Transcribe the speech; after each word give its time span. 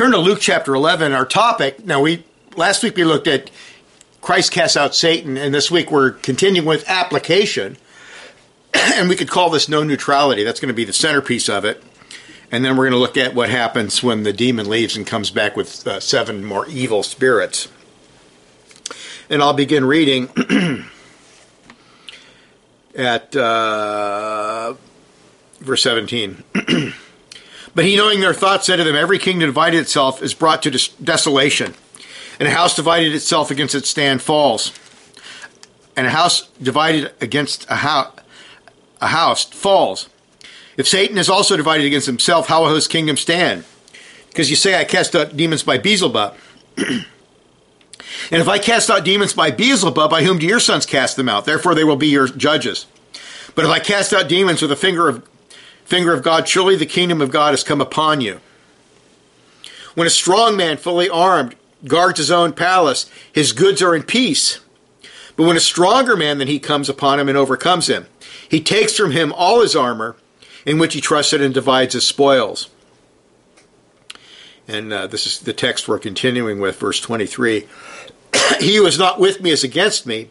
Turn 0.00 0.12
to 0.12 0.16
Luke 0.16 0.38
chapter 0.40 0.74
11, 0.74 1.12
our 1.12 1.26
topic. 1.26 1.84
Now, 1.84 2.00
we 2.00 2.24
last 2.56 2.82
week 2.82 2.96
we 2.96 3.04
looked 3.04 3.26
at 3.26 3.50
Christ 4.22 4.50
casts 4.50 4.74
out 4.74 4.94
Satan, 4.94 5.36
and 5.36 5.52
this 5.52 5.70
week 5.70 5.90
we're 5.90 6.12
continuing 6.12 6.66
with 6.66 6.88
application. 6.88 7.76
and 8.74 9.10
we 9.10 9.14
could 9.14 9.28
call 9.28 9.50
this 9.50 9.68
no 9.68 9.82
neutrality. 9.82 10.42
That's 10.42 10.58
going 10.58 10.70
to 10.70 10.74
be 10.74 10.86
the 10.86 10.94
centerpiece 10.94 11.50
of 11.50 11.66
it. 11.66 11.82
And 12.50 12.64
then 12.64 12.78
we're 12.78 12.84
going 12.84 12.94
to 12.94 12.98
look 12.98 13.18
at 13.18 13.34
what 13.34 13.50
happens 13.50 14.02
when 14.02 14.22
the 14.22 14.32
demon 14.32 14.70
leaves 14.70 14.96
and 14.96 15.06
comes 15.06 15.30
back 15.30 15.54
with 15.54 15.86
uh, 15.86 16.00
seven 16.00 16.46
more 16.46 16.66
evil 16.66 17.02
spirits. 17.02 17.68
And 19.28 19.42
I'll 19.42 19.52
begin 19.52 19.84
reading 19.84 20.30
at 22.94 23.36
uh, 23.36 24.72
verse 25.60 25.82
17. 25.82 26.42
but 27.74 27.84
he, 27.84 27.96
knowing 27.96 28.20
their 28.20 28.34
thoughts, 28.34 28.66
said 28.66 28.76
to 28.76 28.84
them, 28.84 28.96
Every 28.96 29.18
kingdom 29.18 29.48
divided 29.48 29.78
itself 29.78 30.22
is 30.22 30.34
brought 30.34 30.62
to 30.62 30.70
des- 30.70 30.92
desolation, 31.02 31.74
and 32.38 32.48
a 32.48 32.52
house 32.52 32.74
divided 32.74 33.14
itself 33.14 33.50
against 33.50 33.74
its 33.74 33.88
stand 33.88 34.22
falls. 34.22 34.72
And 35.96 36.06
a 36.06 36.10
house 36.10 36.48
divided 36.62 37.12
against 37.20 37.68
a, 37.68 37.76
ho- 37.76 38.12
a 39.00 39.08
house 39.08 39.44
falls. 39.44 40.08
If 40.76 40.88
Satan 40.88 41.18
is 41.18 41.28
also 41.28 41.56
divided 41.56 41.86
against 41.86 42.06
himself, 42.06 42.46
how 42.46 42.62
will 42.62 42.74
his 42.74 42.88
kingdom 42.88 43.16
stand? 43.16 43.64
Because 44.28 44.48
you 44.48 44.56
say, 44.56 44.78
I 44.80 44.84
cast 44.84 45.14
out 45.14 45.36
demons 45.36 45.62
by 45.62 45.76
Beelzebub. 45.76 46.36
and 46.76 47.04
if 48.30 48.48
I 48.48 48.58
cast 48.58 48.88
out 48.88 49.04
demons 49.04 49.34
by 49.34 49.50
Beelzebub, 49.50 50.10
by 50.10 50.22
whom 50.22 50.38
do 50.38 50.46
your 50.46 50.60
sons 50.60 50.86
cast 50.86 51.16
them 51.16 51.28
out? 51.28 51.44
Therefore 51.44 51.74
they 51.74 51.84
will 51.84 51.96
be 51.96 52.06
your 52.06 52.28
judges. 52.28 52.86
But 53.54 53.64
if 53.64 53.70
I 53.70 53.80
cast 53.80 54.12
out 54.12 54.28
demons 54.28 54.62
with 54.62 54.70
the 54.70 54.76
finger 54.76 55.08
of 55.08 55.28
finger 55.90 56.14
of 56.14 56.22
God, 56.22 56.48
surely 56.48 56.76
the 56.76 56.86
kingdom 56.86 57.20
of 57.20 57.30
God 57.30 57.50
has 57.50 57.64
come 57.64 57.80
upon 57.80 58.20
you. 58.20 58.40
When 59.94 60.06
a 60.06 60.10
strong 60.10 60.56
man, 60.56 60.76
fully 60.76 61.10
armed, 61.10 61.56
guards 61.84 62.18
his 62.18 62.30
own 62.30 62.52
palace, 62.52 63.10
his 63.32 63.52
goods 63.52 63.82
are 63.82 63.94
in 63.94 64.04
peace. 64.04 64.60
But 65.36 65.46
when 65.46 65.56
a 65.56 65.60
stronger 65.60 66.16
man 66.16 66.38
than 66.38 66.48
he 66.48 66.58
comes 66.58 66.88
upon 66.88 67.18
him 67.18 67.28
and 67.28 67.36
overcomes 67.36 67.88
him, 67.88 68.06
he 68.48 68.60
takes 68.60 68.96
from 68.96 69.10
him 69.10 69.32
all 69.32 69.60
his 69.60 69.74
armor 69.74 70.16
in 70.64 70.78
which 70.78 70.94
he 70.94 71.00
trusted 71.00 71.40
and 71.40 71.52
divides 71.52 71.94
his 71.94 72.06
spoils. 72.06 72.68
And 74.68 74.92
uh, 74.92 75.06
this 75.08 75.26
is 75.26 75.40
the 75.40 75.52
text 75.52 75.88
we're 75.88 75.98
continuing 75.98 76.60
with, 76.60 76.78
verse 76.78 77.00
23. 77.00 77.66
he 78.60 78.76
who 78.76 78.86
is 78.86 78.98
not 78.98 79.18
with 79.18 79.40
me 79.40 79.50
is 79.50 79.64
against 79.64 80.06
me, 80.06 80.30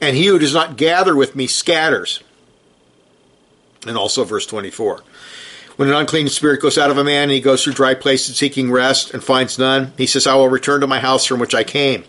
and 0.00 0.16
he 0.16 0.26
who 0.26 0.38
does 0.38 0.54
not 0.54 0.76
gather 0.78 1.14
with 1.14 1.36
me 1.36 1.46
scatters. 1.46 2.22
And 3.88 3.96
also 3.96 4.24
verse 4.24 4.46
24. 4.46 5.02
When 5.76 5.88
an 5.88 5.94
unclean 5.94 6.28
spirit 6.28 6.60
goes 6.60 6.76
out 6.76 6.90
of 6.90 6.98
a 6.98 7.04
man 7.04 7.24
and 7.24 7.30
he 7.30 7.40
goes 7.40 7.62
through 7.62 7.74
dry 7.74 7.94
places 7.94 8.36
seeking 8.36 8.70
rest 8.70 9.14
and 9.14 9.22
finds 9.22 9.58
none, 9.58 9.92
he 9.96 10.06
says, 10.06 10.26
I 10.26 10.34
will 10.34 10.48
return 10.48 10.80
to 10.80 10.86
my 10.88 10.98
house 10.98 11.24
from 11.24 11.38
which 11.38 11.54
I 11.54 11.62
came. 11.62 12.04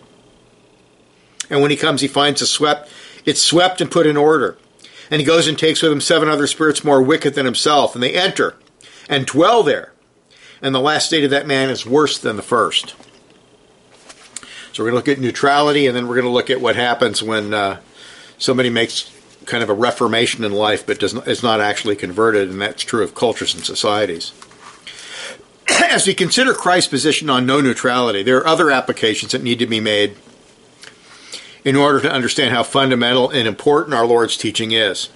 And 1.48 1.62
when 1.62 1.70
he 1.70 1.76
comes, 1.76 2.00
he 2.00 2.08
finds 2.08 2.42
it 2.42 2.46
swept, 2.46 2.90
it's 3.24 3.40
swept 3.40 3.80
and 3.80 3.90
put 3.90 4.06
in 4.06 4.16
order. 4.16 4.58
And 5.10 5.20
he 5.20 5.26
goes 5.26 5.46
and 5.46 5.58
takes 5.58 5.82
with 5.82 5.92
him 5.92 6.00
seven 6.00 6.28
other 6.28 6.46
spirits 6.46 6.84
more 6.84 7.02
wicked 7.02 7.34
than 7.34 7.44
himself, 7.44 7.94
and 7.94 8.02
they 8.02 8.14
enter 8.14 8.56
and 9.08 9.26
dwell 9.26 9.62
there. 9.62 9.92
And 10.62 10.74
the 10.74 10.80
last 10.80 11.06
state 11.06 11.24
of 11.24 11.30
that 11.30 11.46
man 11.46 11.70
is 11.70 11.86
worse 11.86 12.18
than 12.18 12.36
the 12.36 12.42
first. 12.42 12.94
So 14.72 14.82
we're 14.82 14.90
going 14.90 15.02
to 15.02 15.10
look 15.10 15.18
at 15.18 15.22
neutrality, 15.22 15.86
and 15.86 15.96
then 15.96 16.06
we're 16.06 16.14
going 16.14 16.26
to 16.26 16.30
look 16.30 16.50
at 16.50 16.60
what 16.60 16.76
happens 16.76 17.22
when 17.22 17.52
uh, 17.52 17.80
somebody 18.38 18.70
makes 18.70 19.10
kind 19.50 19.62
of 19.62 19.68
a 19.68 19.74
reformation 19.74 20.44
in 20.44 20.52
life, 20.52 20.86
but 20.86 20.98
does 20.98 21.12
not, 21.12 21.28
is 21.28 21.42
not 21.42 21.60
actually 21.60 21.96
converted, 21.96 22.48
and 22.48 22.60
that's 22.60 22.82
true 22.82 23.02
of 23.02 23.14
cultures 23.14 23.54
and 23.54 23.64
societies. 23.64 24.32
As 25.68 26.06
we 26.06 26.14
consider 26.14 26.54
Christ's 26.54 26.88
position 26.88 27.28
on 27.28 27.44
no 27.44 27.60
neutrality, 27.60 28.22
there 28.22 28.38
are 28.38 28.46
other 28.46 28.70
applications 28.70 29.32
that 29.32 29.42
need 29.42 29.58
to 29.58 29.66
be 29.66 29.80
made 29.80 30.16
in 31.64 31.76
order 31.76 32.00
to 32.00 32.10
understand 32.10 32.54
how 32.54 32.62
fundamental 32.62 33.28
and 33.28 33.46
important 33.46 33.94
our 33.94 34.06
Lord's 34.06 34.36
teaching 34.36 34.72
is. 34.72 35.10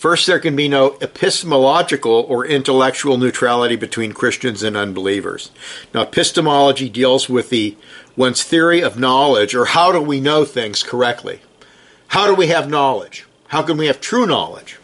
First, 0.00 0.26
there 0.26 0.40
can 0.40 0.56
be 0.56 0.66
no 0.66 0.96
epistemological 1.02 2.24
or 2.26 2.46
intellectual 2.46 3.18
neutrality 3.18 3.76
between 3.76 4.14
Christians 4.14 4.62
and 4.62 4.74
unbelievers. 4.74 5.50
Now, 5.92 6.00
epistemology 6.02 6.88
deals 6.88 7.28
with 7.28 7.50
the 7.50 7.76
one's 8.16 8.42
theory 8.42 8.82
of 8.82 8.98
knowledge, 8.98 9.54
or 9.54 9.66
how 9.66 9.92
do 9.92 10.00
we 10.00 10.18
know 10.18 10.46
things 10.46 10.82
correctly? 10.82 11.40
How 12.10 12.26
do 12.26 12.34
we 12.34 12.48
have 12.48 12.68
knowledge? 12.68 13.24
How 13.48 13.62
can 13.62 13.76
we 13.76 13.86
have 13.86 14.00
true 14.00 14.26
knowledge? 14.26 14.78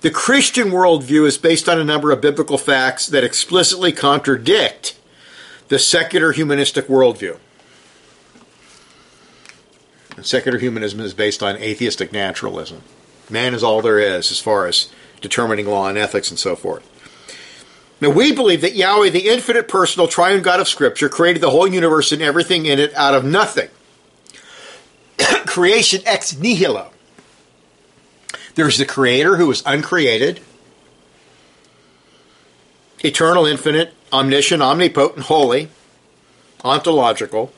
The 0.00 0.10
Christian 0.10 0.70
worldview 0.70 1.24
is 1.24 1.38
based 1.38 1.68
on 1.68 1.78
a 1.78 1.84
number 1.84 2.10
of 2.10 2.20
biblical 2.20 2.58
facts 2.58 3.06
that 3.06 3.22
explicitly 3.22 3.92
contradict 3.92 4.98
the 5.68 5.78
secular 5.78 6.32
humanistic 6.32 6.88
worldview. 6.88 7.38
And 10.16 10.26
secular 10.26 10.58
humanism 10.58 10.98
is 10.98 11.14
based 11.14 11.44
on 11.44 11.56
atheistic 11.58 12.12
naturalism. 12.12 12.82
Man 13.30 13.54
is 13.54 13.62
all 13.62 13.82
there 13.82 14.00
is 14.00 14.32
as 14.32 14.40
far 14.40 14.66
as 14.66 14.88
determining 15.20 15.66
law 15.66 15.88
and 15.88 15.96
ethics 15.96 16.30
and 16.30 16.40
so 16.40 16.56
forth. 16.56 16.84
Now, 18.00 18.10
we 18.10 18.32
believe 18.32 18.62
that 18.62 18.74
Yahweh, 18.74 19.10
the 19.10 19.28
infinite 19.28 19.68
personal 19.68 20.08
triune 20.08 20.42
God 20.42 20.58
of 20.58 20.66
Scripture, 20.66 21.08
created 21.08 21.40
the 21.40 21.50
whole 21.50 21.68
universe 21.68 22.10
and 22.10 22.20
everything 22.20 22.66
in 22.66 22.80
it 22.80 22.92
out 22.94 23.14
of 23.14 23.24
nothing. 23.24 23.68
Creation 25.46 26.00
ex 26.06 26.36
nihilo. 26.36 26.90
There's 28.54 28.78
the 28.78 28.84
Creator 28.84 29.36
who 29.36 29.50
is 29.50 29.62
uncreated, 29.64 30.40
eternal, 33.02 33.46
infinite, 33.46 33.94
omniscient, 34.12 34.62
omnipotent, 34.62 35.26
holy, 35.26 35.68
ontological. 36.64 37.52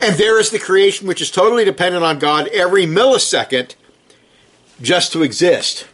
And 0.00 0.16
there 0.16 0.38
is 0.38 0.50
the 0.50 0.58
creation 0.58 1.06
which 1.06 1.20
is 1.20 1.30
totally 1.30 1.64
dependent 1.64 2.04
on 2.04 2.18
God 2.18 2.48
every 2.48 2.86
millisecond 2.86 3.74
just 4.80 5.12
to 5.12 5.22
exist. 5.22 5.86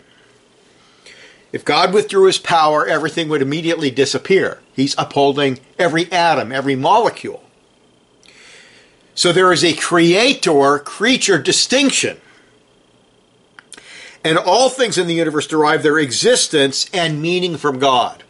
If 1.53 1.65
God 1.65 1.93
withdrew 1.93 2.27
his 2.27 2.39
power, 2.39 2.87
everything 2.87 3.29
would 3.29 3.43
immediately 3.43 3.91
disappear. 3.91 4.61
He's 4.75 4.95
upholding 4.97 5.59
every 5.79 6.11
atom, 6.13 6.53
every 6.53 6.77
molecule. 6.77 7.43
So 9.21 9.35
there 9.35 9.53
is 9.53 9.63
a 9.63 9.75
creator 9.75 10.79
creature 10.79 11.37
distinction. 11.37 12.17
And 14.25 14.39
all 14.39 14.71
things 14.71 14.97
in 14.97 15.09
the 15.09 15.15
universe 15.15 15.47
derive 15.47 15.83
their 15.83 15.99
existence 15.99 16.89
and 16.95 17.21
meaning 17.21 17.59
from 17.59 17.79
God. 17.79 18.25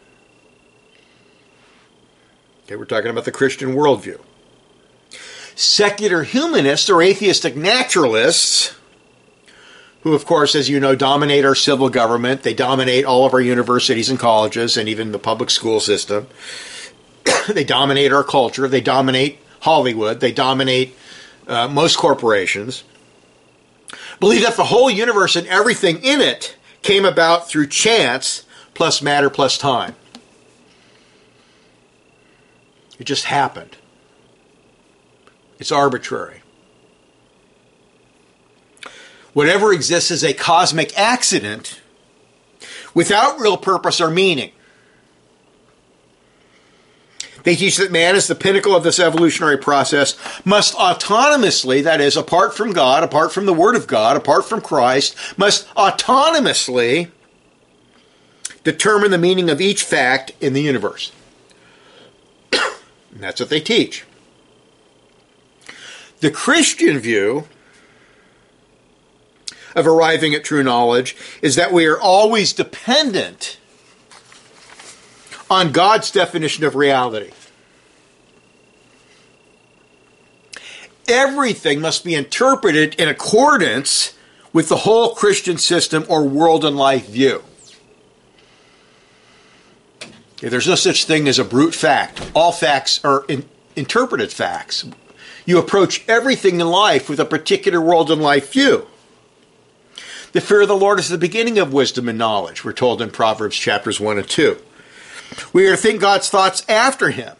Okay, 2.65 2.75
we're 2.75 2.83
talking 2.83 3.09
about 3.09 3.23
the 3.23 3.31
Christian 3.31 3.73
worldview. 3.73 4.19
Secular 5.55 6.23
humanists 6.23 6.89
or 6.89 7.01
atheistic 7.01 7.55
naturalists, 7.55 8.75
who, 10.01 10.13
of 10.13 10.25
course, 10.25 10.55
as 10.55 10.67
you 10.67 10.81
know, 10.81 10.93
dominate 10.93 11.45
our 11.45 11.55
civil 11.55 11.87
government, 11.87 12.43
they 12.43 12.53
dominate 12.53 13.05
all 13.05 13.25
of 13.25 13.33
our 13.33 13.39
universities 13.39 14.09
and 14.09 14.19
colleges 14.19 14.75
and 14.75 14.89
even 14.89 15.13
the 15.13 15.19
public 15.19 15.51
school 15.51 15.79
system. 15.79 16.27
they 17.47 17.63
dominate 17.63 18.11
our 18.11 18.25
culture, 18.25 18.67
they 18.67 18.81
dominate 18.81 19.39
Hollywood, 19.61 20.19
they 20.19 20.31
dominate 20.31 20.95
uh, 21.47 21.67
most 21.67 21.97
corporations. 21.97 22.83
Believe 24.19 24.43
that 24.43 24.55
the 24.55 24.65
whole 24.65 24.89
universe 24.89 25.35
and 25.35 25.47
everything 25.47 26.03
in 26.03 26.21
it 26.21 26.55
came 26.81 27.05
about 27.05 27.47
through 27.47 27.67
chance 27.67 28.45
plus 28.73 29.01
matter 29.01 29.29
plus 29.29 29.57
time. 29.57 29.95
It 32.99 33.05
just 33.05 33.25
happened. 33.25 33.77
It's 35.59 35.71
arbitrary. 35.71 36.41
Whatever 39.33 39.73
exists 39.73 40.11
is 40.11 40.23
a 40.23 40.33
cosmic 40.33 40.97
accident 40.97 41.81
without 42.93 43.39
real 43.39 43.57
purpose 43.57 44.01
or 44.01 44.11
meaning. 44.11 44.51
They 47.43 47.55
teach 47.55 47.77
that 47.77 47.91
man 47.91 48.15
is 48.15 48.27
the 48.27 48.35
pinnacle 48.35 48.75
of 48.75 48.83
this 48.83 48.99
evolutionary 48.99 49.57
process, 49.57 50.17
must 50.45 50.75
autonomously, 50.75 51.83
that 51.83 52.01
is, 52.01 52.15
apart 52.15 52.55
from 52.55 52.73
God, 52.73 53.03
apart 53.03 53.31
from 53.31 53.45
the 53.45 53.53
Word 53.53 53.75
of 53.75 53.87
God, 53.87 54.15
apart 54.15 54.45
from 54.45 54.61
Christ, 54.61 55.15
must 55.37 55.67
autonomously 55.75 57.09
determine 58.63 59.11
the 59.11 59.17
meaning 59.17 59.49
of 59.49 59.59
each 59.59 59.83
fact 59.83 60.31
in 60.39 60.53
the 60.53 60.61
universe. 60.61 61.11
And 63.13 63.21
that's 63.21 63.41
what 63.41 63.49
they 63.49 63.59
teach. 63.59 64.05
The 66.21 66.31
Christian 66.31 66.99
view 66.99 67.45
of 69.75 69.87
arriving 69.87 70.33
at 70.33 70.43
true 70.43 70.63
knowledge 70.63 71.15
is 71.41 71.55
that 71.55 71.73
we 71.73 71.85
are 71.85 71.99
always 71.99 72.53
dependent 72.53 73.57
on 75.51 75.73
God's 75.73 76.09
definition 76.09 76.63
of 76.63 76.75
reality. 76.75 77.29
Everything 81.09 81.81
must 81.81 82.05
be 82.05 82.15
interpreted 82.15 82.95
in 82.95 83.09
accordance 83.09 84.15
with 84.53 84.69
the 84.69 84.77
whole 84.77 85.13
Christian 85.13 85.57
system 85.57 86.05
or 86.07 86.23
world 86.23 86.63
and 86.63 86.77
life 86.77 87.09
view. 87.09 87.43
There's 90.39 90.67
no 90.67 90.75
such 90.75 91.03
thing 91.03 91.27
as 91.27 91.37
a 91.37 91.43
brute 91.43 91.75
fact. 91.75 92.31
All 92.33 92.53
facts 92.53 93.03
are 93.03 93.25
in, 93.27 93.43
interpreted 93.75 94.31
facts. 94.31 94.85
You 95.45 95.59
approach 95.59 96.07
everything 96.07 96.61
in 96.61 96.67
life 96.67 97.09
with 97.09 97.19
a 97.19 97.25
particular 97.25 97.81
world 97.81 98.09
and 98.09 98.21
life 98.21 98.53
view. 98.53 98.87
The 100.31 100.39
fear 100.39 100.61
of 100.61 100.69
the 100.69 100.77
Lord 100.77 100.97
is 100.97 101.09
the 101.09 101.17
beginning 101.17 101.59
of 101.59 101.73
wisdom 101.73 102.07
and 102.07 102.17
knowledge, 102.17 102.63
we're 102.63 102.71
told 102.71 103.01
in 103.01 103.11
Proverbs 103.11 103.57
chapters 103.57 103.99
1 103.99 104.17
and 104.17 104.29
2. 104.29 104.57
We 105.53 105.67
are 105.67 105.71
to 105.71 105.77
think 105.77 106.01
God's 106.01 106.29
thoughts 106.29 106.63
after 106.67 107.09
Him. 107.09 107.35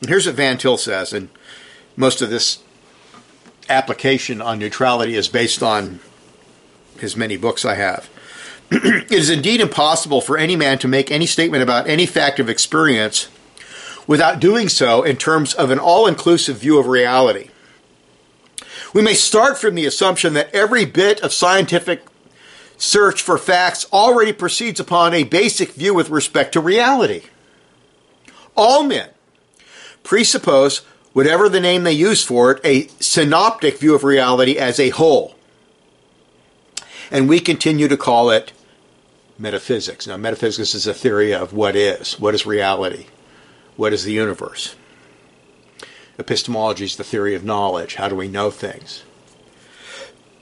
And 0.00 0.08
here's 0.08 0.26
what 0.26 0.34
Van 0.36 0.58
Til 0.58 0.76
says, 0.76 1.12
and 1.12 1.28
most 1.96 2.20
of 2.22 2.30
this 2.30 2.58
application 3.68 4.40
on 4.40 4.58
neutrality 4.58 5.14
is 5.14 5.28
based 5.28 5.62
on 5.62 6.00
his 6.98 7.16
many 7.16 7.36
books 7.36 7.64
I 7.64 7.74
have. 7.74 8.08
it 8.70 9.12
is 9.12 9.30
indeed 9.30 9.60
impossible 9.60 10.20
for 10.20 10.38
any 10.38 10.56
man 10.56 10.78
to 10.78 10.88
make 10.88 11.10
any 11.10 11.26
statement 11.26 11.62
about 11.62 11.88
any 11.88 12.06
fact 12.06 12.38
of 12.40 12.48
experience 12.48 13.28
without 14.06 14.40
doing 14.40 14.68
so 14.68 15.02
in 15.02 15.16
terms 15.16 15.54
of 15.54 15.70
an 15.70 15.78
all 15.78 16.06
inclusive 16.06 16.58
view 16.58 16.78
of 16.78 16.86
reality. 16.86 17.50
We 18.92 19.02
may 19.02 19.14
start 19.14 19.58
from 19.58 19.74
the 19.74 19.86
assumption 19.86 20.34
that 20.34 20.54
every 20.54 20.84
bit 20.84 21.20
of 21.20 21.32
scientific 21.32 22.04
search 22.76 23.22
for 23.22 23.38
facts 23.38 23.86
already 23.92 24.32
proceeds 24.32 24.80
upon 24.80 25.14
a 25.14 25.24
basic 25.24 25.72
view 25.72 25.94
with 25.94 26.10
respect 26.10 26.52
to 26.52 26.60
reality. 26.60 27.22
All 28.56 28.82
men 28.82 29.10
presuppose, 30.02 30.78
whatever 31.12 31.48
the 31.48 31.60
name 31.60 31.84
they 31.84 31.92
use 31.92 32.22
for 32.22 32.52
it, 32.52 32.60
a 32.64 32.88
synoptic 33.00 33.78
view 33.78 33.94
of 33.94 34.04
reality 34.04 34.56
as 34.56 34.78
a 34.78 34.90
whole. 34.90 35.34
And 37.10 37.28
we 37.28 37.40
continue 37.40 37.88
to 37.88 37.96
call 37.96 38.30
it 38.30 38.52
metaphysics. 39.38 40.06
Now, 40.06 40.16
metaphysics 40.16 40.74
is 40.74 40.86
a 40.86 40.94
theory 40.94 41.34
of 41.34 41.52
what 41.52 41.76
is, 41.76 42.18
what 42.18 42.34
is 42.34 42.46
reality, 42.46 43.06
what 43.76 43.92
is 43.92 44.04
the 44.04 44.12
universe. 44.12 44.74
Epistemology 46.18 46.84
is 46.84 46.96
the 46.96 47.04
theory 47.04 47.34
of 47.34 47.44
knowledge. 47.44 47.96
How 47.96 48.08
do 48.08 48.16
we 48.16 48.28
know 48.28 48.50
things? 48.50 49.02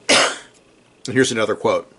and 0.08 0.38
here's 1.12 1.32
another 1.32 1.56
quote. 1.56 1.90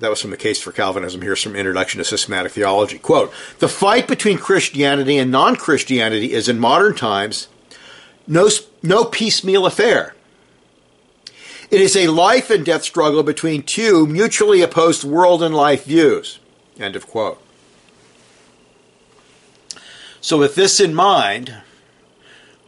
That 0.00 0.08
was 0.08 0.22
from 0.22 0.30
the 0.30 0.38
Case 0.38 0.60
for 0.60 0.72
Calvinism. 0.72 1.20
Here's 1.20 1.42
from 1.42 1.54
Introduction 1.54 1.98
to 1.98 2.04
Systematic 2.04 2.52
Theology. 2.52 2.98
Quote 2.98 3.32
The 3.58 3.68
fight 3.68 4.08
between 4.08 4.38
Christianity 4.38 5.18
and 5.18 5.30
non 5.30 5.56
Christianity 5.56 6.32
is 6.32 6.48
in 6.48 6.58
modern 6.58 6.94
times 6.94 7.48
no, 8.26 8.48
no 8.82 9.04
piecemeal 9.04 9.66
affair. 9.66 10.14
It 11.70 11.82
is 11.82 11.96
a 11.96 12.08
life 12.08 12.48
and 12.48 12.64
death 12.64 12.82
struggle 12.82 13.22
between 13.22 13.62
two 13.62 14.06
mutually 14.06 14.62
opposed 14.62 15.04
world 15.04 15.42
and 15.42 15.54
life 15.54 15.84
views. 15.84 16.38
End 16.78 16.96
of 16.96 17.06
quote. 17.06 17.40
So, 20.22 20.38
with 20.38 20.54
this 20.54 20.80
in 20.80 20.94
mind, 20.94 21.56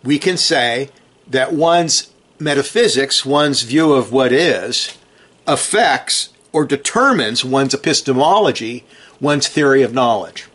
we 0.05 0.19
can 0.19 0.37
say 0.37 0.91
that 1.27 1.55
one's 1.55 2.13
metaphysics, 2.39 3.25
one's 3.25 3.63
view 3.63 3.95
of 3.95 4.13
what 4.13 4.33
is, 4.33 4.99
affects 5.47 6.32
or 6.53 6.65
determines 6.65 7.45
one's 7.45 7.75
epistemology, 7.75 8.85
one's 9.21 9.49
theory 9.49 9.83
of 9.83 9.95
knowledge. 9.95 10.49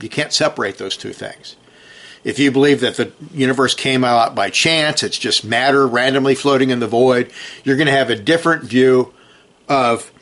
You 0.00 0.08
can't 0.08 0.32
separate 0.32 0.78
those 0.78 0.96
two 0.96 1.12
things. 1.12 1.56
If 2.22 2.38
you 2.38 2.50
believe 2.50 2.80
that 2.80 2.96
the 2.96 3.12
universe 3.32 3.74
came 3.74 4.04
out 4.04 4.34
by 4.34 4.50
chance, 4.50 5.02
it's 5.02 5.16
just 5.18 5.44
matter 5.44 5.86
randomly 5.86 6.34
floating 6.34 6.70
in 6.70 6.80
the 6.80 6.88
void, 6.88 7.32
you're 7.62 7.76
going 7.76 7.86
to 7.86 7.92
have 7.92 8.10
a 8.10 8.16
different 8.16 8.64
view 8.64 9.14
of 9.68 10.12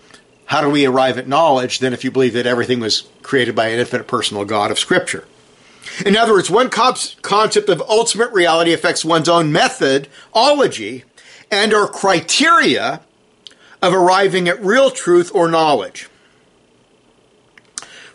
how 0.46 0.60
do 0.60 0.68
we 0.68 0.84
arrive 0.84 1.16
at 1.16 1.26
knowledge 1.26 1.78
than 1.78 1.94
if 1.94 2.04
you 2.04 2.10
believe 2.10 2.34
that 2.34 2.46
everything 2.46 2.78
was 2.78 3.08
created 3.22 3.56
by 3.56 3.68
an 3.68 3.80
infinite 3.80 4.06
personal 4.06 4.44
God 4.44 4.70
of 4.70 4.78
Scripture. 4.78 5.26
In 6.04 6.16
other 6.16 6.34
words, 6.34 6.50
one 6.50 6.68
concept 6.70 7.68
of 7.68 7.80
ultimate 7.88 8.32
reality 8.32 8.72
affects 8.72 9.04
one's 9.04 9.28
own 9.28 9.50
methodology 9.50 11.04
and 11.50 11.72
or 11.72 11.88
criteria 11.88 13.00
of 13.84 13.92
arriving 13.92 14.48
at 14.48 14.64
real 14.64 14.90
truth 14.90 15.30
or 15.34 15.46
knowledge. 15.46 16.08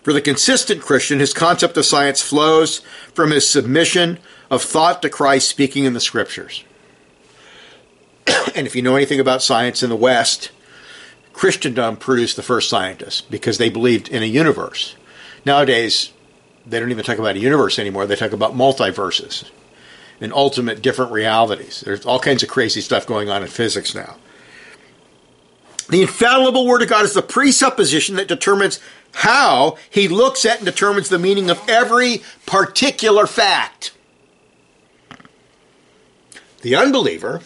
For 0.02 0.14
the 0.14 0.22
consistent 0.22 0.82
Christian, 0.82 1.20
his 1.20 1.32
concept 1.32 1.78
of 1.78 1.86
science 1.86 2.24
flows 2.24 2.80
from 3.14 3.30
his 3.30 3.48
submission 3.48 4.18
of 4.50 4.64
thought 4.64 5.04
to 5.04 5.10
Christ 5.10 5.48
speaking 5.48 5.86
in 5.86 5.94
the 5.94 6.00
scriptures. 6.00 6.64
and 8.56 8.66
if 8.66 8.76
you 8.76 8.82
know 8.82 8.96
anything 8.96 9.20
about 9.20 9.44
science 9.44 9.84
in 9.84 9.90
the 9.90 9.96
West, 9.96 10.50
Christendom 11.34 11.98
produced 11.98 12.36
the 12.36 12.42
first 12.42 12.68
scientists 12.68 13.22
because 13.22 13.60
they 13.60 13.70
believed 13.70 14.10
in 14.10 14.24
a 14.24 14.26
universe. 14.26 14.96
Nowadays, 15.46 16.12
they 16.66 16.80
don't 16.80 16.90
even 16.90 17.06
talk 17.06 17.20
about 17.20 17.36
a 17.36 17.40
universe 17.40 17.78
anymore, 17.78 18.08
they 18.08 18.16
talk 18.16 18.32
about 18.32 18.56
multiverses 18.56 19.52
and 20.20 20.34
ultimate 20.34 20.82
different 20.82 21.12
realities. 21.12 21.82
There's 21.82 22.08
all 22.08 22.20
kinds 22.20 22.42
of 22.42 22.50
crazy 22.50 22.82
stuff 22.82 23.06
going 23.06 23.30
on 23.30 23.44
in 23.44 23.48
physics 23.48 23.94
now. 23.94 24.16
The 25.90 26.04
infallible 26.04 26.68
Word 26.68 26.84
of 26.84 26.90
God 26.90 27.04
is 27.04 27.14
the 27.14 27.22
presupposition 27.22 28.16
that 28.18 28.28
determines 28.28 28.80
how 29.14 29.78
he 29.90 30.08
looks 30.08 30.46
at 30.46 30.58
and 30.58 30.66
determines 30.66 31.10
the 31.10 31.18
meaning 31.18 31.50
of 31.50 31.62
every 31.68 32.22
particular 32.46 33.26
fact. 33.26 33.92
The 36.62 36.76
unbeliever 36.76 37.42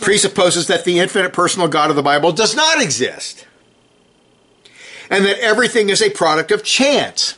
presupposes 0.00 0.68
that 0.68 0.84
the 0.84 0.98
infinite 0.98 1.34
personal 1.34 1.68
God 1.68 1.90
of 1.90 1.96
the 1.96 2.02
Bible 2.02 2.32
does 2.32 2.56
not 2.56 2.80
exist 2.80 3.46
and 5.10 5.24
that 5.26 5.38
everything 5.40 5.90
is 5.90 6.00
a 6.00 6.08
product 6.10 6.50
of 6.50 6.62
chance. 6.62 7.36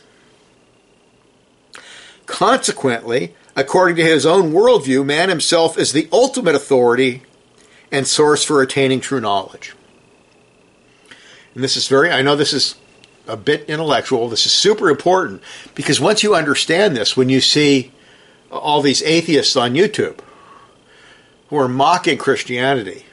Consequently, 2.27 3.35
according 3.57 3.97
to 3.97 4.05
his 4.05 4.25
own 4.25 4.53
worldview, 4.53 5.05
man 5.05 5.31
himself 5.31 5.77
is 5.77 5.93
the 5.93 6.09
ultimate 6.13 6.55
authority 6.55 7.23
and 7.91 8.07
source 8.07 8.45
for 8.45 8.63
attaining 8.63 9.01
true 9.01 9.21
knowledge 9.21 9.75
and 11.55 11.63
this 11.63 11.77
is 11.77 11.89
very, 11.89 12.11
I 12.11 12.23
know 12.23 12.37
this 12.37 12.53
is 12.53 12.77
a 13.27 13.37
bit 13.37 13.69
intellectual, 13.69 14.29
this 14.29 14.47
is 14.47 14.53
super 14.53 14.89
important 14.89 15.43
because 15.75 16.01
once 16.01 16.23
you 16.23 16.35
understand 16.35 16.97
this, 16.97 17.17
when 17.17 17.29
you 17.29 17.41
see 17.41 17.93
all 18.51 18.83
these 18.83 19.03
atheists 19.03 19.57
on 19.57 19.75
YouTube 19.75 20.19
who 21.49 21.57
are 21.57 21.69
mocking 21.69 22.19
Christianity, 22.19 23.05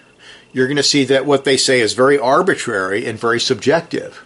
you're 0.51 0.67
going 0.67 0.77
to 0.77 0.83
see 0.83 1.03
that 1.05 1.25
what 1.25 1.43
they 1.43 1.57
say 1.57 1.79
is 1.79 1.93
very 1.93 2.17
arbitrary 2.17 3.05
and 3.05 3.19
very 3.19 3.39
subjective. 3.39 4.25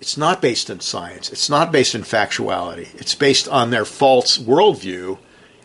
It's 0.00 0.18
not 0.18 0.42
based 0.42 0.68
in 0.68 0.80
science. 0.80 1.32
It's 1.32 1.48
not 1.48 1.72
based 1.72 1.94
in 1.94 2.02
factuality. 2.02 2.94
It's 3.00 3.14
based 3.14 3.48
on 3.48 3.70
their 3.70 3.86
false 3.86 4.36
worldview 4.36 5.18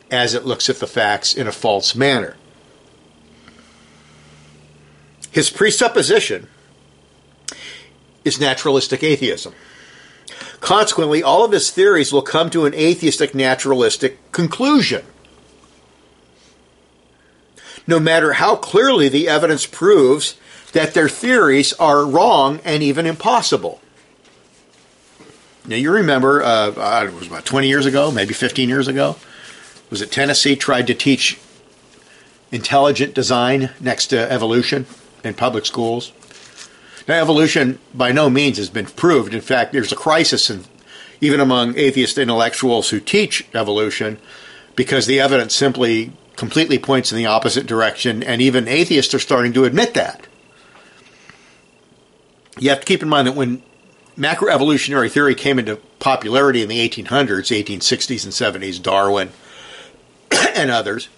as 0.10 0.34
it 0.34 0.46
looks 0.46 0.70
at 0.70 0.78
the 0.78 0.88
facts 0.88 1.34
in 1.34 1.48
a 1.48 1.52
false 1.52 1.94
manner. 1.94 2.38
His 5.32 5.50
presupposition 5.50 6.48
is 8.30 8.40
naturalistic 8.40 9.04
atheism. 9.04 9.54
Consequently, 10.62 11.22
all 11.24 11.44
of 11.44 11.52
his 11.52 11.72
theories 11.72 12.14
will 12.14 12.22
come 12.22 12.50
to 12.50 12.66
an 12.66 12.74
atheistic 12.74 13.34
naturalistic 13.34 14.32
conclusion. 14.32 15.04
No 17.88 18.00
matter 18.00 18.34
how 18.34 18.56
clearly 18.56 19.10
the 19.10 19.28
evidence 19.28 19.66
proves 19.66 20.38
that 20.74 20.94
their 20.94 21.10
theories 21.10 21.74
are 21.74 22.06
wrong 22.06 22.60
and 22.64 22.84
even 22.84 23.06
impossible. 23.06 23.82
Now, 25.66 25.76
you 25.76 25.92
remember, 25.92 26.44
uh, 26.44 27.04
it 27.04 27.14
was 27.14 27.28
about 27.28 27.46
20 27.46 27.68
years 27.68 27.86
ago, 27.86 28.12
maybe 28.12 28.34
15 28.34 28.70
years 28.70 28.88
ago, 28.88 29.16
was 29.90 30.02
it 30.02 30.12
Tennessee 30.12 30.56
tried 30.56 30.88
to 30.88 30.94
teach 30.94 31.40
intelligent 32.52 33.14
design 33.14 33.72
next 33.80 34.08
to 34.08 34.32
evolution 34.32 34.86
in 35.24 35.34
public 35.34 35.66
schools? 35.66 36.12
Now, 37.08 37.22
evolution 37.22 37.80
by 37.94 38.12
no 38.12 38.30
means 38.30 38.58
has 38.58 38.70
been 38.70 38.86
proved. 38.86 39.34
In 39.34 39.42
fact, 39.42 39.74
there's 39.74 39.92
a 39.92 39.96
crisis 39.96 40.50
in, 40.50 40.66
even 41.22 41.40
among 41.40 41.78
atheist 41.78 42.18
intellectuals 42.18 42.90
who 42.90 43.00
teach 43.00 43.48
evolution 43.54 44.20
because 44.76 45.06
the 45.06 45.20
evidence 45.20 45.56
simply 45.56 46.12
completely 46.36 46.80
points 46.80 47.12
in 47.12 47.18
the 47.18 47.26
opposite 47.26 47.66
direction, 47.66 48.24
and 48.24 48.42
even 48.42 48.68
atheists 48.68 49.14
are 49.14 49.20
starting 49.20 49.52
to 49.52 49.66
admit 49.66 49.94
that. 49.94 50.26
You 52.58 52.70
have 52.70 52.80
to 52.80 52.86
keep 52.86 53.04
in 53.04 53.10
mind 53.10 53.28
that 53.28 53.36
when 53.36 53.62
macroevolutionary 54.18 55.12
theory 55.12 55.36
came 55.36 55.60
into 55.60 55.78
popularity 56.00 56.62
in 56.62 56.70
the 56.70 56.88
1800s, 56.88 57.52
1860s, 57.52 58.24
and 58.24 58.64
70s, 58.64 58.82
Darwin 58.82 59.32
and 60.56 60.72
others, 60.72 61.10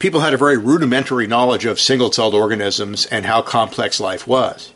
people 0.00 0.20
had 0.20 0.34
a 0.34 0.38
very 0.38 0.56
rudimentary 0.56 1.28
knowledge 1.28 1.64
of 1.66 1.78
single 1.78 2.10
celled 2.10 2.34
organisms 2.34 3.06
and 3.06 3.24
how 3.26 3.42
complex 3.42 4.00
life 4.00 4.26
was. 4.26 4.72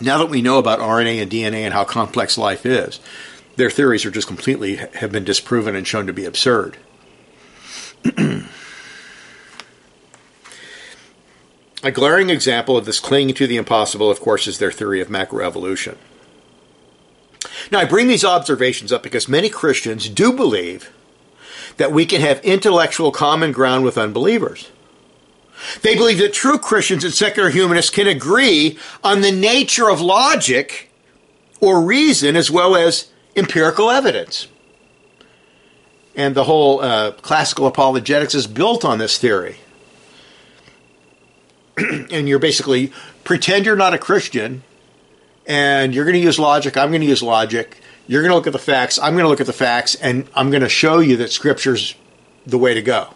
Now 0.00 0.18
that 0.18 0.30
we 0.30 0.42
know 0.42 0.58
about 0.58 0.80
RNA 0.80 1.22
and 1.22 1.30
DNA 1.30 1.60
and 1.60 1.72
how 1.72 1.84
complex 1.84 2.36
life 2.36 2.66
is, 2.66 2.98
their 3.54 3.70
theories 3.70 4.04
are 4.04 4.10
just 4.10 4.26
completely 4.26 4.76
have 4.76 5.12
been 5.12 5.24
disproven 5.24 5.76
and 5.76 5.86
shown 5.86 6.08
to 6.08 6.12
be 6.12 6.24
absurd. 6.24 6.76
A 11.84 11.92
glaring 11.92 12.28
example 12.28 12.76
of 12.76 12.86
this 12.86 12.98
clinging 12.98 13.36
to 13.36 13.46
the 13.46 13.56
impossible, 13.56 14.10
of 14.10 14.20
course, 14.20 14.48
is 14.48 14.58
their 14.58 14.72
theory 14.72 15.00
of 15.00 15.08
macroevolution. 15.08 15.96
Now, 17.70 17.78
I 17.80 17.84
bring 17.84 18.08
these 18.08 18.24
observations 18.24 18.92
up 18.92 19.02
because 19.02 19.28
many 19.28 19.48
Christians 19.48 20.08
do 20.08 20.32
believe 20.32 20.92
that 21.78 21.92
we 21.92 22.04
can 22.06 22.20
have 22.20 22.44
intellectual 22.44 23.10
common 23.10 23.52
ground 23.52 23.84
with 23.84 23.96
unbelievers. 23.96 24.70
They 25.82 25.96
believe 25.96 26.18
that 26.18 26.32
true 26.32 26.58
Christians 26.58 27.04
and 27.04 27.12
secular 27.12 27.50
humanists 27.50 27.90
can 27.90 28.06
agree 28.06 28.78
on 29.02 29.22
the 29.22 29.32
nature 29.32 29.88
of 29.88 30.00
logic 30.00 30.90
or 31.60 31.80
reason 31.80 32.36
as 32.36 32.50
well 32.50 32.76
as 32.76 33.08
empirical 33.34 33.90
evidence. 33.90 34.48
And 36.14 36.34
the 36.34 36.44
whole 36.44 36.80
uh, 36.80 37.12
classical 37.12 37.66
apologetics 37.66 38.34
is 38.34 38.46
built 38.46 38.84
on 38.84 38.98
this 38.98 39.18
theory. 39.18 39.56
and 41.76 42.28
you're 42.28 42.38
basically 42.38 42.92
pretend 43.24 43.66
you're 43.66 43.76
not 43.76 43.94
a 43.94 43.98
Christian 43.98 44.62
and 45.46 45.94
you're 45.94 46.04
going 46.04 46.14
to 46.14 46.20
use 46.20 46.38
logic, 46.38 46.76
I'm 46.76 46.90
going 46.90 47.00
to 47.00 47.06
use 47.06 47.22
logic. 47.22 47.80
You're 48.08 48.22
going 48.22 48.30
to 48.30 48.36
look 48.36 48.46
at 48.48 48.52
the 48.54 48.58
facts, 48.58 48.98
I'm 48.98 49.12
going 49.12 49.24
to 49.24 49.28
look 49.28 49.40
at 49.40 49.46
the 49.46 49.52
facts, 49.52 49.94
and 49.94 50.28
I'm 50.34 50.50
going 50.50 50.62
to 50.62 50.68
show 50.68 50.98
you 50.98 51.18
that 51.18 51.30
Scripture's 51.30 51.94
the 52.46 52.58
way 52.58 52.74
to 52.74 52.82
go. 52.82 53.14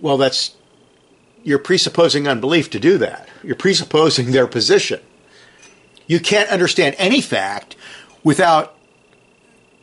Well, 0.00 0.16
that's 0.16 0.54
you're 1.42 1.58
presupposing 1.58 2.26
unbelief 2.26 2.70
to 2.70 2.80
do 2.80 2.96
that. 2.98 3.28
You're 3.42 3.56
presupposing 3.56 4.30
their 4.30 4.46
position. 4.46 5.00
You 6.06 6.20
can't 6.20 6.50
understand 6.50 6.94
any 6.98 7.20
fact 7.20 7.76
without 8.22 8.76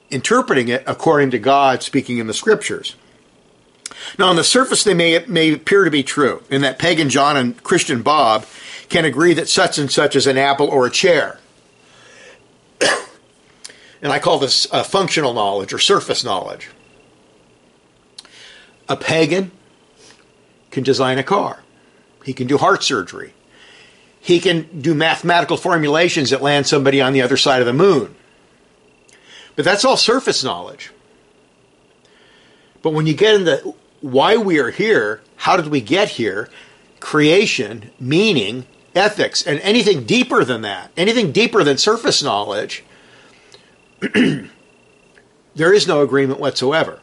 interpreting 0.09 0.67
it 0.69 0.83
according 0.85 1.31
to 1.31 1.39
God 1.39 1.83
speaking 1.83 2.19
in 2.19 2.27
the 2.27 2.33
scriptures. 2.33 2.95
Now, 4.17 4.27
on 4.27 4.35
the 4.35 4.43
surface, 4.43 4.83
they 4.83 4.93
may, 4.93 5.23
may 5.27 5.53
appear 5.53 5.83
to 5.83 5.91
be 5.91 6.03
true, 6.03 6.43
in 6.49 6.61
that 6.61 6.79
pagan 6.79 7.09
John 7.09 7.37
and 7.37 7.61
Christian 7.63 8.01
Bob 8.01 8.45
can 8.89 9.05
agree 9.05 9.33
that 9.33 9.49
such 9.49 9.77
and 9.77 9.91
such 9.91 10.15
is 10.15 10.27
an 10.27 10.37
apple 10.37 10.67
or 10.67 10.85
a 10.85 10.91
chair. 10.91 11.39
And 14.01 14.11
I 14.11 14.19
call 14.19 14.39
this 14.39 14.67
uh, 14.71 14.83
functional 14.83 15.33
knowledge 15.33 15.73
or 15.73 15.79
surface 15.79 16.23
knowledge. 16.23 16.69
A 18.89 18.97
pagan 18.97 19.51
can 20.71 20.83
design 20.83 21.17
a 21.17 21.23
car, 21.23 21.63
he 22.23 22.33
can 22.33 22.47
do 22.47 22.57
heart 22.57 22.83
surgery, 22.83 23.33
he 24.19 24.39
can 24.39 24.81
do 24.81 24.93
mathematical 24.93 25.57
formulations 25.57 26.29
that 26.29 26.41
land 26.41 26.67
somebody 26.67 27.01
on 27.01 27.13
the 27.13 27.21
other 27.21 27.37
side 27.37 27.61
of 27.61 27.65
the 27.65 27.73
moon. 27.73 28.15
But 29.55 29.65
that's 29.65 29.85
all 29.85 29.97
surface 29.97 30.43
knowledge. 30.43 30.91
But 32.81 32.91
when 32.91 33.07
you 33.07 33.13
get 33.13 33.35
into 33.35 33.75
why 34.01 34.37
we 34.37 34.59
are 34.59 34.71
here, 34.71 35.21
how 35.37 35.55
did 35.55 35.67
we 35.67 35.79
get 35.79 36.09
here, 36.09 36.49
creation, 36.99 37.91
meaning, 37.99 38.65
ethics, 38.95 39.45
and 39.45 39.59
anything 39.59 40.05
deeper 40.05 40.43
than 40.43 40.61
that, 40.61 40.91
anything 40.95 41.31
deeper 41.31 41.63
than 41.63 41.77
surface 41.77 42.21
knowledge, 42.21 42.83
there 45.55 45.73
is 45.73 45.87
no 45.87 46.01
agreement 46.01 46.39
whatsoever. 46.39 46.99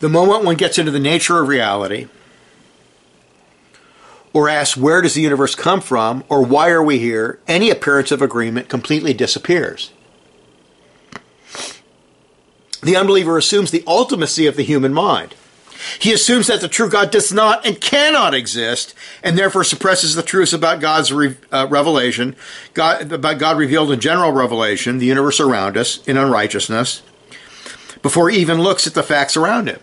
The 0.00 0.08
moment 0.08 0.44
one 0.44 0.56
gets 0.56 0.78
into 0.78 0.90
the 0.90 0.98
nature 0.98 1.40
of 1.40 1.48
reality, 1.48 2.08
or 4.32 4.48
asks 4.48 4.76
where 4.76 5.02
does 5.02 5.14
the 5.14 5.20
universe 5.20 5.54
come 5.54 5.80
from, 5.80 6.24
or 6.28 6.42
why 6.42 6.70
are 6.70 6.82
we 6.82 6.98
here, 6.98 7.38
any 7.46 7.70
appearance 7.70 8.10
of 8.10 8.22
agreement 8.22 8.68
completely 8.68 9.12
disappears. 9.12 9.92
The 12.82 12.96
unbeliever 12.96 13.36
assumes 13.36 13.70
the 13.70 13.82
ultimacy 13.82 14.48
of 14.48 14.56
the 14.56 14.62
human 14.62 14.94
mind. 14.94 15.34
He 15.98 16.12
assumes 16.12 16.46
that 16.48 16.60
the 16.60 16.68
true 16.68 16.88
God 16.90 17.10
does 17.10 17.32
not 17.32 17.64
and 17.66 17.80
cannot 17.80 18.34
exist, 18.34 18.94
and 19.22 19.36
therefore 19.36 19.64
suppresses 19.64 20.14
the 20.14 20.22
truths 20.22 20.52
about 20.52 20.80
God's 20.80 21.12
re, 21.12 21.36
uh, 21.50 21.66
revelation, 21.70 22.36
God, 22.74 23.12
about 23.12 23.38
God 23.38 23.56
revealed 23.56 23.92
in 23.92 24.00
general 24.00 24.32
revelation, 24.32 24.98
the 24.98 25.06
universe 25.06 25.40
around 25.40 25.76
us, 25.76 26.06
in 26.06 26.16
unrighteousness, 26.16 27.02
before 28.02 28.30
he 28.30 28.38
even 28.38 28.60
looks 28.60 28.86
at 28.86 28.94
the 28.94 29.02
facts 29.02 29.36
around 29.36 29.68
him. 29.68 29.80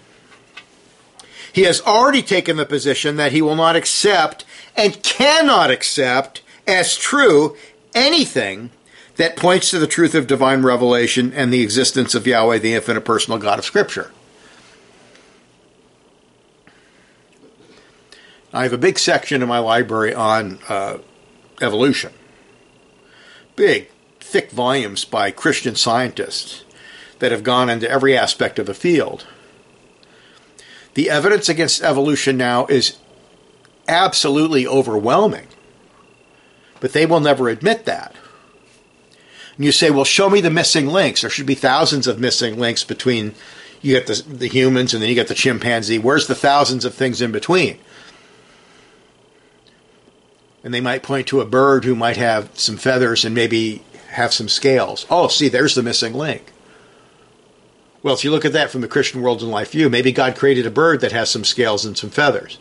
He 1.51 1.63
has 1.63 1.81
already 1.81 2.21
taken 2.21 2.57
the 2.57 2.65
position 2.65 3.15
that 3.15 3.31
he 3.31 3.41
will 3.41 3.55
not 3.55 3.75
accept 3.75 4.45
and 4.75 5.01
cannot 5.01 5.71
accept 5.71 6.41
as 6.67 6.95
true 6.95 7.57
anything 7.95 8.69
that 9.15 9.35
points 9.35 9.71
to 9.71 9.79
the 9.79 9.87
truth 9.87 10.13
of 10.13 10.27
divine 10.27 10.61
revelation 10.61 11.33
and 11.33 11.51
the 11.51 11.61
existence 11.61 12.13
of 12.13 12.27
Yahweh, 12.27 12.59
the 12.59 12.75
infinite 12.75 13.01
personal 13.01 13.39
God 13.39 13.57
of 13.57 13.65
Scripture. 13.65 14.11
I 18.53 18.63
have 18.63 18.73
a 18.73 18.77
big 18.77 18.97
section 18.97 19.41
in 19.41 19.47
my 19.47 19.59
library 19.59 20.13
on 20.13 20.59
uh, 20.69 20.99
evolution. 21.61 22.13
Big, 23.55 23.89
thick 24.19 24.51
volumes 24.51 25.05
by 25.05 25.31
Christian 25.31 25.75
scientists 25.75 26.63
that 27.19 27.31
have 27.31 27.43
gone 27.43 27.69
into 27.69 27.89
every 27.89 28.15
aspect 28.17 28.59
of 28.59 28.67
the 28.67 28.73
field. 28.73 29.25
The 30.93 31.09
evidence 31.09 31.49
against 31.49 31.81
evolution 31.81 32.37
now 32.37 32.65
is 32.67 32.97
absolutely 33.87 34.65
overwhelming, 34.65 35.47
but 36.79 36.93
they 36.93 37.05
will 37.05 37.19
never 37.19 37.49
admit 37.49 37.85
that 37.85 38.15
and 39.57 39.65
you 39.65 39.71
say, 39.71 39.89
well, 39.89 40.05
show 40.05 40.29
me 40.29 40.39
the 40.39 40.51
missing 40.51 40.87
links. 40.87 41.21
There 41.21 41.29
should 41.29 41.47
be 41.47 41.55
thousands 41.55 42.05
of 42.05 42.19
missing 42.19 42.59
links 42.59 42.83
between 42.83 43.33
you 43.81 43.95
get 43.95 44.07
the, 44.07 44.23
the 44.27 44.47
humans 44.47 44.93
and 44.93 45.01
then 45.01 45.09
you 45.09 45.15
get 45.15 45.27
the 45.27 45.33
chimpanzee. 45.33 45.97
Where's 45.97 46.27
the 46.27 46.35
thousands 46.35 46.85
of 46.85 46.93
things 46.93 47.21
in 47.21 47.31
between? 47.31 47.79
And 50.63 50.73
they 50.73 50.81
might 50.81 51.03
point 51.03 51.27
to 51.27 51.41
a 51.41 51.45
bird 51.45 51.85
who 51.85 51.95
might 51.95 52.17
have 52.17 52.49
some 52.53 52.77
feathers 52.77 53.23
and 53.23 53.33
maybe 53.33 53.83
have 54.09 54.33
some 54.33 54.49
scales. 54.49 55.05
Oh, 55.09 55.27
see, 55.27 55.49
there's 55.49 55.75
the 55.75 55.83
missing 55.83 56.13
link. 56.13 56.51
Well, 58.03 58.13
if 58.13 58.23
you 58.23 58.31
look 58.31 58.45
at 58.45 58.53
that 58.53 58.69
from 58.69 58.81
the 58.81 58.87
Christian 58.87 59.21
world 59.21 59.41
and 59.41 59.51
life 59.51 59.71
view, 59.71 59.89
maybe 59.89 60.11
God 60.11 60.35
created 60.35 60.65
a 60.65 60.71
bird 60.71 61.01
that 61.01 61.11
has 61.11 61.29
some 61.29 61.43
scales 61.43 61.85
and 61.85 61.97
some 61.97 62.09
feathers. 62.09 62.57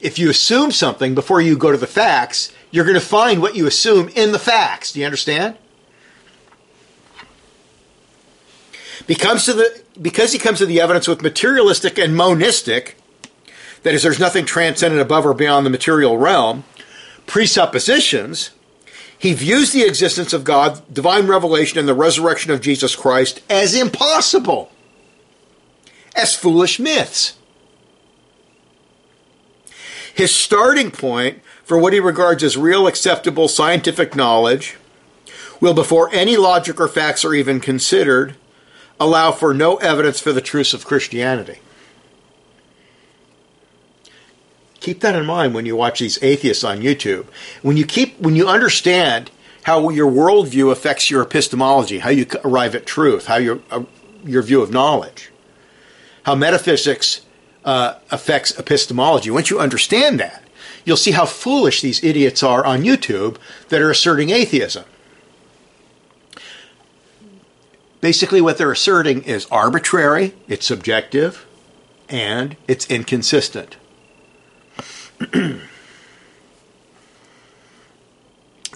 If 0.00 0.18
you 0.18 0.28
assume 0.28 0.72
something 0.72 1.14
before 1.14 1.40
you 1.40 1.56
go 1.56 1.72
to 1.72 1.78
the 1.78 1.86
facts, 1.86 2.52
you're 2.70 2.84
going 2.84 2.94
to 2.94 3.00
find 3.00 3.40
what 3.40 3.56
you 3.56 3.66
assume 3.66 4.08
in 4.10 4.32
the 4.32 4.38
facts. 4.38 4.92
Do 4.92 5.00
you 5.00 5.06
understand? 5.06 5.56
Because, 9.06 9.46
the, 9.46 9.82
because 10.00 10.32
he 10.32 10.38
comes 10.38 10.58
to 10.58 10.66
the 10.66 10.80
evidence 10.80 11.08
with 11.08 11.22
materialistic 11.22 11.98
and 11.98 12.14
monistic, 12.14 12.96
that 13.84 13.94
is, 13.94 14.02
there's 14.02 14.18
nothing 14.18 14.44
transcendent 14.44 15.00
above 15.00 15.24
or 15.24 15.34
beyond 15.34 15.64
the 15.64 15.70
material 15.70 16.18
realm, 16.18 16.64
presuppositions, 17.26 18.50
he 19.16 19.32
views 19.32 19.72
the 19.72 19.84
existence 19.84 20.32
of 20.32 20.44
God, 20.44 20.82
divine 20.92 21.26
revelation, 21.26 21.78
and 21.78 21.88
the 21.88 21.94
resurrection 21.94 22.50
of 22.50 22.60
Jesus 22.60 22.96
Christ 22.96 23.40
as 23.48 23.74
impossible, 23.74 24.70
as 26.14 26.34
foolish 26.34 26.78
myths. 26.78 27.38
His 30.14 30.34
starting 30.34 30.90
point 30.90 31.40
for 31.64 31.78
what 31.78 31.92
he 31.92 32.00
regards 32.00 32.42
as 32.42 32.56
real 32.56 32.86
acceptable 32.86 33.48
scientific 33.48 34.14
knowledge 34.14 34.76
will, 35.60 35.74
before 35.74 36.12
any 36.12 36.36
logic 36.36 36.80
or 36.80 36.88
facts 36.88 37.24
are 37.24 37.34
even 37.34 37.60
considered, 37.60 38.36
allow 39.00 39.32
for 39.32 39.54
no 39.54 39.76
evidence 39.76 40.20
for 40.20 40.32
the 40.32 40.40
truths 40.40 40.74
of 40.74 40.84
Christianity. 40.84 41.58
Keep 44.84 45.00
that 45.00 45.16
in 45.16 45.24
mind 45.24 45.54
when 45.54 45.64
you 45.64 45.76
watch 45.76 46.00
these 46.00 46.22
atheists 46.22 46.62
on 46.62 46.82
YouTube. 46.82 47.24
When 47.62 47.78
you 47.78 47.86
keep 47.86 48.20
when 48.20 48.36
you 48.36 48.46
understand 48.46 49.30
how 49.62 49.88
your 49.88 50.12
worldview 50.12 50.70
affects 50.70 51.10
your 51.10 51.22
epistemology, 51.22 52.00
how 52.00 52.10
you 52.10 52.26
arrive 52.44 52.74
at 52.74 52.84
truth, 52.84 53.24
how 53.24 53.36
your 53.36 53.60
uh, 53.70 53.84
your 54.26 54.42
view 54.42 54.60
of 54.60 54.70
knowledge, 54.70 55.32
how 56.24 56.34
metaphysics 56.34 57.22
uh, 57.64 57.94
affects 58.10 58.58
epistemology. 58.58 59.30
Once 59.30 59.48
you 59.48 59.58
understand 59.58 60.20
that, 60.20 60.42
you'll 60.84 60.98
see 60.98 61.12
how 61.12 61.24
foolish 61.24 61.80
these 61.80 62.04
idiots 62.04 62.42
are 62.42 62.62
on 62.62 62.82
YouTube 62.82 63.38
that 63.70 63.80
are 63.80 63.90
asserting 63.90 64.28
atheism. 64.28 64.84
Basically, 68.02 68.42
what 68.42 68.58
they're 68.58 68.72
asserting 68.72 69.22
is 69.22 69.46
arbitrary, 69.50 70.34
it's 70.46 70.66
subjective, 70.66 71.46
and 72.06 72.58
it's 72.68 72.84
inconsistent. 72.90 73.78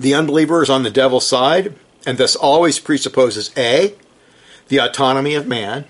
the 0.01 0.15
unbeliever 0.15 0.63
is 0.63 0.71
on 0.71 0.83
the 0.83 0.91
devil's 0.91 1.27
side, 1.27 1.75
and 2.07 2.19
thus 2.19 2.37
always 2.37 2.79
presupposes 2.79 3.51
A, 3.57 3.95
the 4.69 4.79
autonomy 4.79 5.35
of 5.35 5.47
man, 5.47 5.85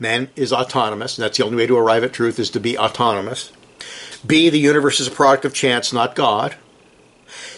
Man 0.00 0.30
is 0.34 0.50
autonomous, 0.50 1.18
and 1.18 1.24
that's 1.24 1.36
the 1.36 1.44
only 1.44 1.58
way 1.58 1.66
to 1.66 1.76
arrive 1.76 2.02
at 2.02 2.14
truth 2.14 2.38
is 2.38 2.48
to 2.50 2.58
be 2.58 2.76
autonomous. 2.78 3.52
B, 4.26 4.48
the 4.48 4.58
universe 4.58 4.98
is 4.98 5.08
a 5.08 5.10
product 5.10 5.44
of 5.44 5.52
chance, 5.52 5.92
not 5.92 6.14
God. 6.14 6.56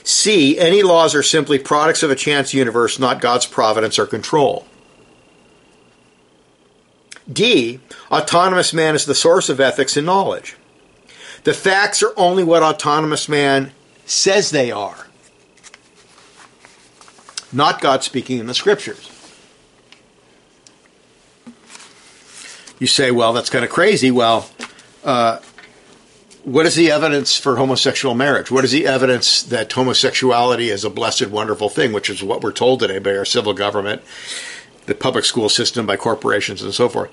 C, 0.02 0.58
any 0.58 0.82
laws 0.82 1.14
are 1.14 1.22
simply 1.22 1.60
products 1.60 2.02
of 2.02 2.10
a 2.10 2.16
chance 2.16 2.52
universe, 2.52 2.98
not 2.98 3.20
God's 3.20 3.46
providence 3.46 3.96
or 3.96 4.06
control. 4.06 4.66
D, 7.30 7.80
autonomous 8.10 8.72
man 8.72 8.94
is 8.94 9.04
the 9.04 9.14
source 9.14 9.48
of 9.48 9.60
ethics 9.60 9.96
and 9.96 10.06
knowledge. 10.06 10.56
The 11.44 11.54
facts 11.54 12.02
are 12.02 12.12
only 12.16 12.44
what 12.44 12.62
autonomous 12.62 13.28
man 13.28 13.72
says 14.06 14.50
they 14.50 14.70
are, 14.70 15.08
not 17.52 17.80
God 17.80 18.02
speaking 18.02 18.38
in 18.38 18.46
the 18.46 18.54
scriptures. 18.54 19.08
You 22.78 22.86
say, 22.86 23.10
well, 23.10 23.32
that's 23.32 23.50
kind 23.50 23.64
of 23.64 23.70
crazy. 23.70 24.10
Well, 24.10 24.48
uh, 25.04 25.38
what 26.44 26.66
is 26.66 26.74
the 26.74 26.90
evidence 26.90 27.36
for 27.36 27.56
homosexual 27.56 28.16
marriage? 28.16 28.50
What 28.50 28.64
is 28.64 28.72
the 28.72 28.86
evidence 28.86 29.42
that 29.44 29.70
homosexuality 29.70 30.68
is 30.70 30.84
a 30.84 30.90
blessed, 30.90 31.28
wonderful 31.28 31.68
thing, 31.68 31.92
which 31.92 32.10
is 32.10 32.22
what 32.22 32.42
we're 32.42 32.52
told 32.52 32.80
today 32.80 32.98
by 32.98 33.16
our 33.16 33.24
civil 33.24 33.54
government, 33.54 34.02
the 34.86 34.94
public 34.94 35.24
school 35.24 35.48
system, 35.48 35.86
by 35.86 35.96
corporations, 35.96 36.62
and 36.62 36.74
so 36.74 36.88
forth? 36.88 37.10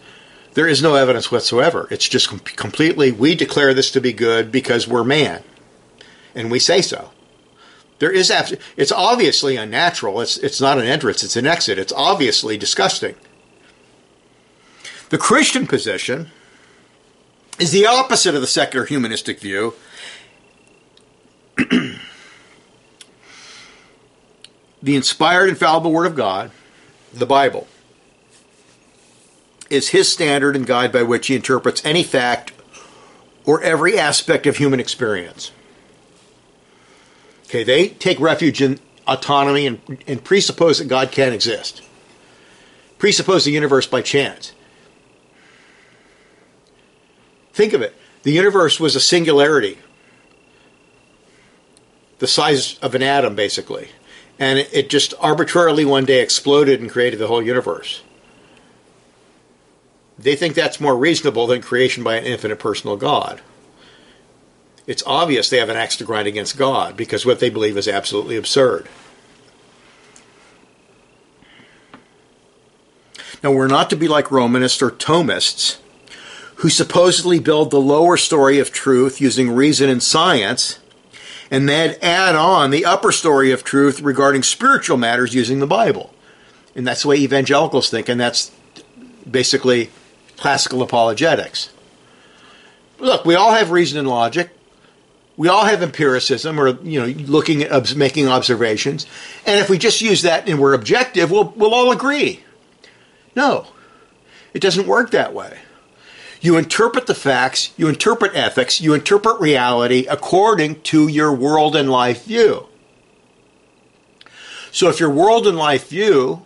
There 0.54 0.68
is 0.68 0.82
no 0.82 0.96
evidence 0.96 1.32
whatsoever. 1.32 1.88
It's 1.92 2.10
just 2.10 2.30
com- 2.30 2.40
completely, 2.40 3.12
we 3.12 3.36
declare 3.36 3.74
this 3.74 3.92
to 3.92 4.02
be 4.02 4.14
good 4.14 4.52
because 4.52 4.88
we're 4.88 5.04
man, 5.04 5.44
and 6.34 6.50
we 6.50 6.60
say 6.60 6.82
so. 6.82 7.12
There 8.00 8.12
is, 8.12 8.32
it's 8.78 8.92
obviously 8.92 9.58
unnatural. 9.58 10.22
It's, 10.22 10.38
it's 10.38 10.62
not 10.62 10.78
an 10.78 10.86
entrance, 10.86 11.22
it's 11.24 11.36
an 11.36 11.46
exit. 11.46 11.78
It's 11.78 11.94
obviously 11.94 12.58
disgusting. 12.58 13.16
The 15.10 15.18
Christian 15.18 15.68
position 15.68 16.30
is 17.60 17.72
the 17.72 17.86
opposite 17.86 18.36
of 18.36 18.42
the 18.42 18.48
secular 18.48 18.86
humanistic 18.86 19.40
view. 19.40 19.74
the 21.58 22.00
inspired, 24.96 25.50
infallible 25.50 25.92
Word 25.92 26.06
of 26.06 26.16
God, 26.16 26.52
the 27.14 27.26
Bible, 27.26 27.68
is 29.70 29.90
his 29.90 30.12
standard 30.12 30.56
and 30.56 30.66
guide 30.66 30.92
by 30.92 31.04
which 31.04 31.28
he 31.28 31.36
interprets 31.36 31.84
any 31.86 32.04
fact 32.04 32.54
or 33.46 33.62
every 33.62 33.98
aspect 33.98 34.46
of 34.48 34.58
human 34.58 34.80
experience. 34.80 35.52
Okay, 37.46 37.64
they 37.64 37.90
take 37.90 38.20
refuge 38.20 38.62
in 38.62 38.80
autonomy 39.08 39.66
and, 39.66 40.04
and 40.06 40.24
presuppose 40.24 40.78
that 40.78 40.88
God 40.88 41.12
can't 41.12 41.34
exist, 41.34 41.82
presuppose 42.98 43.46
the 43.46 43.52
universe 43.52 43.88
by 43.88 44.02
chance. 44.02 44.54
Think 47.54 47.74
of 47.74 47.82
it. 47.82 47.96
The 48.24 48.32
universe 48.32 48.80
was 48.80 48.96
a 48.96 49.00
singularity, 49.00 49.80
the 52.20 52.28
size 52.28 52.78
of 52.80 52.96
an 52.96 53.02
atom, 53.02 53.36
basically. 53.36 53.90
And 54.40 54.60
it 54.60 54.90
just 54.90 55.14
arbitrarily 55.20 55.84
one 55.84 56.06
day 56.06 56.22
exploded 56.22 56.80
and 56.80 56.90
created 56.90 57.20
the 57.20 57.28
whole 57.28 57.42
universe. 57.42 58.02
They 60.18 60.36
think 60.36 60.56
that's 60.56 60.80
more 60.80 60.98
reasonable 60.98 61.46
than 61.46 61.62
creation 61.62 62.04
by 62.04 62.16
an 62.16 62.26
infinite 62.26 62.58
personal 62.58 62.96
God. 62.96 63.42
It's 64.88 65.04
obvious 65.06 65.50
they 65.50 65.60
have 65.60 65.70
an 65.70 65.78
axe 65.78 65.98
to 65.98 66.04
grind 66.04 66.28
against 66.28 66.58
God 66.58 66.98
because 66.98 67.26
what 67.26 67.40
they 67.40 67.50
believe 67.50 67.78
is 67.78 67.88
absolutely 67.88 68.38
absurd. 68.38 68.88
Now, 73.44 73.52
we're 73.52 73.68
not 73.68 73.90
to 73.92 73.96
be 73.96 74.08
like 74.08 74.32
Romanists 74.32 74.82
or 74.82 74.92
Thomists 74.92 75.78
who 76.56 76.70
supposedly 76.70 77.40
build 77.40 77.72
the 77.72 77.80
lower 77.80 78.18
story 78.18 78.60
of 78.60 78.72
truth 78.72 79.22
using 79.22 79.50
reason 79.50 79.90
and 79.90 80.04
science, 80.04 80.79
and 81.52 81.68
then 81.68 81.96
add 82.02 82.36
on 82.36 82.72
the 82.72 82.86
upper 82.86 83.12
story 83.12 83.52
of 83.52 83.64
truth 83.64 84.02
regarding 84.02 84.44
spiritual 84.44 84.98
matters 84.98 85.34
using 85.34 85.60
the 85.60 85.68
Bible. 85.68 86.14
And 86.76 86.88
that's 86.88 87.02
the 87.02 87.08
way 87.10 87.18
evangelicals 87.18 87.90
think, 87.90 88.10
and 88.10 88.20
that's 88.20 88.52
basically 89.30 89.90
classical 90.38 90.82
apologetics. 90.82 91.70
Look, 93.00 93.26
we 93.26 93.36
all 93.36 93.54
have 93.54 93.72
reason 93.72 94.00
and 94.00 94.08
logic. 94.08 94.50
We 95.38 95.48
all 95.48 95.64
have 95.64 95.82
empiricism, 95.82 96.60
or 96.60 96.70
you 96.84 97.00
know, 97.00 97.06
looking 97.06 97.64
at 97.64 97.96
making 97.96 98.28
observations. 98.28 99.06
And 99.46 99.60
if 99.60 99.70
we 99.70 99.78
just 99.78 100.02
use 100.02 100.24
that 100.24 100.50
and 100.50 100.60
we're 100.60 100.74
objective, 100.74 101.32
we'll 101.32 101.54
we'll 101.56 101.74
all 101.74 101.92
agree. 101.92 102.44
No, 103.36 103.68
it 104.54 104.62
doesn't 104.62 104.86
work 104.86 105.12
that 105.12 105.34
way. 105.34 105.60
You 106.42 106.58
interpret 106.58 107.08
the 107.08 107.16
facts, 107.16 107.72
you 107.76 107.88
interpret 107.88 108.36
ethics, 108.36 108.80
you 108.80 108.94
interpret 108.94 109.40
reality 109.42 110.06
according 110.10 110.82
to 110.84 111.08
your 111.08 111.34
world 111.34 111.76
and 111.76 111.90
life 111.90 112.26
view. 112.26 112.68
So 114.72 114.88
if 114.90 115.00
your 115.00 115.10
world 115.10 115.48
and 115.48 115.58
life 115.58 115.90
view 115.90 116.46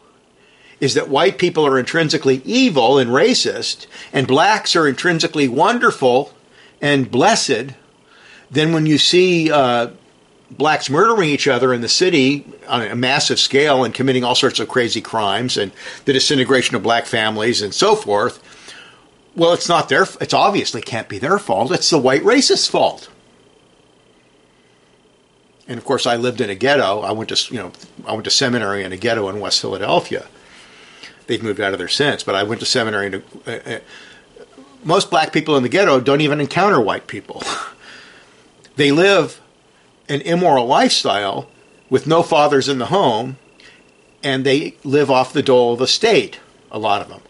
is 0.79 0.95
that 0.95 1.09
white 1.09 1.37
people 1.37 1.65
are 1.65 1.77
intrinsically 1.77 2.41
evil 2.43 2.97
and 2.97 3.09
racist, 3.09 3.85
and 4.11 4.27
blacks 4.27 4.75
are 4.75 4.87
intrinsically 4.87 5.47
wonderful 5.47 6.33
and 6.81 7.09
blessed, 7.09 7.73
then 8.51 8.73
when 8.73 8.85
you 8.85 8.97
see 8.97 9.51
uh, 9.51 9.89
blacks 10.51 10.89
murdering 10.89 11.29
each 11.29 11.47
other 11.47 11.73
in 11.73 11.81
the 11.81 11.89
city 11.89 12.45
on 12.67 12.81
a 12.81 12.95
massive 12.95 13.39
scale 13.39 13.83
and 13.83 13.93
committing 13.93 14.23
all 14.23 14.35
sorts 14.35 14.59
of 14.59 14.67
crazy 14.67 15.01
crimes 15.01 15.57
and 15.57 15.71
the 16.05 16.13
disintegration 16.13 16.75
of 16.75 16.83
black 16.83 17.05
families 17.05 17.61
and 17.61 17.73
so 17.73 17.95
forth, 17.95 18.43
well, 19.35 19.53
it's 19.53 19.67
not 19.67 19.89
their. 19.89 20.05
It's 20.21 20.33
obviously 20.33 20.81
can't 20.81 21.09
be 21.09 21.17
their 21.17 21.39
fault. 21.39 21.71
It's 21.71 21.89
the 21.89 21.97
white 21.97 22.23
racist's 22.23 22.67
fault. 22.67 23.09
And 25.67 25.77
of 25.77 25.85
course, 25.85 26.05
I 26.05 26.17
lived 26.17 26.41
in 26.41 26.49
a 26.49 26.55
ghetto. 26.55 27.01
I 27.01 27.11
went 27.11 27.29
to 27.29 27.53
you 27.53 27.59
know 27.59 27.71
I 28.05 28.13
went 28.13 28.25
to 28.25 28.31
seminary 28.31 28.83
in 28.83 28.91
a 28.91 28.97
ghetto 28.97 29.29
in 29.29 29.39
West 29.39 29.59
Philadelphia. 29.61 30.27
They've 31.25 31.41
moved 31.41 31.61
out 31.61 31.73
of 31.73 31.79
there 31.79 31.87
since, 31.87 32.23
but 32.23 32.35
I 32.35 32.43
went 32.43 32.59
to 32.59 32.65
seminary. 32.65 33.09
To, 33.11 33.23
uh, 33.47 33.75
uh, 33.75 33.79
most 34.83 35.09
black 35.09 35.31
people 35.31 35.55
in 35.55 35.63
the 35.63 35.69
ghetto 35.69 35.99
don't 35.99 36.21
even 36.21 36.41
encounter 36.41 36.79
white 36.79 37.07
people. 37.07 37.41
they 38.75 38.91
live 38.91 39.41
an 40.09 40.21
immoral 40.21 40.67
lifestyle 40.67 41.49
with 41.89 42.05
no 42.05 42.21
fathers 42.21 42.67
in 42.67 42.77
the 42.77 42.87
home, 42.87 43.37
and 44.21 44.45
they 44.45 44.75
live 44.83 45.09
off 45.09 45.33
the 45.33 45.41
dole 45.41 45.73
of 45.73 45.79
the 45.79 45.87
state. 45.87 46.39
A 46.69 46.77
lot 46.77 47.01
of 47.01 47.07
them. 47.07 47.21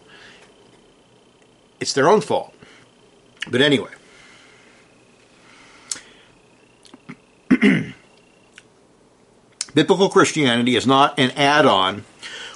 It's 1.84 1.91
their 1.91 2.08
own 2.08 2.22
fault. 2.22 2.56
But 3.52 3.62
anyway. 3.62 3.91
Biblical 9.76 10.08
Christianity 10.08 10.78
is 10.78 10.88
not 10.88 11.19
an 11.19 11.32
add 11.32 11.65
on 11.65 12.06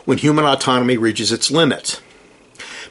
when 0.06 0.18
human 0.18 0.46
autonomy 0.46 0.96
reaches 0.96 1.34
its 1.34 1.52
limits, 1.52 2.02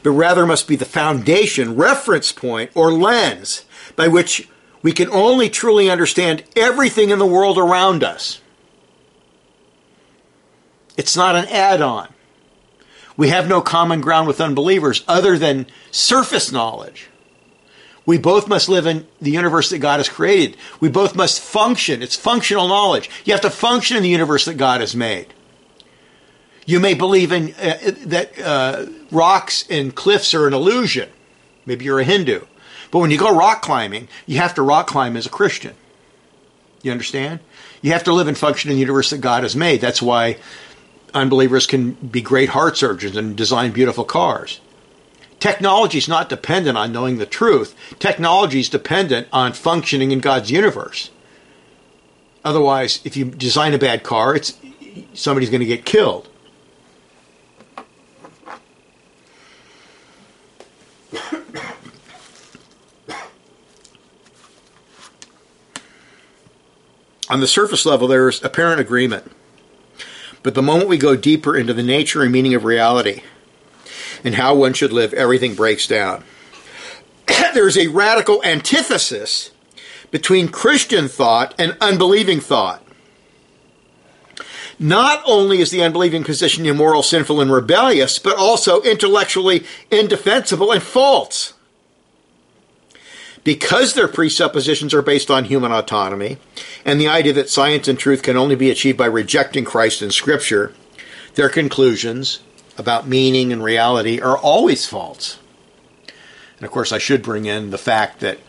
but 0.03 0.11
rather 0.11 0.45
must 0.45 0.69
be 0.69 0.77
the 0.77 0.85
foundation, 0.85 1.75
reference 1.75 2.33
point, 2.33 2.71
or 2.75 2.93
lens 2.93 3.65
by 3.97 4.07
which 4.07 4.47
we 4.83 4.93
can 4.93 5.09
only 5.09 5.49
truly 5.49 5.89
understand 5.89 6.45
everything 6.55 7.09
in 7.09 7.19
the 7.19 7.25
world 7.25 7.57
around 7.57 8.05
us. 8.05 8.43
It's 10.99 11.17
not 11.17 11.35
an 11.35 11.47
add 11.47 11.81
on. 11.81 12.09
We 13.17 13.29
have 13.31 13.49
no 13.49 13.61
common 13.61 14.01
ground 14.01 14.29
with 14.29 14.41
unbelievers 14.41 15.03
other 15.09 15.39
than 15.39 15.67
surface 15.91 16.53
knowledge. 16.53 17.09
We 18.05 18.19
both 18.19 18.47
must 18.47 18.69
live 18.69 18.87
in 18.87 19.07
the 19.21 19.33
universe 19.33 19.71
that 19.71 19.79
God 19.79 19.99
has 19.99 20.09
created. 20.09 20.57
We 20.79 20.89
both 20.89 21.17
must 21.17 21.41
function. 21.41 22.03
It's 22.03 22.15
functional 22.15 22.69
knowledge. 22.69 23.11
You 23.25 23.33
have 23.33 23.43
to 23.43 23.51
function 23.51 23.97
in 23.97 24.03
the 24.03 24.09
universe 24.09 24.45
that 24.45 24.55
God 24.55 24.81
has 24.81 24.95
made. 24.95 25.35
You 26.67 26.79
may 26.79 26.95
believe 26.95 27.33
in 27.33 27.55
uh, 27.55 27.79
that 28.07 28.39
uh, 28.39 28.87
rocks 29.11 29.65
and 29.69 29.95
cliffs 29.95 30.35
are 30.35 30.47
an 30.47 30.55
illusion. 30.55 31.09
Maybe 31.65 31.85
you're 31.85 32.01
a 32.01 32.05
Hindu. 32.05 32.41
But 32.91 33.01
when 33.01 33.11
you 33.11 33.19
go 33.19 33.35
rock 33.35 33.63
climbing, 33.63 34.09
you 34.27 34.39
have 34.39 34.55
to 34.55 34.63
rock 34.63 34.87
climb 34.87 35.17
as 35.17 35.27
a 35.27 35.31
Christian. 35.31 35.75
You 36.83 36.93
understand? 36.93 37.41
You 37.83 37.93
have 37.93 38.05
to 38.05 38.13
live 38.13 38.29
and 38.29 38.39
function 38.39 38.71
in 38.71 38.77
the 38.77 38.81
universe 38.81 39.11
that 39.11 39.21
God 39.21 39.43
has 39.43 39.57
made. 39.57 39.81
That's 39.81 40.03
why 40.03 40.39
unbelievers 41.15 41.67
can 41.67 41.93
be 41.93 42.21
great 42.21 42.51
heart 42.51 42.77
surgeons 42.77 43.17
and 43.17 43.37
design 43.37 43.73
beautiful 43.73 44.05
cars. 44.05 44.61
Technology 45.39 45.99
is 45.99 46.09
not 46.09 46.29
dependent 46.29 46.79
on 46.79 46.93
knowing 46.93 47.19
the 47.19 47.27
truth. 47.27 47.75
Technology 47.99 48.61
is 48.61 48.69
dependent 48.69 49.29
on 49.33 49.53
functioning 49.53 50.11
in 50.11 50.21
God's 50.21 50.51
universe. 50.51 51.11
Otherwise, 52.45 53.01
if 53.05 53.17
you 53.17 53.27
design 53.27 53.75
a 53.75 53.79
bad 53.79 54.03
car, 54.03 54.35
it's 54.35 54.57
somebody's 55.15 55.51
going 55.51 55.61
to 55.61 55.67
get 55.67 55.85
killed. 55.85 56.29
On 67.29 67.41
the 67.41 67.49
surface 67.49 67.85
level, 67.85 68.07
there 68.09 68.29
is 68.29 68.43
apparent 68.45 68.81
agreement 68.81 69.31
but 70.47 70.55
the 70.55 70.63
moment 70.63 70.89
we 70.89 70.97
go 70.97 71.17
deeper 71.17 71.57
into 71.57 71.75
the 71.75 71.83
nature 71.83 72.23
and 72.23 72.31
meaning 72.31 72.55
of 72.55 72.63
reality 72.63 73.25
and 74.23 74.37
how 74.37 74.55
one 74.55 74.73
should 74.75 74.93
live, 74.93 75.13
everything 75.13 75.57
breaks 75.57 75.89
down. 75.89 76.23
There's 77.53 77.77
a 77.77 77.89
radical 77.89 78.41
antithesis 78.45 79.51
between 80.13 80.47
Christian 80.47 81.09
thought 81.09 81.53
and 81.59 81.77
unbelieving 81.81 82.39
thought. 82.39 82.81
Not 84.79 85.21
only 85.27 85.59
is 85.59 85.73
the 85.73 85.83
unbelieving 85.83 86.23
position 86.23 86.65
immoral, 86.65 87.03
sinful, 87.03 87.41
and 87.41 87.51
rebellious, 87.51 88.21
but 88.21 88.37
also 88.37 88.83
intellectually 88.83 89.67
indefensible 89.91 90.71
and 90.71 90.81
false. 90.81 91.55
Because 93.47 93.95
their 93.95 94.09
presuppositions 94.09 94.93
are 94.93 95.03
based 95.03 95.31
on 95.31 95.45
human 95.45 95.71
autonomy 95.71 96.39
and 96.85 97.01
the 97.01 97.07
idea 97.07 97.33
that 97.35 97.49
science 97.49 97.87
and 97.87 97.97
truth 97.97 98.25
can 98.25 98.37
only 98.37 98.57
be 98.57 98.73
achieved 98.73 98.99
by 98.99 99.07
rejecting 99.07 99.65
Christ 99.65 100.03
and 100.03 100.13
Scripture, 100.13 100.73
their 101.37 101.49
conclusions 101.49 102.41
about 102.77 103.07
meaning 103.07 103.53
and 103.53 103.63
reality 103.63 104.21
are 104.21 104.37
always 104.37 104.85
false. 104.85 105.39
And 106.57 106.67
of 106.67 106.73
course, 106.73 106.91
I 106.91 106.99
should 106.99 107.23
bring 107.23 107.47
in 107.47 107.71
the 107.71 107.79
fact 107.79 108.19
that 108.19 108.41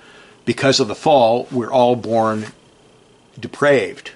because 0.46 0.80
of 0.80 0.88
the 0.88 0.96
fall, 0.96 1.48
we're 1.52 1.72
all 1.72 1.96
born 1.96 2.48
depraved. 3.40 4.14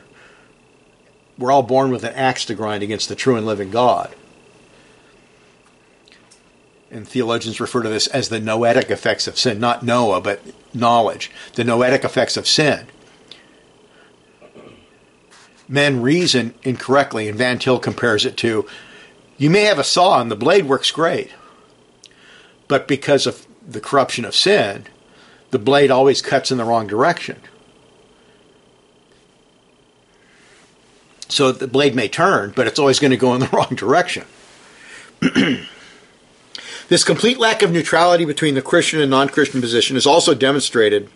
We're 1.38 1.52
all 1.52 1.62
born 1.62 1.92
with 1.92 2.04
an 2.04 2.16
axe 2.16 2.44
to 2.46 2.56
grind 2.56 2.82
against 2.82 3.08
the 3.08 3.14
true 3.14 3.36
and 3.36 3.46
living 3.46 3.70
God. 3.70 4.16
And 6.92 7.08
theologians 7.08 7.62
refer 7.62 7.84
to 7.84 7.90
this 7.90 8.08
as 8.08 8.28
the 8.28 8.42
noetic 8.42 8.92
effects 8.92 9.26
of 9.26 9.40
sin, 9.40 9.60
not 9.60 9.82
Noah, 9.82 10.20
but 10.20 10.42
knowledge. 10.74 11.32
The 11.54 11.64
noetic 11.64 12.04
effects 12.04 12.36
of 12.36 12.48
sin. 12.48 12.88
Men 15.70 16.02
reason 16.02 16.54
incorrectly, 16.64 17.30
and 17.30 17.38
Van 17.38 17.58
Til 17.58 17.80
compares 17.80 18.26
it 18.26 18.36
to 18.38 18.68
you 19.38 19.50
may 19.50 19.64
have 19.64 19.80
a 19.80 19.84
saw 19.84 20.22
and 20.22 20.30
the 20.30 20.36
blade 20.36 20.68
works 20.68 20.92
great, 20.92 21.32
but 22.68 22.88
because 22.88 23.26
of 23.26 23.48
the 23.68 23.82
corruption 23.82 24.24
of 24.24 24.36
sin, 24.36 24.86
the 25.50 25.58
blade 25.58 25.90
always 25.90 26.22
cuts 26.22 26.52
in 26.52 26.60
the 26.60 26.64
wrong 26.64 26.86
direction. 26.86 27.42
So 31.28 31.52
the 31.52 31.68
blade 31.68 31.96
may 31.96 32.08
turn, 32.08 32.54
but 32.56 32.68
it's 32.68 32.78
always 32.78 33.00
going 33.00 33.12
to 33.12 33.18
go 33.18 33.34
in 33.34 33.40
the 33.40 33.48
wrong 33.54 33.74
direction. 33.74 34.26
this 36.92 37.06
complete 37.06 37.40
lack 37.40 37.64
of 37.64 37.72
neutrality 37.72 38.26
between 38.26 38.54
the 38.54 38.62
Christian 38.62 39.00
and 39.00 39.10
non 39.10 39.30
Christian 39.30 39.62
position 39.62 39.96
is 39.96 40.06
also 40.06 40.34
demonstrated 40.34 41.10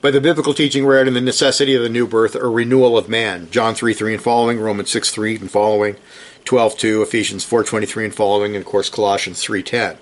by 0.00 0.10
the 0.10 0.20
biblical 0.20 0.52
teaching 0.52 0.84
regarding 0.84 1.14
the 1.14 1.20
necessity 1.20 1.72
of 1.76 1.84
the 1.84 1.88
new 1.88 2.04
birth 2.04 2.34
or 2.34 2.50
renewal 2.50 2.98
of 2.98 3.08
man. 3.08 3.48
John 3.52 3.76
3 3.76 3.94
3 3.94 4.14
and 4.14 4.22
following, 4.22 4.58
Romans 4.58 4.90
6 4.90 5.12
3 5.12 5.36
and 5.36 5.48
following, 5.48 5.94
12.2, 6.46 7.04
Ephesians 7.04 7.48
4.23 7.48 8.06
and 8.06 8.14
following, 8.14 8.56
and 8.56 8.64
of 8.64 8.68
course 8.68 8.88
Colossians 8.88 9.40
3.10. 9.44 9.98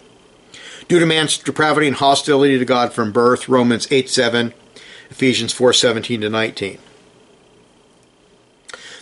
Due 0.88 0.98
to 0.98 1.04
man's 1.04 1.36
depravity 1.36 1.86
and 1.86 1.96
hostility 1.96 2.58
to 2.58 2.64
God 2.64 2.94
from 2.94 3.12
birth, 3.12 3.50
Romans 3.50 3.86
8 3.90 4.08
7, 4.08 4.54
Ephesians 5.10 5.52
4.17 5.52 6.22
to 6.22 6.30
19. 6.30 6.78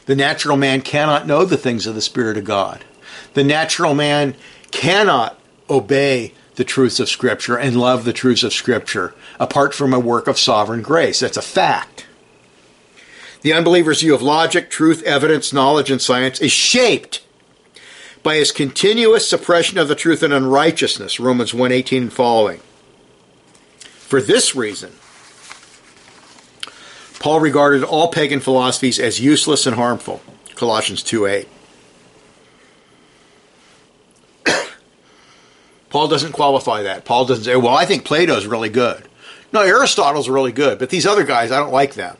The 0.06 0.16
natural 0.16 0.56
man 0.56 0.80
cannot 0.80 1.28
know 1.28 1.44
the 1.44 1.56
things 1.56 1.86
of 1.86 1.94
the 1.94 2.00
Spirit 2.00 2.36
of 2.36 2.42
God. 2.42 2.84
The 3.34 3.44
natural 3.44 3.94
man 3.94 4.34
cannot 4.70 5.38
obey 5.68 6.32
the 6.56 6.64
truths 6.64 7.00
of 7.00 7.08
Scripture 7.08 7.56
and 7.56 7.80
love 7.80 8.04
the 8.04 8.12
truths 8.12 8.42
of 8.42 8.52
Scripture 8.52 9.14
apart 9.38 9.74
from 9.74 9.94
a 9.94 10.00
work 10.00 10.26
of 10.26 10.38
sovereign 10.38 10.82
grace. 10.82 11.20
That's 11.20 11.36
a 11.36 11.42
fact. 11.42 12.06
The 13.42 13.52
unbeliever's 13.52 14.02
view 14.02 14.14
of 14.14 14.20
logic, 14.20 14.68
truth, 14.70 15.02
evidence, 15.04 15.52
knowledge, 15.52 15.90
and 15.90 16.02
science 16.02 16.40
is 16.40 16.52
shaped 16.52 17.22
by 18.22 18.36
his 18.36 18.52
continuous 18.52 19.26
suppression 19.26 19.78
of 19.78 19.88
the 19.88 19.94
truth 19.94 20.22
and 20.22 20.32
unrighteousness, 20.32 21.18
Romans 21.18 21.54
1:18 21.54 22.02
and 22.02 22.12
following. 22.12 22.60
For 24.06 24.20
this 24.20 24.54
reason, 24.54 24.92
Paul 27.18 27.40
regarded 27.40 27.82
all 27.82 28.08
pagan 28.08 28.40
philosophies 28.40 28.98
as 28.98 29.20
useless 29.20 29.66
and 29.66 29.76
harmful, 29.76 30.20
Colossians 30.54 31.02
2:8. 31.02 31.48
Paul 35.90 36.08
doesn't 36.08 36.32
qualify 36.32 36.82
that. 36.82 37.04
Paul 37.04 37.26
doesn't 37.26 37.44
say, 37.44 37.56
"Well, 37.56 37.74
I 37.74 37.84
think 37.84 38.04
Plato's 38.04 38.46
really 38.46 38.70
good." 38.70 39.04
No, 39.52 39.62
Aristotle's 39.62 40.28
really 40.28 40.52
good, 40.52 40.78
but 40.78 40.90
these 40.90 41.06
other 41.06 41.24
guys, 41.24 41.50
I 41.50 41.58
don't 41.58 41.72
like 41.72 41.94
them 41.94 42.16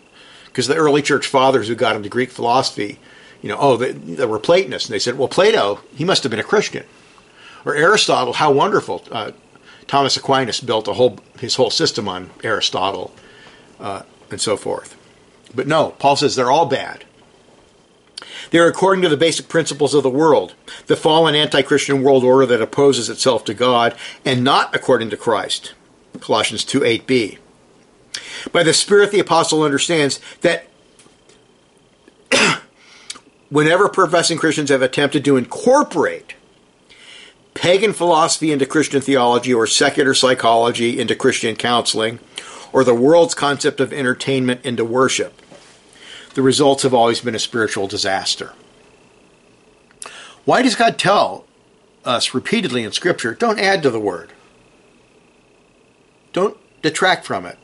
because 0.47 0.67
the 0.67 0.75
early 0.75 1.01
church 1.01 1.29
fathers 1.29 1.69
who 1.69 1.77
got 1.77 1.95
into 1.95 2.09
Greek 2.09 2.31
philosophy 2.31 2.99
you 3.43 3.49
know, 3.49 3.57
oh, 3.59 3.77
they, 3.77 3.93
they 3.93 4.27
were 4.27 4.39
Platonists. 4.39 4.89
And 4.89 4.95
they 4.95 4.99
said, 4.99 5.17
well, 5.19 5.29
Plato, 5.29 5.81
he 5.95 6.05
must 6.05 6.23
have 6.23 6.31
been 6.31 6.41
a 6.41 6.45
Christian. 6.45 6.85
Or 7.65 7.75
Aristotle, 7.75 8.35
how 8.35 8.53
wonderful. 8.53 9.05
Uh, 9.11 9.33
Thomas 9.87 10.17
Aquinas 10.17 10.61
built 10.61 10.89
a 10.89 10.95
whole 10.95 11.19
his 11.41 11.57
whole 11.57 11.71
system 11.71 12.09
on 12.09 12.31
Aristotle 12.45 13.13
uh, 13.81 14.03
and 14.31 14.41
so 14.41 14.57
forth. 14.57 14.97
But 15.55 15.67
no, 15.67 15.91
Paul 15.99 16.17
says 16.17 16.37
they're 16.37 16.51
all 16.51 16.67
bad. 16.67 17.05
They're 18.51 18.69
according 18.69 19.03
to 19.03 19.09
the 19.09 19.17
basic 19.17 19.49
principles 19.49 19.95
of 19.95 20.03
the 20.03 20.11
world, 20.11 20.55
the 20.87 20.97
fallen 20.97 21.35
anti 21.35 21.63
Christian 21.63 22.03
world 22.03 22.25
order 22.25 22.47
that 22.47 22.63
opposes 22.63 23.09
itself 23.09 23.45
to 23.45 23.55
God, 23.55 23.97
and 24.25 24.43
not 24.43 24.75
according 24.75 25.11
to 25.11 25.17
Christ. 25.17 25.75
Colossians 26.21 26.65
2 26.65 26.81
8b. 26.81 27.39
By 28.53 28.63
the 28.63 28.75
Spirit, 28.75 29.13
the 29.13 29.21
apostle 29.21 29.63
understands 29.63 30.21
that 30.41 30.67
whenever 33.51 33.89
professing 33.89 34.39
Christians 34.39 34.71
have 34.71 34.83
attempted 34.83 35.25
to 35.25 35.37
incorporate 35.37 36.35
pagan 37.55 37.93
philosophy 37.93 38.53
into 38.53 38.67
Christian 38.67 39.01
theology 39.01 39.53
or 39.53 39.67
secular 39.67 40.15
psychology 40.15 40.99
into 40.99 41.15
Christian 41.15 41.57
counseling 41.57 42.19
or 42.73 42.85
the 42.85 42.95
world's 42.95 43.35
concept 43.35 43.81
of 43.81 43.93
entertainment 43.93 44.65
into 44.65 44.85
worship, 44.85 45.40
the 46.35 46.43
results 46.43 46.83
have 46.83 46.95
always 46.95 47.21
been 47.21 47.35
a 47.35 47.41
spiritual 47.41 47.87
disaster. 47.87 48.53
Why 50.45 50.63
does 50.63 50.75
God 50.75 50.99
tell 50.99 51.45
us 52.05 52.35
repeatedly 52.35 52.83
in 52.83 52.93
Scripture, 52.93 53.35
don't 53.35 53.59
add 53.59 53.83
to 53.83 53.91
the 53.91 54.01
Word? 54.01 54.33
Don't 56.33 56.57
detract 56.83 57.27
from 57.27 57.45
it. 57.47 57.59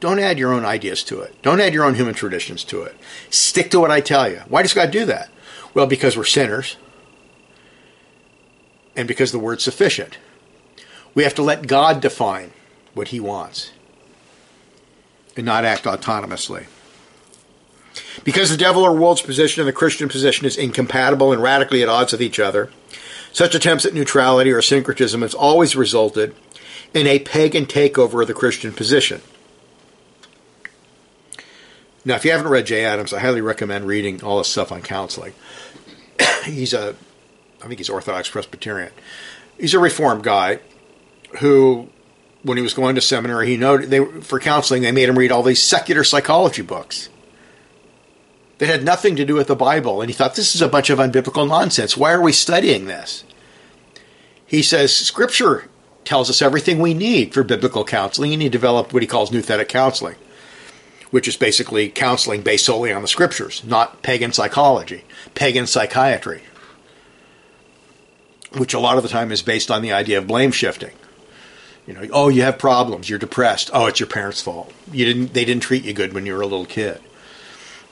Don't 0.00 0.18
add 0.18 0.38
your 0.38 0.52
own 0.52 0.64
ideas 0.64 1.02
to 1.04 1.20
it. 1.20 1.40
Don't 1.42 1.60
add 1.60 1.72
your 1.72 1.84
own 1.84 1.94
human 1.94 2.14
traditions 2.14 2.64
to 2.64 2.82
it. 2.82 2.96
Stick 3.30 3.70
to 3.70 3.80
what 3.80 3.90
I 3.90 4.00
tell 4.00 4.28
you. 4.28 4.42
Why 4.48 4.62
does 4.62 4.74
God 4.74 4.90
do 4.90 5.04
that? 5.06 5.30
Well, 5.72 5.86
because 5.86 6.16
we're 6.16 6.24
sinners 6.24 6.76
and 8.96 9.08
because 9.08 9.32
the 9.32 9.38
word's 9.38 9.64
sufficient. 9.64 10.18
We 11.14 11.22
have 11.24 11.34
to 11.36 11.42
let 11.42 11.66
God 11.66 12.00
define 12.00 12.52
what 12.92 13.08
he 13.08 13.20
wants 13.20 13.72
and 15.36 15.46
not 15.46 15.64
act 15.64 15.84
autonomously. 15.84 16.66
Because 18.24 18.50
the 18.50 18.56
devil 18.56 18.82
or 18.82 18.94
world's 18.94 19.22
position 19.22 19.60
and 19.60 19.68
the 19.68 19.72
Christian 19.72 20.08
position 20.08 20.46
is 20.46 20.56
incompatible 20.56 21.32
and 21.32 21.42
radically 21.42 21.82
at 21.82 21.88
odds 21.88 22.12
with 22.12 22.22
each 22.22 22.40
other, 22.40 22.70
such 23.32 23.54
attempts 23.54 23.84
at 23.84 23.94
neutrality 23.94 24.52
or 24.52 24.62
syncretism 24.62 25.22
has 25.22 25.34
always 25.34 25.76
resulted 25.76 26.34
in 26.92 27.06
a 27.06 27.18
pagan 27.18 27.66
takeover 27.66 28.22
of 28.22 28.28
the 28.28 28.34
Christian 28.34 28.72
position. 28.72 29.20
Now, 32.04 32.16
if 32.16 32.24
you 32.24 32.30
haven't 32.32 32.48
read 32.48 32.66
Jay 32.66 32.84
Adams, 32.84 33.12
I 33.12 33.20
highly 33.20 33.40
recommend 33.40 33.86
reading 33.86 34.22
all 34.22 34.38
this 34.38 34.48
stuff 34.48 34.70
on 34.70 34.82
counseling. 34.82 35.32
he's 36.44 36.74
a, 36.74 36.94
I 37.62 37.66
think 37.66 37.80
he's 37.80 37.88
Orthodox 37.88 38.28
Presbyterian. 38.28 38.92
He's 39.58 39.74
a 39.74 39.78
Reformed 39.78 40.22
guy 40.22 40.60
who, 41.40 41.88
when 42.42 42.58
he 42.58 42.62
was 42.62 42.74
going 42.74 42.94
to 42.96 43.00
seminary, 43.00 43.48
he 43.48 43.56
noted 43.56 43.90
they 43.90 44.04
for 44.20 44.38
counseling 44.38 44.82
they 44.82 44.92
made 44.92 45.08
him 45.08 45.18
read 45.18 45.32
all 45.32 45.42
these 45.42 45.62
secular 45.62 46.04
psychology 46.04 46.62
books 46.62 47.08
that 48.64 48.72
had 48.72 48.84
nothing 48.84 49.16
to 49.16 49.24
do 49.24 49.34
with 49.34 49.48
the 49.48 49.56
Bible, 49.56 50.00
and 50.00 50.08
he 50.08 50.14
thought 50.14 50.34
this 50.34 50.54
is 50.54 50.62
a 50.62 50.68
bunch 50.68 50.90
of 50.90 50.98
unbiblical 50.98 51.46
nonsense. 51.46 51.96
Why 51.96 52.12
are 52.12 52.22
we 52.22 52.32
studying 52.32 52.86
this? 52.86 53.24
He 54.46 54.62
says 54.62 54.94
Scripture 54.94 55.68
tells 56.04 56.30
us 56.30 56.42
everything 56.42 56.78
we 56.78 56.94
need 56.94 57.34
for 57.34 57.42
biblical 57.42 57.84
counseling, 57.84 58.32
and 58.32 58.42
he 58.42 58.48
developed 58.48 58.92
what 58.92 59.02
he 59.02 59.06
calls 59.06 59.30
nouthetic 59.30 59.68
counseling 59.68 60.16
which 61.14 61.28
is 61.28 61.36
basically 61.36 61.88
counseling 61.88 62.42
based 62.42 62.64
solely 62.64 62.92
on 62.92 63.00
the 63.00 63.06
scriptures, 63.06 63.62
not 63.64 64.02
pagan 64.02 64.32
psychology, 64.32 65.04
pagan 65.36 65.64
psychiatry, 65.64 66.42
which 68.54 68.74
a 68.74 68.80
lot 68.80 68.96
of 68.96 69.04
the 69.04 69.08
time 69.08 69.30
is 69.30 69.40
based 69.40 69.70
on 69.70 69.80
the 69.80 69.92
idea 69.92 70.18
of 70.18 70.26
blame 70.26 70.50
shifting. 70.50 70.90
You 71.86 71.94
know, 71.94 72.08
oh, 72.12 72.30
you 72.30 72.42
have 72.42 72.58
problems, 72.58 73.08
you're 73.08 73.20
depressed. 73.20 73.70
Oh, 73.72 73.86
it's 73.86 74.00
your 74.00 74.08
parents' 74.08 74.42
fault. 74.42 74.72
You 74.90 75.04
didn't 75.04 75.34
they 75.34 75.44
didn't 75.44 75.62
treat 75.62 75.84
you 75.84 75.92
good 75.92 76.14
when 76.14 76.26
you 76.26 76.34
were 76.34 76.40
a 76.40 76.48
little 76.48 76.66
kid. 76.66 77.00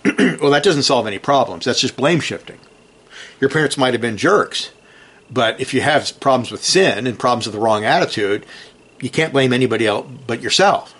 well, 0.41 0.51
that 0.51 0.63
doesn't 0.63 0.83
solve 0.83 1.07
any 1.07 1.19
problems. 1.19 1.65
That's 1.65 1.81
just 1.81 1.97
blame 1.97 2.21
shifting. 2.21 2.59
Your 3.41 3.51
parents 3.51 3.77
might 3.77 3.95
have 3.95 4.01
been 4.01 4.17
jerks, 4.17 4.71
but 5.31 5.61
if 5.61 5.73
you 5.75 5.81
have 5.81 6.19
problems 6.21 6.51
with 6.51 6.65
sin 6.65 7.07
and 7.07 7.19
problems 7.19 7.47
with 7.47 7.55
the 7.55 7.61
wrong 7.61 7.85
attitude, 7.85 8.47
you 9.01 9.11
can't 9.11 9.33
blame 9.33 9.53
anybody 9.53 9.87
else 9.87 10.07
but 10.27 10.41
yourself. 10.41 10.95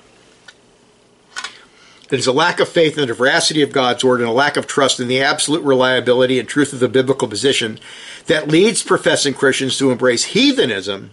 It 2.13 2.19
is 2.19 2.27
a 2.27 2.33
lack 2.33 2.61
of 2.61 2.69
faith 2.69 2.99
in 2.99 3.09
the 3.09 3.15
veracity 3.15 3.63
of 3.63 3.73
God's 3.73 4.05
word 4.05 4.21
and 4.21 4.29
a 4.29 4.35
lack 4.35 4.59
of 4.59 4.67
trust 4.67 5.01
in 5.01 5.09
the 5.09 5.23
absolute 5.23 5.63
reliability 5.63 6.39
and 6.39 6.47
truth 6.47 6.75
of 6.75 6.81
the 6.81 6.89
biblical 6.89 7.27
position 7.27 7.79
that 8.27 8.49
leads 8.49 8.83
professing 8.83 9.33
Christians 9.33 9.79
to 9.79 9.91
embrace 9.91 10.25
heathenism 10.25 11.13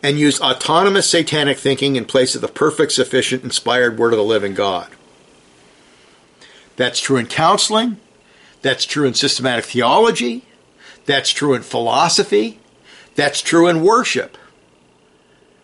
and 0.00 0.18
use 0.18 0.40
autonomous 0.40 1.10
satanic 1.10 1.58
thinking 1.58 1.96
in 1.96 2.04
place 2.04 2.36
of 2.36 2.40
the 2.40 2.48
perfect, 2.48 2.92
sufficient, 2.92 3.42
inspired 3.42 3.98
word 3.98 4.12
of 4.12 4.18
the 4.18 4.24
living 4.24 4.54
God. 4.54 4.88
That's 6.76 7.00
true 7.00 7.16
in 7.16 7.26
counseling. 7.26 7.98
That's 8.62 8.84
true 8.84 9.06
in 9.06 9.14
systematic 9.14 9.64
theology. 9.64 10.44
That's 11.06 11.30
true 11.30 11.54
in 11.54 11.62
philosophy. 11.62 12.60
That's 13.14 13.42
true 13.42 13.68
in 13.68 13.82
worship. 13.82 14.38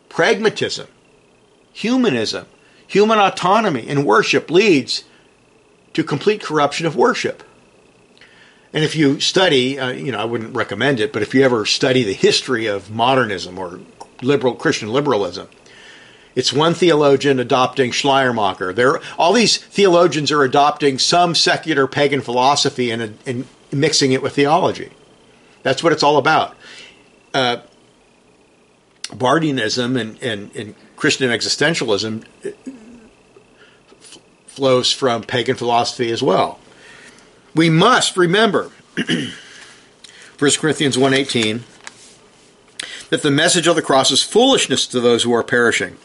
pragmatism, 0.09 0.89
humanism, 1.73 2.47
human 2.87 3.19
autonomy 3.19 3.87
in 3.87 4.05
worship 4.05 4.51
leads 4.51 5.05
to 5.93 6.03
complete 6.03 6.43
corruption 6.43 6.87
of 6.87 6.97
worship. 6.97 7.43
And 8.73 8.85
if 8.85 8.97
you 8.97 9.21
study, 9.21 9.79
uh, 9.79 9.91
you 9.91 10.13
know, 10.13 10.19
I 10.19 10.25
wouldn't 10.25 10.57
recommend 10.57 11.01
it, 11.01 11.13
but 11.13 11.23
if 11.23 11.35
you 11.35 11.43
ever 11.43 11.65
study 11.65 12.03
the 12.03 12.15
history 12.15 12.67
of 12.67 12.91
modernism 12.91 13.59
or 13.59 13.81
liberal 14.23 14.55
Christian 14.55 14.89
liberalism, 14.89 15.49
it's 16.35 16.53
one 16.53 16.75
theologian 16.75 17.39
adopting 17.41 17.91
Schleiermacher. 17.91 18.73
There, 18.73 19.01
all 19.19 19.33
these 19.33 19.57
theologians 19.57 20.31
are 20.31 20.43
adopting 20.43 20.99
some 20.99 21.35
secular 21.35 21.87
pagan 21.87 22.21
philosophy 22.21 22.91
and, 22.91 23.19
and 23.27 23.47
mixing 23.73 24.13
it 24.13 24.23
with 24.23 24.35
theology. 24.35 24.91
That's 25.63 25.83
what 25.83 25.93
it's 25.93 26.03
all 26.03 26.17
about. 26.17 26.57
Uh, 27.35 27.59
Barthianism 29.11 29.99
and, 29.99 30.23
and, 30.23 30.55
and 30.55 30.75
Christian 30.97 31.31
existentialism 31.31 32.25
f- 32.45 34.19
flows 34.47 34.93
from 34.93 35.23
pagan 35.23 35.57
philosophy 35.57 36.11
as 36.11 36.23
well. 36.23 36.59
We 37.55 37.71
must 37.71 38.17
remember 38.17 38.71
1 40.39 40.51
Corinthians 40.59 40.97
1:18 40.97 41.63
that 43.11 43.23
the 43.23 43.31
message 43.31 43.67
of 43.67 43.75
the 43.75 43.83
cross 43.83 44.11
is 44.11 44.23
foolishness 44.23 44.87
to 44.87 45.01
those 45.01 45.23
who 45.23 45.33
are 45.33 45.43
perishing, 45.43 45.97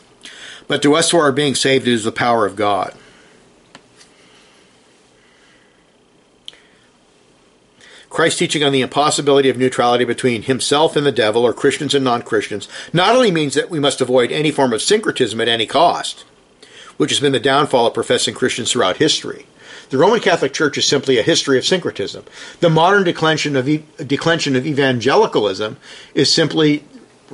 but 0.68 0.82
to 0.82 0.96
us 0.96 1.12
who 1.12 1.18
are 1.18 1.32
being 1.32 1.56
saved 1.56 1.88
it 1.88 1.94
is 1.94 2.04
the 2.04 2.12
power 2.12 2.46
of 2.46 2.56
God. 2.56 2.94
Christ's 8.14 8.38
teaching 8.38 8.64
on 8.64 8.72
the 8.72 8.82
impossibility 8.82 9.50
of 9.50 9.58
neutrality 9.58 10.06
between 10.06 10.44
himself 10.44 10.96
and 10.96 11.04
the 11.04 11.12
devil, 11.12 11.44
or 11.44 11.52
Christians 11.52 11.96
and 11.96 12.06
non 12.06 12.22
Christians, 12.22 12.70
not 12.94 13.16
only 13.16 13.32
means 13.32 13.56
that 13.56 13.72
we 13.72 13.80
must 13.80 14.02
avoid 14.02 14.32
any 14.32 14.52
form 14.52 14.72
of 14.72 14.84
syncretism 14.84 15.42
at 15.42 15.48
any 15.48 15.66
cost, 15.66 16.24
which 16.98 17.10
has 17.10 17.20
been 17.20 17.32
the 17.32 17.40
downfall 17.40 17.88
of 17.88 17.96
professing 17.96 18.36
Christians 18.36 18.72
throughout 18.72 18.98
history. 18.98 19.48
The 19.90 19.98
Roman 19.98 20.20
Catholic 20.20 20.54
Church 20.54 20.78
is 20.78 20.86
simply 20.86 21.18
a 21.18 21.24
history 21.24 21.58
of 21.58 21.66
syncretism. 21.66 22.24
The 22.60 22.70
modern 22.70 23.04
declension 23.04 23.56
of, 23.56 23.68
e- 23.68 23.84
declension 23.98 24.56
of 24.56 24.68
evangelicalism 24.68 25.78
is 26.14 26.32
simply 26.32 26.84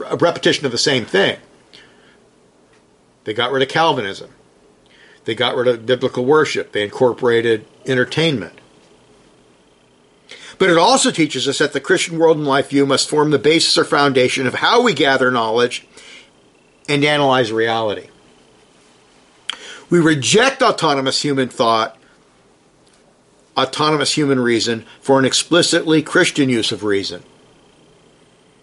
a 0.05 0.15
repetition 0.15 0.65
of 0.65 0.71
the 0.71 0.77
same 0.77 1.03
thing. 1.03 1.39
They 3.29 3.33
got 3.35 3.51
rid 3.51 3.61
of 3.61 3.69
Calvinism. 3.69 4.31
They 5.25 5.35
got 5.35 5.55
rid 5.55 5.67
of 5.67 5.85
biblical 5.85 6.25
worship. 6.25 6.71
They 6.71 6.81
incorporated 6.81 7.63
entertainment. 7.85 8.57
But 10.57 10.71
it 10.71 10.79
also 10.79 11.11
teaches 11.11 11.47
us 11.47 11.59
that 11.59 11.73
the 11.73 11.79
Christian 11.79 12.17
world 12.17 12.37
and 12.37 12.47
life 12.47 12.71
view 12.71 12.87
must 12.87 13.07
form 13.07 13.29
the 13.29 13.37
basis 13.37 13.77
or 13.77 13.83
foundation 13.83 14.47
of 14.47 14.55
how 14.55 14.81
we 14.81 14.95
gather 14.95 15.29
knowledge 15.29 15.85
and 16.89 17.05
analyze 17.05 17.51
reality. 17.51 18.09
We 19.91 19.99
reject 19.99 20.63
autonomous 20.63 21.21
human 21.21 21.49
thought, 21.49 21.99
autonomous 23.55 24.13
human 24.13 24.39
reason, 24.39 24.87
for 25.01 25.19
an 25.19 25.25
explicitly 25.25 26.01
Christian 26.01 26.49
use 26.49 26.71
of 26.71 26.83
reason. 26.83 27.21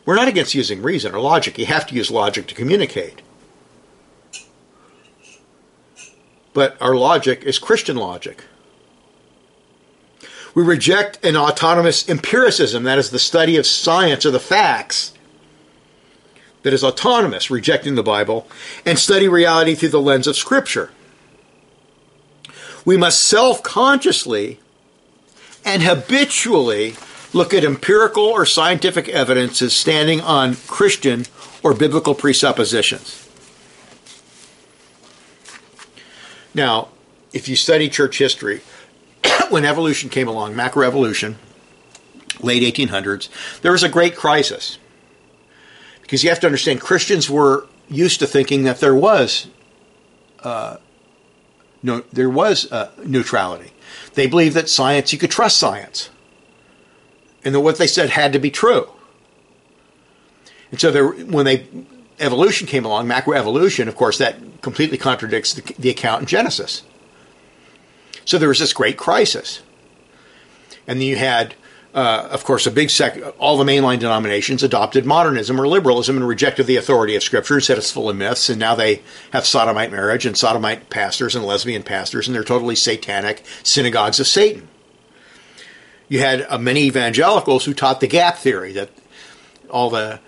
We're 0.05 0.17
not 0.17 0.27
against 0.27 0.57
using 0.57 0.83
reason 0.83 1.15
or 1.15 1.21
logic. 1.21 1.57
You 1.57 1.67
have 1.67 1.87
to 1.87 1.95
use 1.95 2.11
logic 2.11 2.49
to 2.49 2.55
communicate. 2.57 3.23
But 6.57 6.81
our 6.81 6.95
logic 6.97 7.43
is 7.43 7.59
Christian 7.59 7.99
logic. 7.99 8.45
We 10.55 10.63
reject 10.63 11.23
an 11.23 11.37
autonomous 11.37 12.09
empiricism, 12.09 12.85
that 12.85 12.99
is 12.99 13.11
the 13.11 13.19
study 13.19 13.59
of 13.59 13.67
science 13.67 14.25
or 14.25 14.31
the 14.31 14.41
facts, 14.41 15.13
that 16.63 16.73
is 16.73 16.83
autonomous, 16.83 17.51
rejecting 17.51 17.95
the 17.95 18.03
Bible, 18.03 18.49
and 18.87 18.99
study 18.99 19.29
reality 19.29 19.75
through 19.75 19.91
the 19.91 20.01
lens 20.01 20.27
of 20.27 20.35
Scripture. 20.35 20.93
We 22.87 22.97
must 22.97 23.21
self 23.21 23.63
consciously 23.63 24.59
and 25.63 25.83
habitually 25.83 26.95
look 27.35 27.53
at 27.53 27.65
empirical 27.65 28.25
or 28.25 28.47
scientific 28.47 29.11
evidence 29.11 29.61
as 29.61 29.75
standing 29.75 30.23
on 30.23 30.57
Christian 30.67 31.27
or 31.63 31.75
biblical 31.75 32.15
presuppositions. 32.15 33.26
Now, 36.57 36.89
if 37.35 37.51
you 37.51 37.55
study 37.55 37.91
church 37.91 38.17
history, 38.17 38.63
when 39.51 39.67
evolution 39.67 40.09
came 40.09 40.27
along, 40.27 40.55
macroevolution, 40.55 41.35
late 42.41 42.63
1800s, 42.63 43.29
there 43.61 43.73
was 43.73 43.83
a 43.83 43.91
great 43.91 44.17
crisis. 44.17 44.79
Because 46.01 46.25
you 46.25 46.31
have 46.31 46.41
to 46.41 46.47
understand, 46.47 46.81
Christians 46.81 47.29
were 47.29 47.67
used 47.91 48.21
to 48.21 48.27
thinking 48.27 48.63
that 48.65 48.81
there 48.81 48.95
was 48.95 49.49
uh, 50.43 50.79
no, 51.83 52.03
there 52.13 52.31
was 52.31 52.73
uh, 52.73 52.91
neutrality. 53.05 53.71
They 54.15 54.27
believed 54.27 54.57
that 54.57 54.69
science, 54.69 55.13
you 55.13 55.19
could 55.19 55.31
trust 55.31 55.59
science, 55.59 56.09
and 57.45 57.55
that 57.55 57.61
what 57.61 57.77
they 57.77 57.87
said 57.87 58.11
had 58.11 58.33
to 58.33 58.39
be 58.39 58.51
true. 58.51 58.89
And 60.71 60.81
so, 60.81 60.91
there, 60.91 61.07
when 61.07 61.45
they 61.45 61.67
evolution 62.19 62.67
came 62.67 62.85
along, 62.85 63.07
macroevolution, 63.07 63.89
of 63.89 63.97
course, 63.97 64.19
that 64.19 64.37
completely 64.63 64.99
contradicts 64.99 65.55
the, 65.55 65.75
the 65.79 65.91
account 65.91 66.23
in 66.23 66.27
Genesis. 66.27 66.83
So 68.25 68.39
there 68.39 68.49
was 68.49 68.59
this 68.59 68.73
great 68.73 68.97
crisis. 68.97 69.63
And 70.87 71.01
then 71.01 71.07
you 71.07 71.17
had, 71.17 71.55
uh, 71.95 72.29
of 72.31 72.45
course, 72.45 72.67
a 72.67 72.71
big 72.71 72.91
sec. 72.91 73.19
All 73.39 73.57
the 73.57 73.65
mainline 73.65 73.99
denominations 73.99 74.63
adopted 74.63 75.05
modernism 75.05 75.61
or 75.61 75.69
liberalism 75.69 76.17
and 76.17 76.27
rejected 76.27 76.67
the 76.67 76.77
authority 76.77 77.15
of 77.15 77.23
Scripture 77.23 77.55
and 77.55 77.63
said 77.63 77.79
it's 77.79 77.93
full 77.93 78.11
of 78.11 78.17
myths. 78.17 78.49
And 78.49 78.59
now 78.59 78.75
they 78.75 79.03
have 79.33 79.47
sodomite 79.47 79.93
marriage 79.93 80.27
and 80.27 80.37
sodomite 80.37 80.91
pastors 80.91 81.37
and 81.37 81.45
lesbian 81.45 81.83
pastors, 81.83 82.27
and 82.27 82.35
they're 82.35 82.45
totally 82.45 82.77
satanic 82.77 83.45
synagogues 83.63 84.21
of 84.21 84.27
Satan. 84.27 84.69
You 86.09 86.21
had 86.21 86.47
uh, 86.49 86.59
many 86.59 86.83
evangelicals 86.85 87.65
who 87.65 87.75
taught 87.75 88.01
the 88.01 88.07
gap 88.07 88.37
theory 88.37 88.73
that 88.73 88.91
all 89.71 89.91
the 89.91 90.21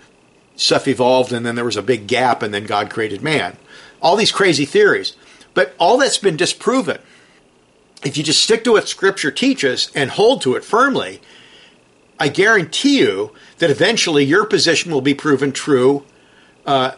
stuff 0.59 0.87
evolved 0.87 1.31
and 1.31 1.45
then 1.45 1.55
there 1.55 1.65
was 1.65 1.77
a 1.77 1.81
big 1.81 2.07
gap 2.07 2.43
and 2.43 2.53
then 2.53 2.65
God 2.65 2.89
created 2.89 3.21
man. 3.21 3.57
All 4.01 4.15
these 4.15 4.31
crazy 4.31 4.65
theories. 4.65 5.15
But 5.53 5.73
all 5.79 5.97
that's 5.97 6.17
been 6.17 6.37
disproven 6.37 6.99
if 8.03 8.17
you 8.17 8.23
just 8.23 8.43
stick 8.43 8.63
to 8.63 8.71
what 8.73 8.87
Scripture 8.87 9.31
teaches 9.31 9.91
and 9.93 10.11
hold 10.11 10.41
to 10.41 10.55
it 10.55 10.63
firmly, 10.63 11.21
I 12.19 12.29
guarantee 12.29 12.99
you 12.99 13.33
that 13.57 13.69
eventually 13.69 14.23
your 14.23 14.45
position 14.45 14.91
will 14.91 15.01
be 15.01 15.13
proven 15.13 15.51
true. 15.51 16.05
Uh, 16.65 16.91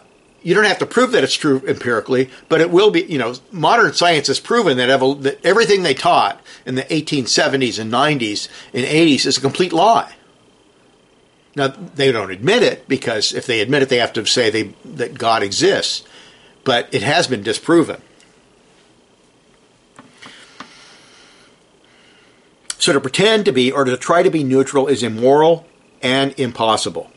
you 0.44 0.54
don't 0.56 0.66
have 0.66 0.80
to 0.80 0.86
prove 0.86 1.12
that 1.12 1.24
it's 1.24 1.36
true 1.36 1.62
empirically, 1.68 2.30
but 2.50 2.62
it 2.62 2.72
will 2.72 2.92
be. 2.92 3.02
You 3.04 3.20
know, 3.20 3.36
modern 3.52 3.94
science 3.94 4.28
has 4.28 4.40
proven 4.40 4.78
that, 4.78 4.90
evol- 4.90 5.22
that 5.22 5.44
everything 5.46 5.84
they 5.84 5.94
taught 5.94 6.42
in 6.66 6.76
the 6.76 6.84
1870s 6.84 7.80
and 7.80 7.92
90s 7.92 8.48
and 8.74 8.86
80s 8.86 9.26
is 9.26 9.38
a 9.38 9.42
complete 9.42 9.74
lie. 9.74 10.14
Now 11.56 11.68
they 11.68 12.12
don't 12.12 12.32
admit 12.32 12.64
it 12.64 12.88
because 12.88 13.34
if 13.34 13.46
they 13.46 13.60
admit 13.60 13.84
it, 13.84 13.90
they 13.90 13.98
have 13.98 14.14
to 14.14 14.26
say 14.26 14.50
they, 14.50 14.74
that 14.86 15.18
God 15.18 15.44
exists, 15.44 16.04
but 16.64 16.88
it 16.94 17.04
has 17.04 17.28
been 17.28 17.44
disproven. 17.44 18.02
So 22.78 22.94
to 22.94 23.02
pretend 23.02 23.46
to 23.46 23.52
be 23.52 23.72
or 23.72 23.84
to 23.84 23.96
try 23.98 24.24
to 24.24 24.32
be 24.32 24.44
neutral 24.44 24.88
is 24.88 25.04
immoral 25.04 25.68
and 26.02 26.34
impossible. 26.40 27.12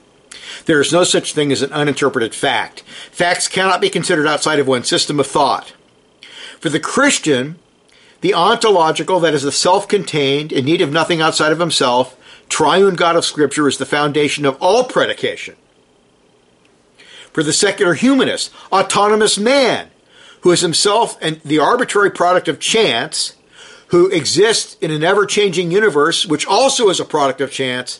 There 0.66 0.81
is 0.81 0.92
no 0.92 1.05
such 1.05 1.33
thing 1.33 1.53
as 1.53 1.62
an 1.62 1.73
uninterpreted 1.73 2.35
fact. 2.35 2.81
Facts 3.11 3.49
cannot 3.49 3.81
be 3.81 3.88
considered 3.88 4.27
outside 4.27 4.59
of 4.59 4.66
one 4.66 4.85
system 4.85 5.18
of 5.18 5.27
thought. 5.27 5.73
For 6.61 6.68
the 6.68 6.81
Christian, 6.81 7.59
the 8.20 8.35
ontological, 8.35 9.20
that 9.20 9.35
is, 9.35 9.42
the 9.42 9.53
self 9.53 9.88
contained, 9.88 10.53
in 10.53 10.64
need 10.64 10.81
of 10.81 10.92
nothing 10.92 11.20
outside 11.20 11.53
of 11.53 11.61
himself, 11.61 12.16
triune 12.55 12.95
God 12.95 13.17
of 13.17 13.25
Scripture 13.25 13.67
is 13.67 13.79
the 13.79 13.85
foundation 13.85 14.45
of 14.45 14.57
all 14.62 14.85
predication. 14.85 15.57
For 17.33 17.43
the 17.43 17.53
secular 17.53 17.95
humanist, 17.95 18.53
autonomous 18.71 19.37
man, 19.37 19.88
who 20.43 20.53
is 20.53 20.61
himself 20.61 21.19
the 21.19 21.59
arbitrary 21.59 22.12
product 22.12 22.47
of 22.47 22.61
chance, 22.61 23.35
who 23.88 24.09
exists 24.09 24.77
in 24.81 24.93
an 24.93 25.03
ever 25.03 25.27
changing 25.27 25.73
universe, 25.73 26.27
which 26.27 26.47
also 26.47 26.90
is 26.90 27.01
a 27.01 27.05
product 27.05 27.40
of 27.40 27.51
chance, 27.51 27.99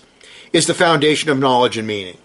is 0.53 0.69
the 0.69 0.75
foundation 0.75 1.31
of 1.31 1.39
knowledge 1.41 1.77
and 1.77 1.89
meaning. 1.89 2.19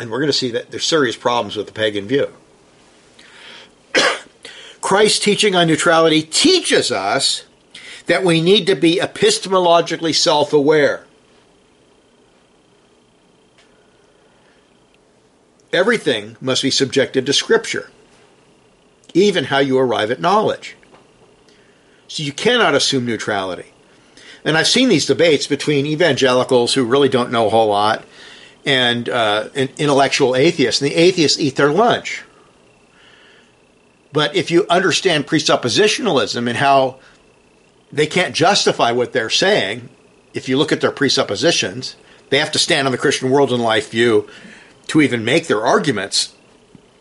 And 0.00 0.10
we're 0.10 0.18
going 0.18 0.26
to 0.26 0.32
see 0.32 0.50
that 0.50 0.72
there's 0.72 0.86
serious 0.86 1.14
problems 1.14 1.54
with 1.54 1.68
the 1.68 1.72
pagan 1.72 2.08
view. 2.08 2.32
Christ's 4.80 5.20
teaching 5.20 5.54
on 5.54 5.68
neutrality 5.68 6.22
teaches 6.22 6.90
us 6.90 7.44
that 8.10 8.24
we 8.24 8.42
need 8.42 8.66
to 8.66 8.74
be 8.74 8.96
epistemologically 8.96 10.12
self 10.12 10.52
aware. 10.52 11.04
Everything 15.72 16.36
must 16.40 16.60
be 16.60 16.72
subjected 16.72 17.24
to 17.24 17.32
Scripture, 17.32 17.88
even 19.14 19.44
how 19.44 19.58
you 19.58 19.78
arrive 19.78 20.10
at 20.10 20.20
knowledge. 20.20 20.76
So 22.08 22.24
you 22.24 22.32
cannot 22.32 22.74
assume 22.74 23.06
neutrality. 23.06 23.72
And 24.44 24.58
I've 24.58 24.66
seen 24.66 24.88
these 24.88 25.06
debates 25.06 25.46
between 25.46 25.86
evangelicals 25.86 26.74
who 26.74 26.84
really 26.84 27.08
don't 27.08 27.30
know 27.30 27.46
a 27.46 27.50
whole 27.50 27.68
lot 27.68 28.04
and 28.66 29.08
uh, 29.08 29.50
intellectual 29.54 30.34
atheists, 30.34 30.82
and 30.82 30.90
the 30.90 30.96
atheists 30.96 31.38
eat 31.38 31.54
their 31.54 31.70
lunch. 31.70 32.24
But 34.12 34.34
if 34.34 34.50
you 34.50 34.66
understand 34.68 35.28
presuppositionalism 35.28 36.48
and 36.48 36.56
how 36.56 36.98
they 37.92 38.06
can't 38.06 38.34
justify 38.34 38.92
what 38.92 39.12
they're 39.12 39.30
saying, 39.30 39.88
if 40.32 40.48
you 40.48 40.56
look 40.56 40.72
at 40.72 40.80
their 40.80 40.92
presuppositions, 40.92 41.96
they 42.28 42.38
have 42.38 42.52
to 42.52 42.58
stand 42.58 42.86
on 42.86 42.92
the 42.92 42.98
Christian 42.98 43.30
world 43.30 43.52
and 43.52 43.62
life 43.62 43.90
view 43.90 44.28
to 44.88 45.00
even 45.00 45.24
make 45.24 45.46
their 45.46 45.64
arguments. 45.64 46.34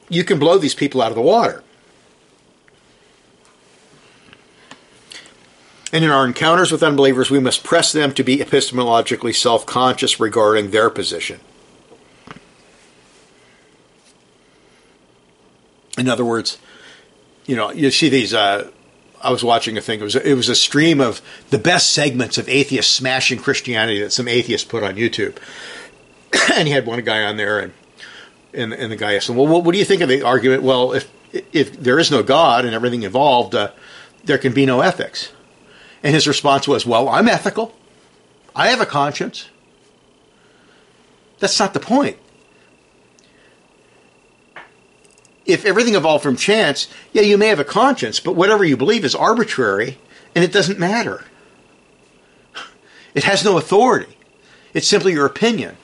You 0.10 0.23
can 0.23 0.39
blow 0.39 0.58
these 0.58 0.73
people 0.73 1.02
out 1.02 1.12
of 1.12 1.15
the 1.15 1.21
water. 1.21 1.63
And 5.91 6.04
in 6.04 6.12
our 6.12 6.25
encounters 6.25 6.71
with 6.71 6.84
unbelievers, 6.84 7.32
we 7.32 7.39
must 7.39 7.63
press 7.63 7.91
them 7.91 8.13
to 8.13 8.23
be 8.23 8.38
epistemologically 8.38 9.36
self 9.36 9.65
conscious 9.65 10.19
regarding 10.19 10.69
their 10.69 10.89
position. 10.89 11.39
In 15.97 16.08
other 16.08 16.23
words, 16.23 16.60
you 17.45 17.56
know, 17.56 17.71
you 17.71 17.91
see 17.91 18.10
these. 18.10 18.34
Uh, 18.34 18.71
I 19.21 19.32
was 19.32 19.43
watching 19.43 19.77
a 19.77 19.82
thing. 19.82 19.99
It 19.99 20.03
was 20.03 20.15
it 20.15 20.36
was 20.36 20.49
a 20.49 20.55
stream 20.55 21.01
of 21.01 21.21
the 21.49 21.58
best 21.58 21.91
segments 21.93 22.38
of 22.38 22.47
atheists 22.47 22.93
smashing 22.93 23.39
Christianity 23.39 24.01
that 24.01 24.12
some 24.12 24.27
atheists 24.27 24.67
put 24.67 24.84
on 24.84 24.95
YouTube, 24.95 25.38
and 26.53 26.67
he 26.67 26.73
had 26.73 26.86
one 26.86 27.03
guy 27.03 27.23
on 27.23 27.38
there, 27.38 27.60
and 27.60 27.73
and, 28.53 28.73
and 28.73 28.91
the 28.91 28.95
guy 28.95 29.15
asked 29.15 29.29
him, 29.29 29.36
"Well, 29.36 29.47
what, 29.47 29.63
what, 29.63 29.73
do 29.73 29.77
you 29.77 29.86
think 29.86 30.01
of 30.01 30.10
the 30.10 30.21
argument? 30.21 30.63
Well, 30.63 30.93
if 30.93 31.12
if 31.32 31.79
there 31.79 31.99
is 31.99 32.10
no 32.10 32.23
God 32.23 32.65
and 32.65 32.73
everything 32.73 33.03
involved, 33.03 33.55
uh, 33.55 33.71
there 34.23 34.38
can 34.38 34.53
be 34.53 34.65
no 34.65 34.82
ethics." 34.82 35.32
And 36.03 36.13
his 36.13 36.27
response 36.27 36.67
was, 36.67 36.86
Well, 36.86 37.10
I'm 37.10 37.27
ethical. 37.27 37.75
I 38.55 38.69
have 38.69 38.82
a 38.82 38.86
conscience. 38.86 39.49
That's 41.39 41.60
not 41.60 41.73
the 41.73 41.79
point. 41.79 42.17
If 45.49 45.65
everything 45.65 45.95
evolved 45.95 46.23
from 46.23 46.35
chance, 46.35 46.88
yeah, 47.12 47.23
you 47.23 47.38
may 47.38 47.47
have 47.47 47.59
a 47.59 47.65
conscience, 47.65 48.19
but 48.19 48.35
whatever 48.35 48.63
you 48.63 48.77
believe 48.77 49.03
is 49.03 49.15
arbitrary 49.15 49.97
and 50.35 50.43
it 50.43 50.51
doesn't 50.51 50.79
matter. 50.79 51.25
It 53.15 53.23
has 53.23 53.43
no 53.43 53.57
authority. 53.57 54.15
It's 54.73 54.88
simply 54.88 55.13
your 55.13 55.25
opinion. 55.25 55.75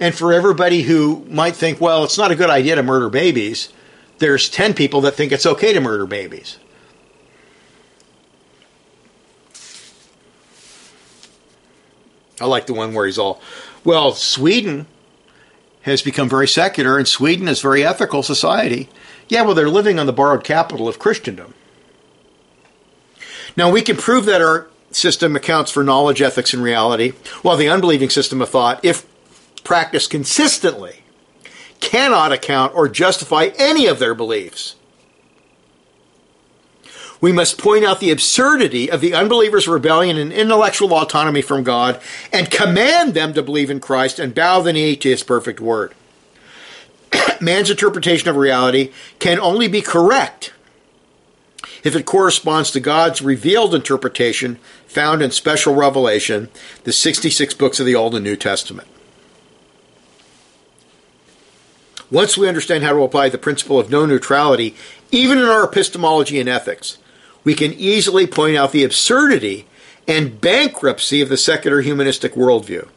And 0.00 0.14
for 0.14 0.32
everybody 0.32 0.82
who 0.82 1.24
might 1.30 1.54
think, 1.54 1.80
well, 1.80 2.02
it's 2.02 2.18
not 2.18 2.32
a 2.32 2.34
good 2.34 2.50
idea 2.50 2.74
to 2.74 2.82
murder 2.82 3.08
babies, 3.08 3.72
there's 4.18 4.48
10 4.48 4.74
people 4.74 5.00
that 5.02 5.12
think 5.12 5.30
it's 5.30 5.46
okay 5.46 5.72
to 5.72 5.80
murder 5.80 6.06
babies. 6.06 6.58
I 12.40 12.46
like 12.46 12.66
the 12.66 12.74
one 12.74 12.92
where 12.92 13.06
he's 13.06 13.18
all, 13.18 13.40
well, 13.84 14.12
Sweden 14.12 14.86
has 15.82 16.02
become 16.02 16.28
very 16.28 16.48
secular 16.48 16.98
and 16.98 17.06
Sweden 17.08 17.48
is 17.48 17.60
a 17.60 17.62
very 17.62 17.84
ethical 17.84 18.22
society. 18.22 18.88
Yeah, 19.28 19.42
well, 19.42 19.54
they're 19.54 19.68
living 19.68 19.98
on 19.98 20.06
the 20.06 20.12
borrowed 20.12 20.44
capital 20.44 20.88
of 20.88 20.98
Christendom. 20.98 21.54
Now, 23.56 23.70
we 23.70 23.82
can 23.82 23.96
prove 23.96 24.24
that 24.26 24.40
our 24.40 24.68
system 24.90 25.36
accounts 25.36 25.70
for 25.70 25.82
knowledge, 25.82 26.22
ethics, 26.22 26.54
and 26.54 26.62
reality, 26.62 27.10
while 27.42 27.56
the 27.56 27.68
unbelieving 27.68 28.10
system 28.10 28.40
of 28.40 28.48
thought, 28.48 28.84
if 28.84 29.06
practiced 29.64 30.10
consistently, 30.10 31.02
cannot 31.80 32.32
account 32.32 32.74
or 32.74 32.88
justify 32.88 33.50
any 33.58 33.86
of 33.86 33.98
their 33.98 34.14
beliefs 34.14 34.76
we 37.22 37.32
must 37.32 37.56
point 37.56 37.84
out 37.84 38.00
the 38.00 38.10
absurdity 38.10 38.90
of 38.90 39.00
the 39.00 39.14
unbelievers' 39.14 39.68
rebellion 39.68 40.18
and 40.18 40.32
intellectual 40.32 40.92
autonomy 40.92 41.40
from 41.40 41.62
God 41.62 42.00
and 42.32 42.50
command 42.50 43.14
them 43.14 43.32
to 43.32 43.44
believe 43.44 43.70
in 43.70 43.78
Christ 43.78 44.18
and 44.18 44.34
bow 44.34 44.60
the 44.60 44.72
knee 44.72 44.96
to 44.96 45.08
his 45.08 45.22
perfect 45.22 45.60
word. 45.60 45.94
Man's 47.40 47.70
interpretation 47.70 48.28
of 48.28 48.34
reality 48.34 48.90
can 49.20 49.38
only 49.38 49.68
be 49.68 49.80
correct 49.80 50.52
if 51.84 51.94
it 51.94 52.06
corresponds 52.06 52.72
to 52.72 52.80
God's 52.80 53.22
revealed 53.22 53.72
interpretation 53.72 54.56
found 54.86 55.22
in 55.22 55.30
special 55.30 55.76
revelation, 55.76 56.48
the 56.82 56.92
66 56.92 57.54
books 57.54 57.78
of 57.78 57.86
the 57.86 57.94
Old 57.94 58.16
and 58.16 58.24
New 58.24 58.36
Testament. 58.36 58.88
Once 62.10 62.36
we 62.36 62.48
understand 62.48 62.82
how 62.82 62.92
to 62.92 63.02
apply 63.02 63.28
the 63.28 63.38
principle 63.38 63.78
of 63.78 63.90
no 63.90 64.04
neutrality, 64.06 64.74
even 65.12 65.38
in 65.38 65.44
our 65.44 65.64
epistemology 65.64 66.40
and 66.40 66.48
ethics, 66.48 66.98
we 67.44 67.54
can 67.54 67.72
easily 67.72 68.26
point 68.26 68.56
out 68.56 68.72
the 68.72 68.84
absurdity 68.84 69.66
and 70.06 70.40
bankruptcy 70.40 71.20
of 71.20 71.28
the 71.28 71.36
secular 71.36 71.80
humanistic 71.80 72.34
worldview. 72.34 72.88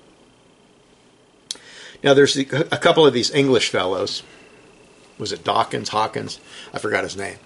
Now, 2.04 2.14
there's 2.14 2.38
a 2.38 2.46
couple 2.46 3.06
of 3.06 3.14
these 3.14 3.32
English 3.32 3.70
fellows. 3.70 4.22
Was 5.18 5.32
it 5.32 5.44
Dawkins, 5.44 5.90
Hawkins? 5.90 6.40
I 6.74 6.78
forgot 6.78 7.04
his 7.04 7.18
name. 7.18 7.38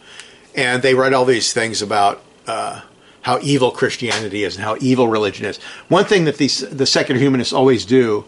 And 0.55 0.81
they 0.81 0.95
write 0.95 1.13
all 1.13 1.25
these 1.25 1.53
things 1.53 1.81
about 1.81 2.21
uh, 2.47 2.81
how 3.21 3.39
evil 3.41 3.71
Christianity 3.71 4.43
is 4.43 4.55
and 4.55 4.65
how 4.65 4.75
evil 4.79 5.07
religion 5.07 5.45
is. 5.45 5.57
One 5.87 6.05
thing 6.05 6.25
that 6.25 6.37
these 6.37 6.59
the 6.59 6.85
secular 6.85 7.19
humanists 7.19 7.53
always 7.53 7.85
do 7.85 8.25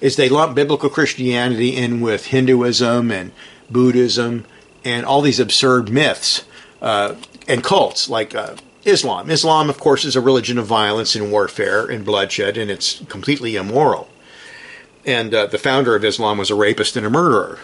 is 0.00 0.16
they 0.16 0.28
lump 0.28 0.54
biblical 0.54 0.90
Christianity 0.90 1.76
in 1.76 2.00
with 2.00 2.26
Hinduism 2.26 3.10
and 3.10 3.32
Buddhism 3.70 4.44
and 4.84 5.06
all 5.06 5.22
these 5.22 5.40
absurd 5.40 5.90
myths. 5.90 6.44
Uh, 6.80 7.14
and 7.48 7.62
cults 7.62 8.08
like 8.08 8.34
uh, 8.34 8.56
Islam. 8.84 9.30
Islam, 9.30 9.70
of 9.70 9.78
course, 9.78 10.04
is 10.04 10.16
a 10.16 10.20
religion 10.20 10.58
of 10.58 10.66
violence 10.66 11.14
and 11.14 11.30
warfare 11.30 11.86
and 11.86 12.04
bloodshed, 12.04 12.56
and 12.56 12.70
it's 12.70 13.02
completely 13.08 13.56
immoral. 13.56 14.08
And 15.04 15.34
uh, 15.34 15.46
the 15.46 15.58
founder 15.58 15.94
of 15.96 16.04
Islam 16.04 16.38
was 16.38 16.50
a 16.50 16.54
rapist 16.54 16.96
and 16.96 17.06
a 17.06 17.10
murderer. 17.10 17.58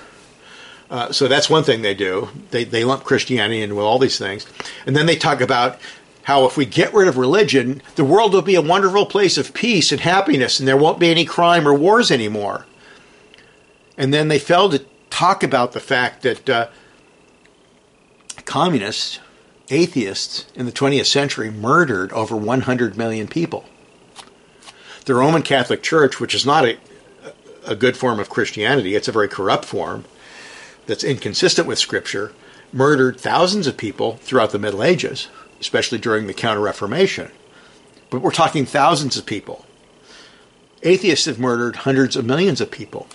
Uh, 0.91 1.13
so 1.13 1.29
that's 1.29 1.51
one 1.51 1.65
thing 1.65 1.83
they 1.83 1.95
do. 1.95 2.29
They, 2.51 2.65
they 2.65 2.85
lump 2.85 3.05
Christianity 3.05 3.61
in 3.63 3.77
with 3.77 3.85
all 3.85 3.99
these 3.99 4.19
things. 4.19 4.47
And 4.87 4.97
then 4.97 5.07
they 5.07 5.17
talk 5.17 5.41
about 5.41 5.79
how 6.23 6.45
if 6.47 6.57
we 6.57 6.67
get 6.67 6.95
rid 6.95 7.09
of 7.09 7.17
religion, 7.17 7.83
the 7.97 8.05
world 8.05 8.33
will 8.33 8.43
be 8.43 8.55
a 8.55 8.63
wonderful 8.63 9.07
place 9.07 9.39
of 9.39 9.55
peace 9.55 9.93
and 9.93 10.01
happiness, 10.01 10.59
and 10.59 10.69
there 10.69 10.77
won't 10.77 10.99
be 10.99 11.11
any 11.11 11.25
crime 11.25 11.67
or 11.67 11.75
wars 11.75 12.11
anymore. 12.11 12.67
And 13.97 14.13
then 14.15 14.29
they 14.29 14.39
fail 14.39 14.69
to 14.71 14.85
talk 15.11 15.43
about 15.43 15.73
the 15.73 15.81
fact 15.81 16.23
that 16.23 16.49
uh, 16.49 16.69
communists 18.45 19.21
atheists 19.71 20.47
in 20.55 20.67
the 20.67 20.73
20th 20.73 21.07
century 21.07 21.51
murdered 21.51 22.13
over 22.13 22.37
100 22.37 22.97
million 22.97 23.29
people. 23.29 23.65
The 25.05 25.15
Roman 25.15 25.43
Catholic 25.43 25.83
Church, 25.83 26.21
which 26.21 26.35
is 26.35 26.45
not 26.45 26.65
a, 26.65 26.79
a 27.67 27.75
good 27.75 27.97
form 27.97 28.21
of 28.21 28.29
Christianity, 28.29 28.95
it's 28.95 29.09
a 29.09 29.13
very 29.13 29.29
corrupt 29.29 29.65
form 29.65 30.05
that's 30.87 31.05
inconsistent 31.05 31.67
with 31.67 31.79
Scripture, 31.79 32.33
murdered 32.73 33.21
thousands 33.21 33.67
of 33.67 33.77
people 33.77 34.17
throughout 34.17 34.51
the 34.51 34.59
Middle 34.59 34.83
Ages, 34.83 35.29
especially 35.61 35.99
during 35.99 36.27
the 36.27 36.35
Counter 36.35 36.61
Reformation. 36.61 37.31
But 38.11 38.21
we're 38.21 38.31
talking 38.31 38.67
thousands 38.67 39.17
of 39.17 39.27
people. 39.27 39.65
Atheists 40.83 41.27
have 41.27 41.39
murdered 41.39 41.77
hundreds 41.77 42.17
of 42.17 42.25
millions 42.25 42.61
of 42.61 42.71
people. 42.71 43.07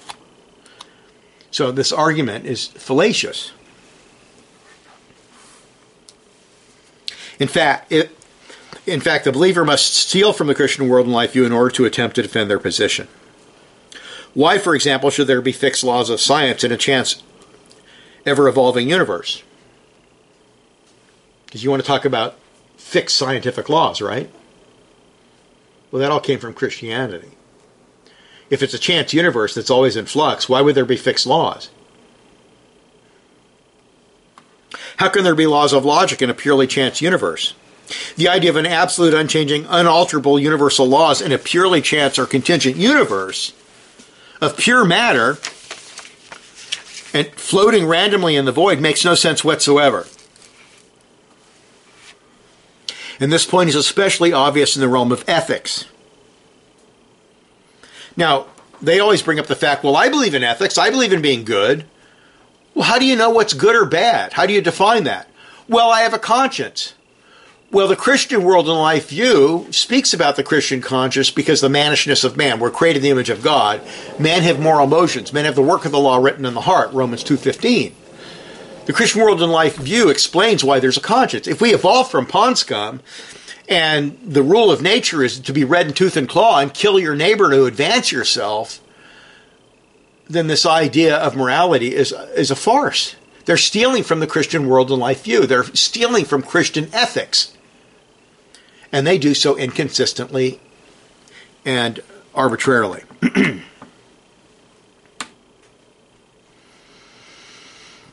So 1.51 1.71
this 1.71 1.91
argument 1.91 2.45
is 2.45 2.67
fallacious. 2.67 3.51
In 7.43 7.49
fact, 7.49 7.91
it, 7.91 8.17
in 8.85 9.01
fact, 9.01 9.25
the 9.25 9.31
believer 9.33 9.65
must 9.65 9.93
steal 9.93 10.31
from 10.31 10.47
the 10.47 10.55
Christian 10.55 10.87
world 10.87 11.07
and 11.07 11.13
life 11.13 11.33
view 11.33 11.45
in 11.45 11.51
order 11.51 11.71
to 11.71 11.83
attempt 11.83 12.15
to 12.15 12.21
defend 12.21 12.49
their 12.49 12.57
position. 12.57 13.09
Why, 14.33 14.57
for 14.57 14.73
example, 14.73 15.09
should 15.09 15.27
there 15.27 15.41
be 15.41 15.51
fixed 15.51 15.83
laws 15.83 16.09
of 16.09 16.21
science 16.21 16.63
in 16.63 16.71
a 16.71 16.77
chance 16.77 17.21
ever 18.25 18.47
evolving 18.47 18.89
universe? 18.89 19.43
Because 21.45 21.65
you 21.65 21.69
want 21.69 21.81
to 21.81 21.85
talk 21.85 22.05
about 22.05 22.39
fixed 22.77 23.17
scientific 23.17 23.67
laws, 23.67 24.01
right? 24.01 24.31
Well, 25.91 25.99
that 25.99 26.13
all 26.13 26.21
came 26.21 26.39
from 26.39 26.53
Christianity. 26.53 27.31
If 28.49 28.63
it's 28.63 28.73
a 28.73 28.79
chance 28.79 29.13
universe 29.13 29.53
that's 29.53 29.69
always 29.69 29.97
in 29.97 30.05
flux, 30.05 30.47
why 30.47 30.61
would 30.61 30.75
there 30.75 30.85
be 30.85 30.95
fixed 30.95 31.27
laws? 31.27 31.69
How 34.97 35.09
can 35.09 35.23
there 35.23 35.35
be 35.35 35.47
laws 35.47 35.73
of 35.73 35.85
logic 35.85 36.21
in 36.21 36.29
a 36.29 36.33
purely 36.33 36.67
chance 36.67 37.01
universe? 37.01 37.55
The 38.15 38.29
idea 38.29 38.49
of 38.49 38.55
an 38.55 38.65
absolute, 38.65 39.13
unchanging, 39.13 39.65
unalterable 39.67 40.39
universal 40.39 40.87
laws 40.87 41.21
in 41.21 41.31
a 41.31 41.37
purely 41.37 41.81
chance 41.81 42.17
or 42.17 42.25
contingent 42.25 42.77
universe 42.77 43.53
of 44.41 44.57
pure 44.57 44.85
matter 44.85 45.37
and 47.13 47.27
floating 47.35 47.85
randomly 47.85 48.35
in 48.35 48.45
the 48.45 48.51
void 48.51 48.79
makes 48.79 49.05
no 49.05 49.15
sense 49.15 49.43
whatsoever. 49.43 50.07
And 53.19 53.31
this 53.31 53.45
point 53.45 53.69
is 53.69 53.75
especially 53.75 54.33
obvious 54.33 54.75
in 54.75 54.81
the 54.81 54.87
realm 54.87 55.11
of 55.11 55.23
ethics. 55.27 55.85
Now, 58.17 58.47
they 58.81 58.99
always 58.99 59.21
bring 59.21 59.39
up 59.39 59.47
the 59.47 59.55
fact, 59.55 59.83
well, 59.83 59.95
I 59.95 60.09
believe 60.09 60.33
in 60.33 60.43
ethics, 60.43 60.77
I 60.77 60.89
believe 60.89 61.13
in 61.13 61.21
being 61.21 61.43
good. 61.43 61.85
Well, 62.73 62.85
how 62.85 62.99
do 62.99 63.05
you 63.05 63.15
know 63.15 63.29
what's 63.29 63.53
good 63.53 63.75
or 63.75 63.85
bad? 63.85 64.33
How 64.33 64.45
do 64.45 64.53
you 64.53 64.61
define 64.61 65.03
that? 65.03 65.29
Well, 65.67 65.89
I 65.91 66.01
have 66.01 66.13
a 66.13 66.19
conscience. 66.19 66.93
Well, 67.71 67.87
the 67.87 67.95
Christian 67.95 68.43
world 68.43 68.67
and 68.67 68.77
life 68.77 69.09
view 69.09 69.67
speaks 69.71 70.13
about 70.13 70.35
the 70.35 70.43
Christian 70.43 70.79
conscience 70.81 71.31
because 71.31 71.61
the 71.61 71.69
mannishness 71.69 72.23
of 72.23 72.37
man. 72.37 72.59
We're 72.59 72.69
created 72.69 72.99
in 72.99 73.03
the 73.03 73.09
image 73.09 73.31
of 73.31 73.41
God. 73.41 73.81
Men 74.19 74.43
have 74.43 74.59
moral 74.59 74.85
emotions. 74.85 75.33
Men 75.33 75.45
have 75.45 75.55
the 75.55 75.63
work 75.63 75.85
of 75.85 75.91
the 75.91 75.99
law 75.99 76.17
written 76.17 76.45
in 76.45 76.53
the 76.53 76.61
heart. 76.61 76.93
Romans 76.93 77.23
two 77.23 77.37
fifteen. 77.37 77.95
The 78.85 78.93
Christian 78.93 79.21
world 79.21 79.41
and 79.41 79.51
life 79.51 79.77
view 79.77 80.09
explains 80.09 80.63
why 80.63 80.79
there's 80.79 80.97
a 80.97 81.01
conscience. 81.01 81.47
If 81.47 81.61
we 81.61 81.73
evolve 81.73 82.11
from 82.11 82.25
pond 82.25 82.57
scum, 82.57 82.99
and 83.69 84.19
the 84.21 84.43
rule 84.43 84.69
of 84.69 84.81
nature 84.81 85.23
is 85.23 85.39
to 85.39 85.53
be 85.53 85.63
red 85.63 85.87
in 85.87 85.93
tooth 85.93 86.17
and 86.17 86.27
claw 86.27 86.59
and 86.59 86.73
kill 86.73 86.99
your 86.99 87.15
neighbor 87.15 87.49
to 87.49 87.65
advance 87.65 88.11
yourself, 88.11 88.81
then 90.27 90.47
this 90.47 90.65
idea 90.65 91.17
of 91.17 91.35
morality 91.35 91.95
is 91.95 92.13
is 92.35 92.51
a 92.51 92.55
farce. 92.55 93.15
They're 93.45 93.57
stealing 93.57 94.03
from 94.03 94.21
the 94.21 94.27
Christian 94.27 94.67
world 94.67 94.89
and 94.89 94.99
life 94.99 95.23
view. 95.23 95.45
They're 95.45 95.65
stealing 95.65 96.23
from 96.25 96.43
Christian 96.43 96.89
ethics 96.93 97.53
and 98.93 99.05
they 99.07 99.17
do 99.17 99.33
so 99.33 99.57
inconsistently 99.57 100.61
and 101.65 102.01
arbitrarily. 102.35 103.01
in 103.35 103.63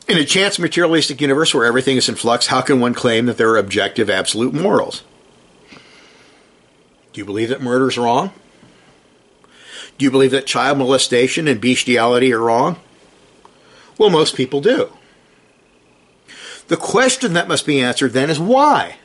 a 0.09 0.25
chance 0.25 0.57
materialistic 0.57 1.21
universe 1.21 1.53
where 1.53 1.65
everything 1.65 1.97
is 1.97 2.09
in 2.09 2.15
flux, 2.15 2.47
how 2.47 2.61
can 2.61 2.79
one 2.79 2.95
claim 2.95 3.27
that 3.27 3.37
there 3.37 3.51
are 3.51 3.57
objective, 3.57 4.09
absolute 4.09 4.55
morals? 4.55 5.03
Do 7.13 7.21
you 7.21 7.25
believe 7.25 7.49
that 7.49 7.61
murder 7.61 7.87
is 7.87 7.97
wrong? 7.97 8.33
Do 10.01 10.05
you 10.05 10.09
believe 10.09 10.31
that 10.31 10.47
child 10.47 10.79
molestation 10.79 11.47
and 11.47 11.61
bestiality 11.61 12.33
are 12.33 12.39
wrong? 12.39 12.77
Well, 13.99 14.09
most 14.09 14.35
people 14.35 14.59
do. 14.59 14.91
The 16.69 16.75
question 16.75 17.33
that 17.33 17.47
must 17.47 17.67
be 17.67 17.79
answered 17.79 18.13
then 18.13 18.31
is 18.31 18.39
why? 18.39 18.95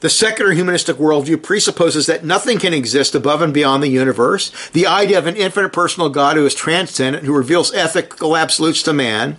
The 0.00 0.10
secular 0.10 0.50
humanistic 0.50 0.96
worldview 0.96 1.40
presupposes 1.40 2.06
that 2.06 2.24
nothing 2.24 2.58
can 2.58 2.74
exist 2.74 3.14
above 3.14 3.42
and 3.42 3.54
beyond 3.54 3.80
the 3.80 3.88
universe. 3.88 4.50
The 4.70 4.88
idea 4.88 5.18
of 5.18 5.28
an 5.28 5.36
infinite 5.36 5.72
personal 5.72 6.08
God 6.08 6.36
who 6.36 6.44
is 6.44 6.52
transcendent, 6.52 7.24
who 7.24 7.32
reveals 7.32 7.72
ethical 7.72 8.36
absolutes 8.36 8.82
to 8.82 8.92
man, 8.92 9.36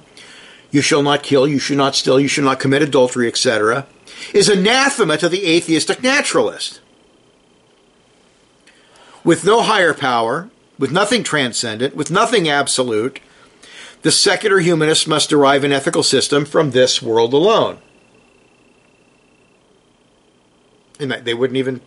you 0.72 0.80
shall 0.80 1.04
not 1.04 1.24
kill, 1.24 1.46
you 1.46 1.60
should 1.60 1.76
not 1.76 1.98
steal, 1.98 2.22
you 2.22 2.30
should 2.30 2.46
not 2.46 2.62
commit 2.62 2.84
adultery, 2.84 3.28
etc., 3.28 3.86
is 4.34 4.48
anathema 4.48 5.18
to 5.18 5.28
the 5.28 5.46
atheistic 5.46 6.02
naturalist. 6.02 6.80
With 9.24 9.46
no 9.46 9.62
higher 9.62 9.94
power, 9.94 10.50
with 10.78 10.92
nothing 10.92 11.24
transcendent, 11.24 11.96
with 11.96 12.12
nothing 12.12 12.50
absolute, 12.50 13.20
the 14.02 14.12
secular 14.12 14.60
humanist 14.60 15.08
must 15.08 15.30
derive 15.30 15.64
an 15.64 15.72
ethical 15.72 16.04
system 16.04 16.46
from 16.46 16.72
this 16.72 17.02
world 17.02 17.34
alone. 17.34 17.80
And 21.00 21.12
they 21.12 21.34
wouldn't 21.34 21.58
even 21.58 21.82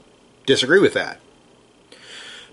disagree 0.46 0.80
with 0.80 0.94
that. 0.94 1.20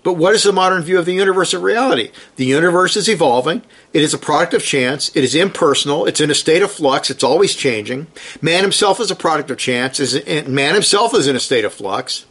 But 0.02 0.14
what 0.14 0.34
is 0.34 0.42
the 0.42 0.52
modern 0.52 0.82
view 0.82 0.98
of 0.98 1.06
the 1.06 1.14
universe 1.14 1.54
of 1.54 1.62
reality? 1.62 2.10
The 2.36 2.44
universe 2.44 2.94
is 2.94 3.08
evolving. 3.08 3.62
It 3.94 4.02
is 4.02 4.12
a 4.12 4.18
product 4.18 4.52
of 4.52 4.62
chance. 4.62 5.10
It 5.16 5.24
is 5.24 5.34
impersonal. 5.34 6.04
It's 6.04 6.20
in 6.20 6.30
a 6.30 6.34
state 6.34 6.60
of 6.60 6.70
flux. 6.70 7.08
It's 7.08 7.24
always 7.24 7.54
changing. 7.54 8.08
Man 8.42 8.62
himself 8.62 9.00
is 9.00 9.10
a 9.10 9.16
product 9.16 9.50
of 9.50 9.56
chance. 9.56 9.98
Man 10.46 10.74
himself 10.74 11.14
is 11.14 11.26
in 11.26 11.36
a 11.36 11.40
state 11.40 11.64
of 11.64 11.72
flux. 11.72 12.26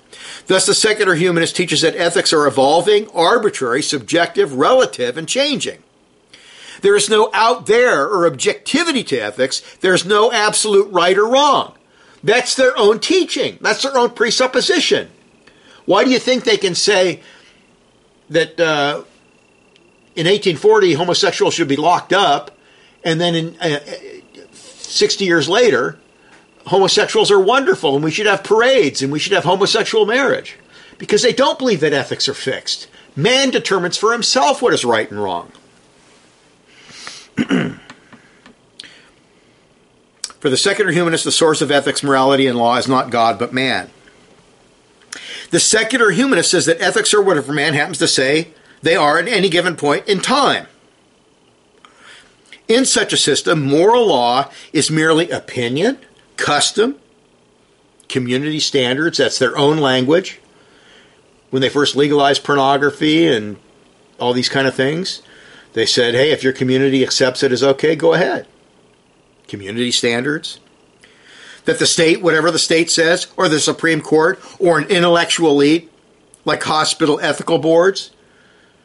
Thus, 0.47 0.65
the 0.65 0.73
secular 0.73 1.15
humanist 1.15 1.55
teaches 1.55 1.81
that 1.81 1.95
ethics 1.95 2.33
are 2.33 2.45
evolving, 2.45 3.09
arbitrary, 3.09 3.81
subjective, 3.81 4.53
relative, 4.53 5.17
and 5.17 5.27
changing. 5.27 5.81
There 6.81 6.95
is 6.95 7.09
no 7.09 7.29
out 7.33 7.65
there 7.65 8.03
or 8.03 8.27
objectivity 8.27 9.03
to 9.05 9.17
ethics. 9.17 9.61
There 9.77 9.93
is 9.93 10.05
no 10.05 10.31
absolute 10.31 10.91
right 10.91 11.17
or 11.17 11.27
wrong. 11.27 11.75
That's 12.23 12.55
their 12.55 12.77
own 12.77 12.99
teaching. 12.99 13.57
That's 13.61 13.83
their 13.83 13.97
own 13.97 14.11
presupposition. 14.11 15.09
Why 15.85 16.03
do 16.03 16.11
you 16.11 16.19
think 16.19 16.43
they 16.43 16.57
can 16.57 16.75
say 16.75 17.21
that 18.29 18.59
uh, 18.59 19.03
in 20.15 20.25
1840 20.25 20.93
homosexuals 20.93 21.53
should 21.53 21.67
be 21.67 21.75
locked 21.75 22.13
up, 22.13 22.51
and 23.03 23.19
then 23.19 23.35
in 23.35 23.57
uh, 23.61 23.79
60 24.51 25.25
years 25.25 25.47
later, 25.47 25.99
homosexuals 26.67 27.31
are 27.31 27.39
wonderful 27.39 27.95
and 27.95 28.03
we 28.03 28.11
should 28.11 28.25
have 28.25 28.43
parades 28.43 29.01
and 29.01 29.11
we 29.11 29.19
should 29.19 29.33
have 29.33 29.43
homosexual 29.43 30.05
marriage? 30.05 30.57
Because 30.97 31.21
they 31.21 31.33
don't 31.33 31.59
believe 31.59 31.79
that 31.81 31.93
ethics 31.93 32.27
are 32.27 32.33
fixed. 32.33 32.87
Man 33.15 33.51
determines 33.51 33.97
for 33.97 34.11
himself 34.11 34.61
what 34.61 34.73
is 34.73 34.85
right 34.85 35.09
and 35.09 35.21
wrong. 35.21 35.51
For 40.43 40.49
the 40.49 40.57
secular 40.57 40.91
humanist, 40.91 41.23
the 41.23 41.31
source 41.31 41.61
of 41.61 41.71
ethics, 41.71 42.03
morality, 42.03 42.47
and 42.47 42.57
law 42.57 42.75
is 42.75 42.85
not 42.85 43.09
God, 43.09 43.39
but 43.39 43.53
man. 43.53 43.89
The 45.51 45.59
secular 45.61 46.09
humanist 46.09 46.51
says 46.51 46.65
that 46.65 46.81
ethics 46.81 47.13
are 47.13 47.21
whatever 47.21 47.53
man 47.53 47.75
happens 47.75 47.97
to 47.99 48.09
say 48.09 48.49
they 48.81 48.97
are 48.97 49.17
at 49.17 49.29
any 49.29 49.47
given 49.47 49.77
point 49.77 50.05
in 50.05 50.19
time. 50.19 50.67
In 52.67 52.83
such 52.83 53.13
a 53.13 53.17
system, 53.17 53.63
moral 53.63 54.07
law 54.07 54.51
is 54.73 54.91
merely 54.91 55.29
opinion, 55.29 55.97
custom, 56.37 56.97
community 58.09 58.59
standards, 58.59 59.17
that's 59.17 59.39
their 59.39 59.57
own 59.57 59.77
language. 59.77 60.39
When 61.49 61.61
they 61.61 61.69
first 61.69 61.95
legalized 61.95 62.43
pornography 62.43 63.27
and 63.27 63.57
all 64.19 64.33
these 64.33 64.49
kind 64.49 64.67
of 64.67 64.75
things, 64.75 65.21
they 65.73 65.85
said, 65.85 66.13
hey, 66.13 66.31
if 66.31 66.43
your 66.43 66.53
community 66.53 67.03
accepts 67.03 67.43
it 67.43 67.51
as 67.51 67.63
okay, 67.63 67.95
go 67.95 68.13
ahead 68.13 68.47
community 69.47 69.91
standards, 69.91 70.59
that 71.65 71.79
the 71.79 71.85
state, 71.85 72.21
whatever 72.21 72.51
the 72.51 72.59
state 72.59 72.89
says, 72.89 73.27
or 73.37 73.47
the 73.47 73.59
Supreme 73.59 74.01
Court, 74.01 74.39
or 74.59 74.79
an 74.79 74.85
intellectual 74.85 75.51
elite, 75.51 75.91
like 76.43 76.63
hospital 76.63 77.19
ethical 77.21 77.59
boards, 77.59 78.11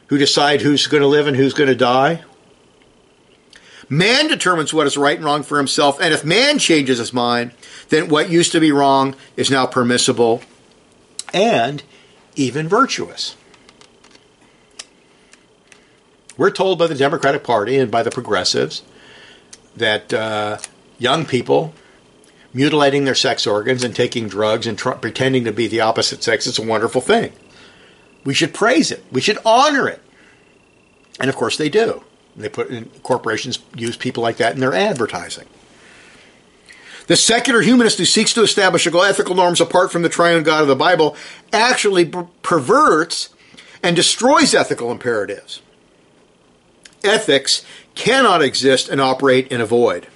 who 0.07 0.17
decide 0.17 0.61
who's 0.61 0.87
going 0.87 1.01
to 1.01 1.07
live 1.07 1.27
and 1.27 1.35
who's 1.35 1.53
going 1.53 1.69
to 1.69 1.75
die. 1.75 2.23
Man 3.89 4.27
determines 4.27 4.71
what 4.71 4.85
is 4.85 4.95
right 4.95 5.17
and 5.17 5.25
wrong 5.25 5.41
for 5.41 5.57
himself, 5.57 5.99
and 5.99 6.13
if 6.13 6.23
man 6.23 6.59
changes 6.59 6.99
his 6.99 7.11
mind, 7.11 7.51
then 7.89 8.07
what 8.07 8.29
used 8.29 8.51
to 8.51 8.59
be 8.59 8.71
wrong 8.71 9.15
is 9.35 9.49
now 9.49 9.65
permissible 9.65 10.43
and 11.33 11.81
even 12.35 12.67
virtuous. 12.67 13.35
We're 16.37 16.51
told 16.51 16.79
by 16.79 16.87
the 16.87 16.95
Democratic 16.95 17.43
Party 17.43 17.77
and 17.77 17.91
by 17.91 18.03
the 18.03 18.11
progressives 18.11 18.83
that 19.75 20.13
uh, 20.13 20.59
young 20.97 21.25
people 21.25 21.73
mutilating 22.53 23.03
their 23.03 23.15
sex 23.15 23.45
organs 23.45 23.83
and 23.83 23.95
taking 23.95 24.27
drugs 24.27 24.65
and 24.65 24.77
tr- 24.77 24.91
pretending 24.91 25.43
to 25.45 25.51
be 25.51 25.67
the 25.67 25.81
opposite 25.81 26.23
sex 26.23 26.47
is 26.47 26.57
a 26.57 26.65
wonderful 26.65 27.01
thing. 27.01 27.33
We 28.23 28.33
should 28.33 28.53
praise 28.53 28.91
it. 28.91 29.03
We 29.11 29.21
should 29.21 29.37
honor 29.45 29.87
it. 29.87 30.01
And 31.19 31.29
of 31.29 31.35
course 31.35 31.57
they 31.57 31.69
do. 31.69 32.03
They 32.35 32.49
put 32.49 32.69
in, 32.69 32.85
corporations 33.03 33.59
use 33.75 33.97
people 33.97 34.23
like 34.23 34.37
that 34.37 34.53
in 34.53 34.59
their 34.59 34.73
advertising. 34.73 35.47
The 37.07 37.15
secular 37.15 37.61
humanist 37.61 37.97
who 37.97 38.05
seeks 38.05 38.33
to 38.33 38.43
establish 38.43 38.85
ethical 38.85 39.33
norms 39.33 39.59
apart 39.59 39.91
from 39.91 40.03
the 40.03 40.09
triune 40.09 40.43
God 40.43 40.61
of 40.61 40.67
the 40.67 40.75
Bible 40.75 41.15
actually 41.51 42.05
perverts 42.43 43.29
and 43.81 43.95
destroys 43.95 44.53
ethical 44.53 44.91
imperatives. 44.91 45.61
Ethics 47.03 47.65
cannot 47.95 48.43
exist 48.43 48.89
and 48.89 49.01
operate 49.01 49.47
in 49.51 49.59
a 49.59 49.65
void. 49.65 50.07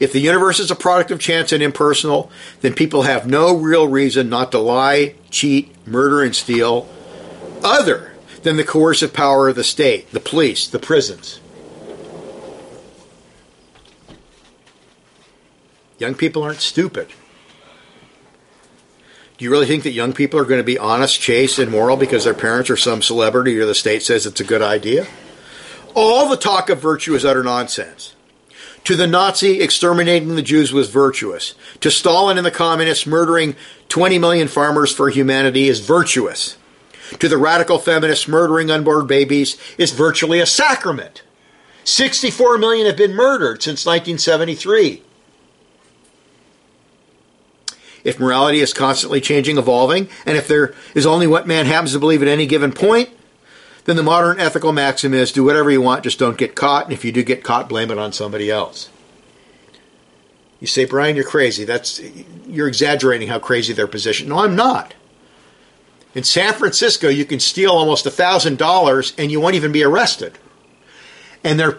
If 0.00 0.12
the 0.12 0.20
universe 0.20 0.60
is 0.60 0.70
a 0.70 0.76
product 0.76 1.10
of 1.10 1.20
chance 1.20 1.52
and 1.52 1.62
impersonal, 1.62 2.30
then 2.62 2.72
people 2.72 3.02
have 3.02 3.26
no 3.26 3.54
real 3.54 3.86
reason 3.86 4.30
not 4.30 4.50
to 4.52 4.58
lie, 4.58 5.14
cheat, 5.30 5.74
murder, 5.86 6.22
and 6.22 6.34
steal, 6.34 6.88
other 7.62 8.13
than 8.44 8.56
the 8.56 8.64
coercive 8.64 9.12
power 9.12 9.48
of 9.48 9.56
the 9.56 9.64
state, 9.64 10.10
the 10.12 10.20
police, 10.20 10.68
the 10.68 10.78
prisons. 10.78 11.40
Young 15.98 16.14
people 16.14 16.42
aren't 16.42 16.60
stupid. 16.60 17.08
Do 19.36 19.44
you 19.44 19.50
really 19.50 19.66
think 19.66 19.82
that 19.82 19.92
young 19.92 20.12
people 20.12 20.38
are 20.38 20.44
going 20.44 20.60
to 20.60 20.64
be 20.64 20.78
honest, 20.78 21.20
chaste, 21.20 21.58
and 21.58 21.70
moral 21.70 21.96
because 21.96 22.24
their 22.24 22.34
parents 22.34 22.70
are 22.70 22.76
some 22.76 23.02
celebrity 23.02 23.58
or 23.58 23.66
the 23.66 23.74
state 23.74 24.02
says 24.02 24.26
it's 24.26 24.40
a 24.40 24.44
good 24.44 24.62
idea? 24.62 25.06
All 25.94 26.28
the 26.28 26.36
talk 26.36 26.70
of 26.70 26.80
virtue 26.80 27.14
is 27.14 27.24
utter 27.24 27.42
nonsense. 27.42 28.14
To 28.84 28.96
the 28.96 29.06
Nazi, 29.06 29.62
exterminating 29.62 30.36
the 30.36 30.42
Jews 30.42 30.72
was 30.72 30.90
virtuous. 30.90 31.54
To 31.80 31.90
Stalin 31.90 32.36
and 32.36 32.46
the 32.46 32.50
communists, 32.50 33.06
murdering 33.06 33.56
20 33.88 34.18
million 34.18 34.46
farmers 34.46 34.92
for 34.92 35.08
humanity 35.08 35.68
is 35.68 35.80
virtuous. 35.80 36.58
To 37.20 37.28
the 37.28 37.38
radical 37.38 37.78
feminists, 37.78 38.28
murdering 38.28 38.70
unborn 38.70 39.06
babies 39.06 39.56
is 39.78 39.92
virtually 39.92 40.40
a 40.40 40.46
sacrament. 40.46 41.22
64 41.84 42.58
million 42.58 42.86
have 42.86 42.96
been 42.96 43.14
murdered 43.14 43.62
since 43.62 43.86
1973. 43.86 45.02
If 48.02 48.20
morality 48.20 48.60
is 48.60 48.74
constantly 48.74 49.20
changing, 49.20 49.56
evolving, 49.56 50.08
and 50.26 50.36
if 50.36 50.46
there 50.46 50.74
is 50.94 51.06
only 51.06 51.26
what 51.26 51.46
man 51.46 51.66
happens 51.66 51.92
to 51.92 51.98
believe 51.98 52.20
at 52.20 52.28
any 52.28 52.46
given 52.46 52.72
point, 52.72 53.08
then 53.84 53.96
the 53.96 54.02
modern 54.02 54.40
ethical 54.40 54.72
maxim 54.72 55.14
is 55.14 55.32
do 55.32 55.44
whatever 55.44 55.70
you 55.70 55.80
want, 55.80 56.04
just 56.04 56.18
don't 56.18 56.38
get 56.38 56.54
caught. 56.54 56.84
And 56.84 56.92
if 56.92 57.04
you 57.04 57.12
do 57.12 57.22
get 57.22 57.44
caught, 57.44 57.68
blame 57.68 57.90
it 57.90 57.98
on 57.98 58.12
somebody 58.12 58.50
else. 58.50 58.90
You 60.60 60.66
say, 60.66 60.84
Brian, 60.86 61.16
you're 61.16 61.24
crazy. 61.24 61.64
That's 61.64 62.00
you're 62.46 62.68
exaggerating 62.68 63.28
how 63.28 63.38
crazy 63.38 63.72
their 63.72 63.86
position. 63.86 64.28
No, 64.28 64.38
I'm 64.38 64.56
not. 64.56 64.94
In 66.14 66.22
San 66.24 66.54
Francisco, 66.54 67.08
you 67.08 67.24
can 67.24 67.40
steal 67.40 67.72
almost 67.72 68.04
thousand 68.04 68.58
dollars 68.58 69.12
and 69.18 69.30
you 69.32 69.40
won't 69.40 69.56
even 69.56 69.72
be 69.72 69.82
arrested. 69.82 70.38
And 71.42 71.58
they're 71.58 71.78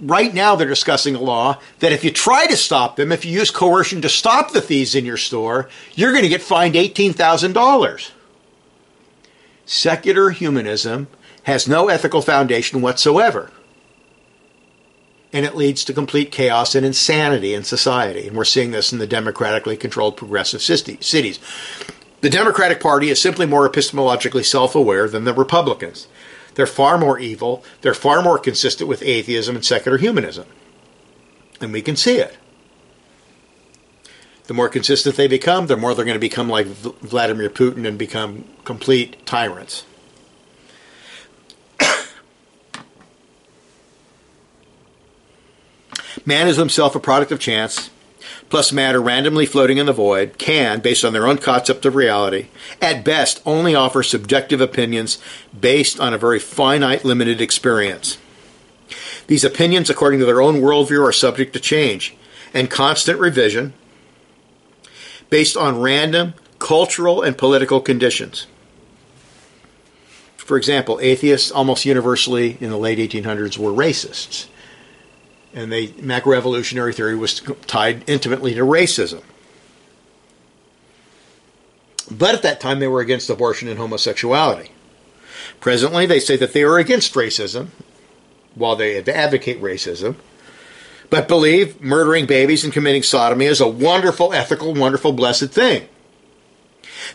right 0.00 0.34
now 0.34 0.56
they're 0.56 0.68
discussing 0.68 1.14
a 1.14 1.20
law 1.20 1.58
that 1.78 1.92
if 1.92 2.04
you 2.04 2.10
try 2.10 2.46
to 2.46 2.56
stop 2.56 2.96
them, 2.96 3.12
if 3.12 3.24
you 3.24 3.32
use 3.32 3.50
coercion 3.50 4.02
to 4.02 4.08
stop 4.08 4.52
the 4.52 4.60
thieves 4.60 4.94
in 4.94 5.06
your 5.06 5.16
store, 5.16 5.68
you're 5.94 6.12
going 6.12 6.24
to 6.24 6.28
get 6.28 6.42
fined 6.42 6.76
eighteen 6.76 7.12
thousand 7.12 7.52
dollars. 7.52 8.12
Secular 9.64 10.30
humanism 10.30 11.08
has 11.44 11.68
no 11.68 11.88
ethical 11.88 12.22
foundation 12.22 12.80
whatsoever. 12.80 13.50
And 15.32 15.44
it 15.44 15.56
leads 15.56 15.84
to 15.84 15.92
complete 15.92 16.32
chaos 16.32 16.74
and 16.74 16.86
insanity 16.86 17.52
in 17.52 17.62
society. 17.62 18.26
And 18.26 18.36
we're 18.36 18.44
seeing 18.44 18.70
this 18.70 18.92
in 18.92 18.98
the 18.98 19.06
democratically 19.06 19.76
controlled 19.76 20.16
progressive 20.16 20.62
cities. 20.62 21.38
The 22.20 22.30
Democratic 22.30 22.80
Party 22.80 23.10
is 23.10 23.20
simply 23.20 23.46
more 23.46 23.68
epistemologically 23.68 24.44
self 24.44 24.74
aware 24.74 25.08
than 25.08 25.24
the 25.24 25.34
Republicans. 25.34 26.08
They're 26.54 26.66
far 26.66 26.96
more 26.96 27.18
evil, 27.18 27.62
they're 27.82 27.94
far 27.94 28.22
more 28.22 28.38
consistent 28.38 28.88
with 28.88 29.02
atheism 29.02 29.56
and 29.56 29.64
secular 29.64 29.98
humanism. 29.98 30.46
And 31.60 31.72
we 31.72 31.82
can 31.82 31.96
see 31.96 32.16
it. 32.16 32.36
The 34.44 34.54
more 34.54 34.68
consistent 34.68 35.16
they 35.16 35.26
become, 35.26 35.66
the 35.66 35.76
more 35.76 35.92
they're 35.94 36.04
going 36.04 36.14
to 36.14 36.20
become 36.20 36.48
like 36.48 36.66
Vladimir 36.66 37.50
Putin 37.50 37.86
and 37.86 37.98
become 37.98 38.44
complete 38.64 39.26
tyrants. 39.26 39.84
Man 46.24 46.48
is 46.48 46.56
himself 46.56 46.94
a 46.94 47.00
product 47.00 47.32
of 47.32 47.40
chance, 47.40 47.90
plus 48.48 48.72
matter 48.72 49.00
randomly 49.00 49.46
floating 49.46 49.78
in 49.78 49.86
the 49.86 49.92
void, 49.92 50.38
can, 50.38 50.80
based 50.80 51.04
on 51.04 51.12
their 51.12 51.26
own 51.26 51.38
concept 51.38 51.84
of 51.84 51.94
reality, 51.94 52.46
at 52.80 53.04
best 53.04 53.42
only 53.44 53.74
offer 53.74 54.02
subjective 54.02 54.60
opinions 54.60 55.18
based 55.58 55.98
on 55.98 56.14
a 56.14 56.18
very 56.18 56.38
finite, 56.38 57.04
limited 57.04 57.40
experience. 57.40 58.18
These 59.26 59.44
opinions, 59.44 59.90
according 59.90 60.20
to 60.20 60.26
their 60.26 60.40
own 60.40 60.60
worldview, 60.60 61.06
are 61.06 61.12
subject 61.12 61.52
to 61.54 61.60
change 61.60 62.16
and 62.54 62.70
constant 62.70 63.18
revision 63.18 63.72
based 65.28 65.56
on 65.56 65.80
random 65.80 66.34
cultural 66.58 67.22
and 67.22 67.36
political 67.36 67.80
conditions. 67.80 68.46
For 70.36 70.56
example, 70.56 71.00
atheists 71.02 71.50
almost 71.50 71.84
universally 71.84 72.56
in 72.60 72.70
the 72.70 72.76
late 72.76 72.98
1800s 72.98 73.58
were 73.58 73.72
racists 73.72 74.46
and 75.54 75.72
the 75.72 75.88
macroevolutionary 75.88 76.94
theory 76.94 77.16
was 77.16 77.40
tied 77.66 78.08
intimately 78.08 78.54
to 78.54 78.62
racism. 78.62 79.22
But 82.10 82.34
at 82.34 82.42
that 82.42 82.60
time, 82.60 82.78
they 82.78 82.88
were 82.88 83.00
against 83.00 83.30
abortion 83.30 83.68
and 83.68 83.78
homosexuality. 83.78 84.70
Presently, 85.60 86.06
they 86.06 86.20
say 86.20 86.36
that 86.36 86.52
they 86.52 86.62
are 86.62 86.78
against 86.78 87.14
racism, 87.14 87.68
while 88.54 88.76
they 88.76 88.98
advocate 89.02 89.60
racism, 89.60 90.16
but 91.10 91.28
believe 91.28 91.80
murdering 91.80 92.26
babies 92.26 92.64
and 92.64 92.72
committing 92.72 93.02
sodomy 93.02 93.44
is 93.44 93.60
a 93.60 93.68
wonderful, 93.68 94.32
ethical, 94.32 94.74
wonderful, 94.74 95.12
blessed 95.12 95.50
thing. 95.50 95.88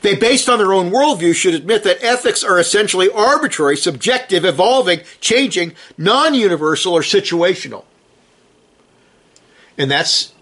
They, 0.01 0.15
based 0.15 0.47
on 0.47 0.59
their 0.59 0.73
own 0.73 0.91
worldview, 0.91 1.34
should 1.34 1.53
admit 1.53 1.84
that 1.84 2.03
ethics 2.03 2.43
are 2.43 2.59
essentially 2.59 3.09
arbitrary, 3.09 3.75
subjective, 3.75 4.45
evolving, 4.45 5.01
changing, 5.19 5.73
non 5.97 6.34
universal, 6.34 6.93
or 6.93 7.01
situational. 7.01 7.84
And 9.78 9.89
that's 9.89 10.34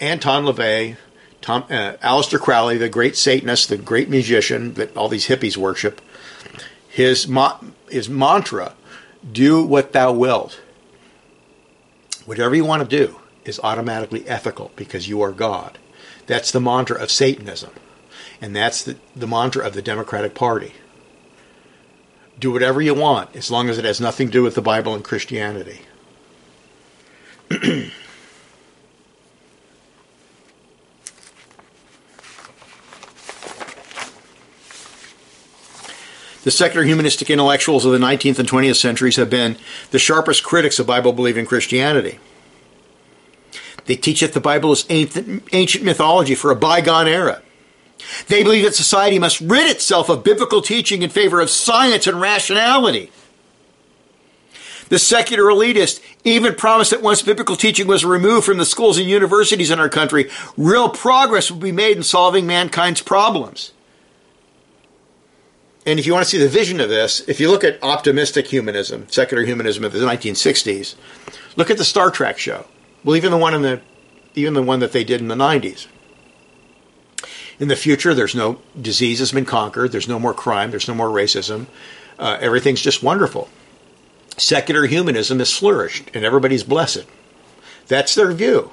Anton 0.00 0.44
LaVey, 0.44 0.96
Tom, 1.40 1.64
uh, 1.70 1.94
Aleister 2.02 2.40
Crowley, 2.40 2.78
the 2.78 2.88
great 2.88 3.16
Satanist, 3.16 3.68
the 3.68 3.76
great 3.76 4.08
musician 4.08 4.74
that 4.74 4.96
all 4.96 5.08
these 5.08 5.28
hippies 5.28 5.56
worship. 5.56 6.00
His, 6.88 7.28
his 7.90 8.08
mantra, 8.08 8.74
do 9.30 9.64
what 9.64 9.92
thou 9.92 10.12
wilt. 10.12 10.60
Whatever 12.24 12.54
you 12.54 12.64
want 12.64 12.88
to 12.88 12.96
do 12.96 13.20
is 13.44 13.60
automatically 13.62 14.26
ethical 14.28 14.72
because 14.76 15.08
you 15.08 15.20
are 15.20 15.32
God. 15.32 15.78
That's 16.26 16.50
the 16.50 16.60
mantra 16.60 16.98
of 17.00 17.10
Satanism. 17.10 17.72
And 18.40 18.54
that's 18.54 18.82
the, 18.82 18.96
the 19.14 19.26
mantra 19.26 19.66
of 19.66 19.74
the 19.74 19.82
Democratic 19.82 20.34
Party. 20.34 20.72
Do 22.38 22.50
whatever 22.50 22.80
you 22.80 22.94
want 22.94 23.34
as 23.36 23.50
long 23.50 23.68
as 23.68 23.78
it 23.78 23.84
has 23.84 24.00
nothing 24.00 24.28
to 24.28 24.32
do 24.32 24.42
with 24.42 24.54
the 24.54 24.62
Bible 24.62 24.94
and 24.94 25.04
Christianity. 25.04 25.82
The 36.44 36.50
secular 36.50 36.84
humanistic 36.84 37.30
intellectuals 37.30 37.86
of 37.86 37.92
the 37.92 37.98
19th 37.98 38.38
and 38.38 38.48
20th 38.48 38.76
centuries 38.76 39.16
have 39.16 39.30
been 39.30 39.56
the 39.92 39.98
sharpest 39.98 40.44
critics 40.44 40.78
of 40.78 40.86
Bible 40.86 41.14
believing 41.14 41.46
Christianity. 41.46 42.18
They 43.86 43.96
teach 43.96 44.20
that 44.20 44.34
the 44.34 44.40
Bible 44.40 44.72
is 44.72 44.84
ancient 44.90 45.84
mythology 45.84 46.34
for 46.34 46.50
a 46.50 46.56
bygone 46.56 47.08
era. 47.08 47.40
They 48.28 48.42
believe 48.42 48.64
that 48.64 48.74
society 48.74 49.18
must 49.18 49.40
rid 49.40 49.70
itself 49.70 50.10
of 50.10 50.22
biblical 50.22 50.60
teaching 50.60 51.00
in 51.00 51.08
favor 51.08 51.40
of 51.40 51.48
science 51.48 52.06
and 52.06 52.20
rationality. 52.20 53.10
The 54.90 54.98
secular 54.98 55.44
elitist 55.44 56.00
even 56.24 56.54
promised 56.56 56.90
that 56.90 57.00
once 57.00 57.22
biblical 57.22 57.56
teaching 57.56 57.86
was 57.86 58.04
removed 58.04 58.44
from 58.44 58.58
the 58.58 58.66
schools 58.66 58.98
and 58.98 59.08
universities 59.08 59.70
in 59.70 59.80
our 59.80 59.88
country, 59.88 60.30
real 60.58 60.90
progress 60.90 61.50
would 61.50 61.60
be 61.60 61.72
made 61.72 61.96
in 61.96 62.02
solving 62.02 62.46
mankind's 62.46 63.00
problems 63.00 63.72
and 65.86 65.98
if 65.98 66.06
you 66.06 66.12
want 66.12 66.24
to 66.24 66.30
see 66.30 66.38
the 66.38 66.48
vision 66.48 66.80
of 66.80 66.88
this, 66.88 67.20
if 67.28 67.40
you 67.40 67.50
look 67.50 67.64
at 67.64 67.82
optimistic 67.82 68.46
humanism, 68.46 69.06
secular 69.10 69.44
humanism 69.44 69.84
of 69.84 69.92
the 69.92 69.98
1960s, 69.98 70.94
look 71.56 71.70
at 71.70 71.76
the 71.76 71.84
Star 71.84 72.10
Trek 72.10 72.38
show. 72.38 72.66
Well, 73.04 73.16
even 73.16 73.30
the 73.30 73.36
one 73.38 73.54
in 73.54 73.62
the 73.62 73.80
even 74.34 74.54
the 74.54 74.62
one 74.62 74.80
that 74.80 74.92
they 74.92 75.04
did 75.04 75.20
in 75.20 75.28
the 75.28 75.34
90s. 75.36 75.86
In 77.60 77.68
the 77.68 77.76
future, 77.76 78.14
there's 78.14 78.34
no 78.34 78.58
disease 78.80 79.20
has 79.20 79.30
been 79.30 79.44
conquered. 79.44 79.92
There's 79.92 80.08
no 80.08 80.18
more 80.18 80.34
crime. 80.34 80.70
There's 80.70 80.88
no 80.88 80.94
more 80.94 81.08
racism. 81.08 81.66
Uh, 82.18 82.36
everything's 82.40 82.82
just 82.82 83.02
wonderful. 83.02 83.48
Secular 84.36 84.86
humanism 84.86 85.38
has 85.38 85.56
flourished, 85.56 86.10
and 86.14 86.24
everybody's 86.24 86.64
blessed. 86.64 87.06
That's 87.86 88.16
their 88.16 88.32
view. 88.32 88.72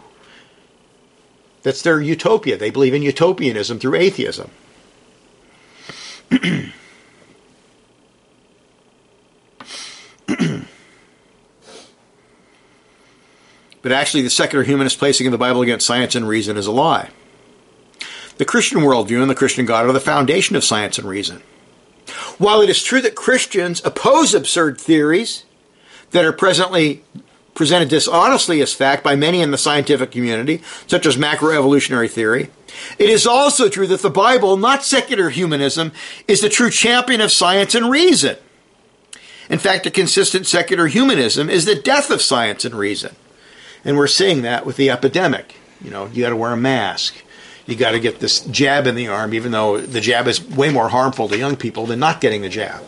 That's 1.62 1.84
their 1.84 2.02
utopia. 2.02 2.58
They 2.58 2.72
believe 2.72 2.96
in 2.96 3.04
utopianism 3.04 3.78
through 3.78 3.96
atheism. 3.96 4.50
but 13.82 13.92
actually, 13.92 14.22
the 14.22 14.30
secular 14.30 14.64
humanist 14.64 15.00
placing 15.00 15.28
of 15.28 15.32
the 15.32 15.38
Bible 15.38 15.62
against 15.62 15.88
science 15.88 16.16
and 16.16 16.28
reason 16.28 16.58
is 16.58 16.68
a 16.68 16.72
lie. 16.72 17.10
The 18.38 18.46
Christian 18.46 18.80
worldview 18.80 19.22
and 19.22 19.30
the 19.30 19.36
Christian 19.36 19.66
God 19.66 19.86
are 19.86 19.92
the 19.92 20.00
foundation 20.00 20.56
of 20.56 20.64
science 20.64 20.98
and 20.98 21.08
reason. 21.08 21.42
While 22.38 22.62
it 22.62 22.70
is 22.70 22.84
true 22.84 23.02
that 23.02 23.16
Christians 23.16 23.84
oppose 23.86 24.34
absurd 24.34 24.80
theories 24.80 25.46
that 26.12 26.26
are 26.26 26.34
presently 26.34 27.04
presented 27.54 27.90
dishonestly 27.90 28.62
as 28.62 28.74
fact 28.74 29.04
by 29.04 29.16
many 29.16 29.42
in 29.42 29.52
the 29.52 29.58
scientific 29.58 30.12
community, 30.12 30.62
such 30.88 31.06
as 31.06 31.18
macroevolutionary 31.18 32.10
theory, 32.10 32.50
it 32.98 33.10
is 33.10 33.28
also 33.28 33.70
true 33.70 33.88
that 33.88 34.02
the 34.02 34.10
Bible, 34.10 34.58
not 34.58 34.84
secular 34.84 35.30
humanism, 35.30 35.92
is 36.28 36.42
the 36.42 36.50
true 36.50 36.70
champion 36.70 37.22
of 37.22 37.32
science 37.32 37.76
and 37.76 37.90
reason. 37.90 38.38
In 39.50 39.60
fact, 39.60 39.86
a 39.86 39.92
consistent 39.92 40.48
secular 40.48 40.88
humanism 40.88 41.50
is 41.50 41.66
the 41.66 41.76
death 41.76 42.10
of 42.10 42.22
science 42.22 42.64
and 42.64 42.74
reason. 42.74 43.16
And 43.84 43.98
we're 43.98 44.08
seeing 44.08 44.44
that 44.44 44.66
with 44.66 44.78
the 44.78 44.90
epidemic. 44.90 45.56
You 45.84 45.90
know, 45.90 46.08
you 46.08 46.24
got 46.24 46.30
to 46.30 46.36
wear 46.36 46.52
a 46.52 46.58
mask. 46.58 47.16
You 47.66 47.76
got 47.76 47.92
to 47.92 48.00
get 48.00 48.20
this 48.20 48.42
jab 48.42 48.88
in 48.88 48.96
the 48.96 49.08
arm, 49.08 49.34
even 49.34 49.52
though 49.52 49.80
the 49.80 50.02
jab 50.02 50.28
is 50.28 50.44
way 50.44 50.72
more 50.72 50.90
harmful 50.90 51.28
to 51.30 51.38
young 51.38 51.56
people 51.56 51.86
than 51.86 52.00
not 52.00 52.22
getting 52.22 52.42
the 52.42 52.50
jab. 52.50 52.84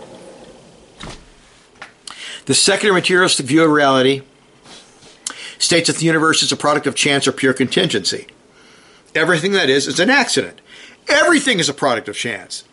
The 2.45 2.53
secular 2.53 2.93
materialistic 2.93 3.45
view 3.45 3.63
of 3.63 3.71
reality 3.71 4.21
states 5.57 5.87
that 5.87 5.97
the 5.97 6.05
universe 6.05 6.43
is 6.43 6.51
a 6.51 6.57
product 6.57 6.87
of 6.87 6.95
chance 6.95 7.27
or 7.27 7.31
pure 7.31 7.53
contingency. 7.53 8.27
Everything 9.15 9.53
that 9.53 9.69
is 9.69 9.87
is 9.87 9.99
an 9.99 10.09
accident. 10.09 10.59
Everything 11.07 11.59
is 11.59 11.69
a 11.69 11.73
product 11.73 12.09
of 12.09 12.15
chance. 12.15 12.63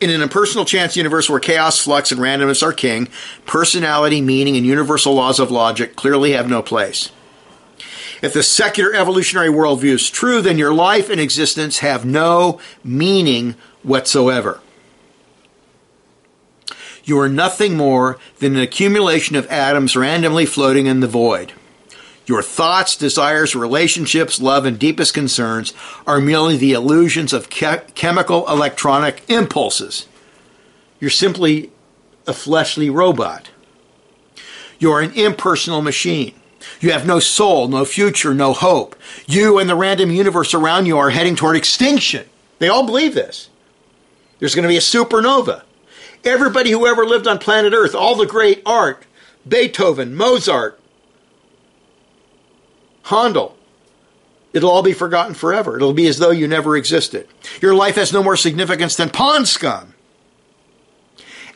In 0.00 0.10
an 0.10 0.22
impersonal 0.22 0.64
chance 0.64 0.96
universe 0.96 1.30
where 1.30 1.40
chaos, 1.40 1.78
flux, 1.78 2.10
and 2.10 2.20
randomness 2.20 2.62
are 2.62 2.72
king, 2.72 3.08
personality, 3.46 4.20
meaning, 4.20 4.56
and 4.56 4.66
universal 4.66 5.14
laws 5.14 5.38
of 5.38 5.50
logic 5.50 5.96
clearly 5.96 6.32
have 6.32 6.50
no 6.50 6.62
place. 6.62 7.10
If 8.22 8.32
the 8.32 8.42
secular 8.42 8.94
evolutionary 8.94 9.48
worldview 9.48 9.94
is 9.94 10.10
true, 10.10 10.40
then 10.40 10.58
your 10.58 10.72
life 10.72 11.10
and 11.10 11.20
existence 11.20 11.78
have 11.80 12.04
no 12.04 12.60
meaning 12.82 13.56
whatsoever. 13.82 14.60
You 17.04 17.20
are 17.20 17.28
nothing 17.28 17.76
more 17.76 18.18
than 18.40 18.56
an 18.56 18.62
accumulation 18.62 19.36
of 19.36 19.46
atoms 19.46 19.96
randomly 19.96 20.44
floating 20.44 20.86
in 20.86 21.00
the 21.00 21.06
void. 21.06 21.52
Your 22.26 22.42
thoughts, 22.42 22.96
desires, 22.96 23.54
relationships, 23.54 24.40
love, 24.40 24.64
and 24.64 24.76
deepest 24.76 25.14
concerns 25.14 25.72
are 26.06 26.20
merely 26.20 26.56
the 26.56 26.72
illusions 26.72 27.32
of 27.32 27.48
ke- 27.48 27.94
chemical 27.94 28.48
electronic 28.48 29.22
impulses. 29.30 30.08
You're 30.98 31.10
simply 31.10 31.70
a 32.26 32.32
fleshly 32.32 32.90
robot. 32.90 33.50
You're 34.80 35.00
an 35.00 35.12
impersonal 35.12 35.82
machine. 35.82 36.34
You 36.86 36.92
have 36.92 37.04
no 37.04 37.18
soul, 37.18 37.66
no 37.66 37.84
future, 37.84 38.32
no 38.32 38.52
hope. 38.52 38.94
You 39.26 39.58
and 39.58 39.68
the 39.68 39.74
random 39.74 40.12
universe 40.12 40.54
around 40.54 40.86
you 40.86 40.96
are 40.98 41.10
heading 41.10 41.34
toward 41.34 41.56
extinction. 41.56 42.28
They 42.60 42.68
all 42.68 42.86
believe 42.86 43.12
this. 43.12 43.50
There's 44.38 44.54
going 44.54 44.62
to 44.62 44.68
be 44.68 44.76
a 44.76 44.80
supernova. 44.80 45.62
Everybody 46.22 46.70
who 46.70 46.86
ever 46.86 47.04
lived 47.04 47.26
on 47.26 47.40
planet 47.40 47.72
Earth, 47.72 47.96
all 47.96 48.14
the 48.14 48.24
great 48.24 48.62
art, 48.64 49.04
Beethoven, 49.48 50.14
Mozart, 50.14 50.78
Handel, 53.06 53.56
it'll 54.52 54.70
all 54.70 54.84
be 54.84 54.92
forgotten 54.92 55.34
forever. 55.34 55.74
It'll 55.74 55.92
be 55.92 56.06
as 56.06 56.18
though 56.18 56.30
you 56.30 56.46
never 56.46 56.76
existed. 56.76 57.26
Your 57.60 57.74
life 57.74 57.96
has 57.96 58.12
no 58.12 58.22
more 58.22 58.36
significance 58.36 58.94
than 58.94 59.10
pond 59.10 59.48
scum. 59.48 59.94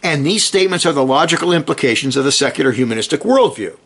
And 0.02 0.26
these 0.26 0.44
statements 0.44 0.84
are 0.84 0.92
the 0.92 1.06
logical 1.06 1.52
implications 1.52 2.16
of 2.16 2.24
the 2.24 2.32
secular 2.32 2.72
humanistic 2.72 3.20
worldview. 3.20 3.76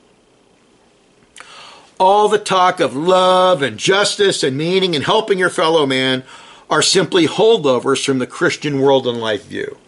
All 1.99 2.29
the 2.29 2.39
talk 2.39 2.81
of 2.81 2.97
love 2.97 3.63
and 3.63 3.79
justice 3.79 4.43
and 4.43 4.57
meaning 4.57 4.95
and 4.95 5.05
helping 5.05 5.39
your 5.39 5.51
fellow 5.51 5.87
man 5.87 6.25
are 6.69 6.83
simply 6.83 7.27
holdovers 7.27 8.05
from 8.05 8.19
the 8.19 8.27
Christian 8.27 8.81
world 8.81 9.07
and 9.07 9.19
life 9.19 9.47
view. 9.47 9.79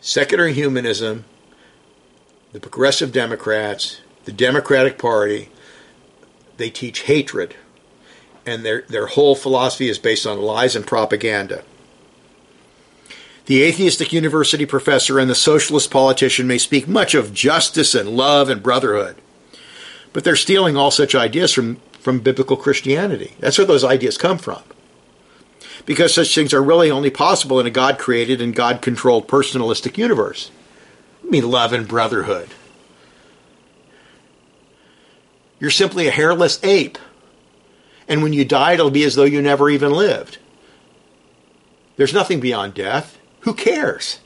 Secular 0.00 0.48
humanism, 0.48 1.24
the 2.52 2.60
progressive 2.60 3.12
Democrats, 3.12 4.00
the 4.24 4.32
Democratic 4.32 4.98
Party, 4.98 5.50
they 6.56 6.70
teach 6.70 7.02
hatred, 7.02 7.54
and 8.44 8.64
their, 8.64 8.82
their 8.82 9.06
whole 9.06 9.34
philosophy 9.34 9.88
is 9.88 9.98
based 9.98 10.26
on 10.26 10.40
lies 10.40 10.74
and 10.74 10.86
propaganda. 10.86 11.64
The 13.46 13.62
atheistic 13.62 14.12
university 14.12 14.66
professor 14.66 15.18
and 15.18 15.30
the 15.30 15.34
socialist 15.34 15.90
politician 15.90 16.46
may 16.48 16.58
speak 16.58 16.88
much 16.88 17.14
of 17.14 17.32
justice 17.32 17.94
and 17.94 18.08
love 18.08 18.48
and 18.48 18.62
brotherhood, 18.62 19.16
but 20.16 20.24
they're 20.24 20.34
stealing 20.34 20.78
all 20.78 20.90
such 20.90 21.14
ideas 21.14 21.52
from, 21.52 21.76
from 22.00 22.20
biblical 22.20 22.56
Christianity. 22.56 23.34
That's 23.38 23.58
where 23.58 23.66
those 23.66 23.84
ideas 23.84 24.16
come 24.16 24.38
from. 24.38 24.62
Because 25.84 26.14
such 26.14 26.34
things 26.34 26.54
are 26.54 26.62
really 26.62 26.90
only 26.90 27.10
possible 27.10 27.60
in 27.60 27.66
a 27.66 27.70
God 27.70 27.98
created 27.98 28.40
and 28.40 28.56
God 28.56 28.80
controlled 28.80 29.28
personalistic 29.28 29.98
universe. 29.98 30.50
I 31.22 31.28
mean, 31.28 31.50
love 31.50 31.74
and 31.74 31.86
brotherhood. 31.86 32.48
You're 35.60 35.70
simply 35.70 36.08
a 36.08 36.12
hairless 36.12 36.64
ape. 36.64 36.96
And 38.08 38.22
when 38.22 38.32
you 38.32 38.46
die, 38.46 38.72
it'll 38.72 38.90
be 38.90 39.04
as 39.04 39.16
though 39.16 39.24
you 39.24 39.42
never 39.42 39.68
even 39.68 39.92
lived. 39.92 40.38
There's 41.98 42.14
nothing 42.14 42.40
beyond 42.40 42.72
death. 42.72 43.18
Who 43.40 43.52
cares? 43.52 44.20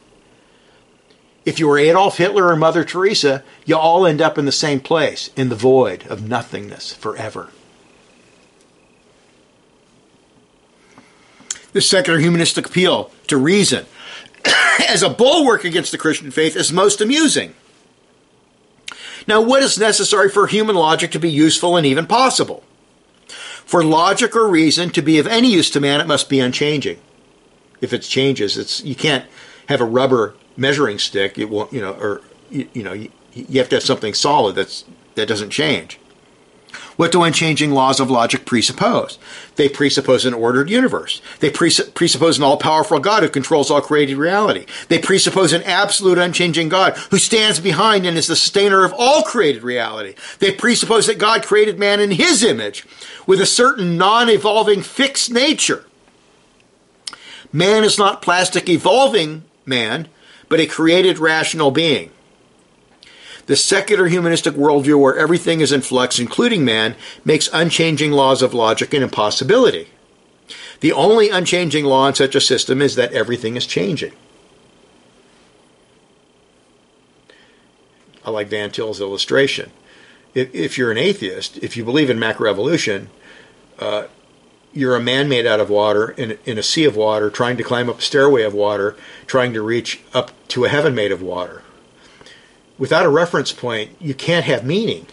If 1.45 1.59
you 1.59 1.69
were 1.69 1.79
Adolf 1.79 2.19
Hitler 2.19 2.49
or 2.49 2.57
Mother 2.57 2.85
Teresa, 2.85 3.43
you 3.65 3.77
all 3.77 4.07
end 4.07 4.21
up 4.21 4.37
in 4.37 4.45
the 4.45 4.53
same 4.53 4.81
place, 4.81 5.31
in 5.37 5.49
the 5.49 5.55
void 5.55 6.07
of 6.07 6.29
nothingness 6.29 6.93
forever. 6.93 7.49
The 11.73 11.81
secular 11.81 12.19
humanistic 12.19 12.67
appeal 12.67 13.11
to 13.29 13.37
reason 13.37 13.87
as 14.89 15.03
a 15.03 15.09
bulwark 15.09 15.65
against 15.65 15.93
the 15.93 15.99
Christian 15.99 16.31
faith 16.31 16.57
is 16.57 16.73
most 16.73 17.01
amusing. 17.01 17.55
Now, 19.27 19.41
what 19.41 19.63
is 19.63 19.79
necessary 19.79 20.29
for 20.29 20.47
human 20.47 20.77
logic 20.77 21.13
to 21.13 21.19
be 21.19 21.31
useful 21.31 21.77
and 21.77 21.87
even 21.87 22.07
possible? 22.07 22.65
For 23.29 23.85
logic 23.85 24.35
or 24.35 24.49
reason 24.49 24.91
to 24.91 25.03
be 25.03 25.19
of 25.19 25.27
any 25.27 25.53
use 25.53 25.71
to 25.71 25.81
man, 25.81 26.01
it 26.01 26.07
must 26.07 26.29
be 26.29 26.41
unchanging. 26.41 26.99
If 27.81 27.93
it 27.93 28.03
changes, 28.03 28.59
it's 28.59 28.83
you 28.83 28.97
can't 28.97 29.25
have 29.69 29.81
a 29.81 29.85
rubber 29.85 30.35
measuring 30.57 30.99
stick. 30.99 31.39
It 31.39 31.49
won't, 31.49 31.73
you 31.73 31.81
know, 31.81 31.93
or 31.93 32.23
you, 32.51 32.69
you 32.73 32.83
know, 32.83 32.93
you, 32.93 33.11
you 33.33 33.59
have 33.59 33.69
to 33.71 33.77
have 33.77 33.83
something 33.83 34.15
solid 34.15 34.55
that's 34.57 34.85
that 35.15 35.27
doesn't 35.27 35.51
change. 35.51 35.99
What 36.97 37.13
do 37.13 37.23
unchanging 37.23 37.73
laws 37.73 37.99
of 37.99 38.11
logic 38.11 38.45
presuppose? 38.45 39.19
They 39.57 39.69
presuppose 39.69 40.27
an 40.27 40.35
ordered 40.35 40.69
universe. 40.69 41.23
They 41.41 41.51
presuppose 41.51 42.37
an 42.37 42.45
all 42.45 42.59
powerful 42.59 42.99
God 43.01 43.23
who 43.23 43.29
controls 43.29 43.71
all 43.71 43.81
created 43.81 44.19
reality. 44.19 44.67
They 44.89 44.99
presuppose 44.99 45.53
an 45.53 45.63
absolute 45.63 46.19
unchanging 46.19 46.69
God 46.69 46.97
who 47.11 47.19
stands 47.19 47.59
behind 47.59 48.07
and 48.07 48.19
is 48.19 48.27
the 48.27 48.37
sustainer 48.37 48.85
of 48.85 48.95
all 48.97 49.23
created 49.23 49.63
reality. 49.63 50.15
They 50.41 50.53
presuppose 50.53 51.07
that 51.07 51.19
God 51.19 51.43
created 51.43 51.79
man 51.79 52.01
in 52.01 52.11
his 52.11 52.45
image 52.45 52.87
with 53.27 53.41
a 53.41 53.47
certain 53.47 53.97
non 53.97 54.29
evolving 54.29 54.83
fixed 54.83 55.33
nature. 55.33 55.87
Man 57.53 57.83
is 57.83 57.99
not 57.99 58.23
plastic 58.23 58.69
evolving 58.69 59.45
man, 59.65 60.09
but 60.51 60.61
a 60.61 60.67
created 60.67 61.19
rational 61.19 61.71
being. 61.71 62.11
The 63.47 63.57
secular 63.57 64.09
humanistic 64.09 64.55
worldview, 64.55 65.01
where 65.01 65.17
everything 65.17 65.61
is 65.61 65.73
in 65.73 65.81
flux, 65.81 66.19
including 66.19 66.65
man, 66.65 66.97
makes 67.25 67.49
unchanging 67.53 68.13
laws 68.13 68.43
of 68.43 68.53
logic 68.53 68.93
an 68.93 69.03
impossibility. 69.03 69.89
The 70.81 70.93
only 70.93 71.31
unchanging 71.31 71.85
law 71.87 72.09
in 72.09 72.15
such 72.15 72.35
a 72.35 72.41
system 72.41 72.83
is 72.83 72.97
that 72.97 73.13
everything 73.13 73.57
is 73.57 73.67
changing. 73.67 74.13
I 78.25 78.31
like 78.31 78.49
Van 78.49 78.71
Til's 78.71 79.01
illustration. 79.01 79.71
If, 80.35 80.55
if 80.55 80.77
you're 80.77 80.91
an 80.91 80.99
atheist, 80.99 81.59
if 81.59 81.77
you 81.77 81.85
believe 81.85 82.11
in 82.11 82.19
macroevolution, 82.19 83.07
uh, 83.79 84.05
you're 84.73 84.97
a 84.97 85.01
man 85.01 85.29
made 85.29 85.47
out 85.47 85.61
of 85.61 85.71
water 85.71 86.11
in, 86.11 86.39
in 86.45 86.59
a 86.59 86.63
sea 86.63 86.85
of 86.85 86.97
water, 86.97 87.31
trying 87.31 87.57
to 87.57 87.63
climb 87.63 87.89
up 87.89 87.99
a 87.99 88.03
stairway 88.03 88.43
of 88.43 88.55
water, 88.55 88.97
trying 89.27 89.53
to 89.53 89.63
reach 89.63 90.01
up 90.15 90.31
to 90.49 90.65
a 90.65 90.69
heaven 90.69 90.95
made 90.95 91.13
of 91.13 91.23
water 91.23 91.63
without 92.81 93.05
a 93.05 93.11
reference 93.11 93.53
point, 93.53 93.91
you 94.01 94.15
can't 94.15 94.47
have 94.47 94.65
meaning. 94.65 95.07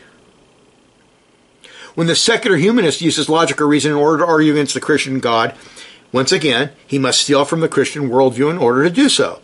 When 1.93 2.07
the 2.07 2.15
secular 2.15 2.55
humanist 2.55 3.01
uses 3.01 3.27
logic 3.27 3.59
or 3.59 3.67
reason 3.67 3.91
in 3.91 3.97
order 3.97 4.19
to 4.19 4.25
argue 4.25 4.53
against 4.53 4.73
the 4.73 4.79
Christian 4.79 5.19
God, 5.19 5.53
once 6.13 6.31
again, 6.31 6.71
he 6.87 6.97
must 6.97 7.21
steal 7.21 7.43
from 7.43 7.59
the 7.59 7.67
Christian 7.67 8.09
worldview 8.09 8.49
in 8.49 8.57
order 8.57 8.83
to 8.83 8.89
do 8.89 9.09
so. 9.09 9.41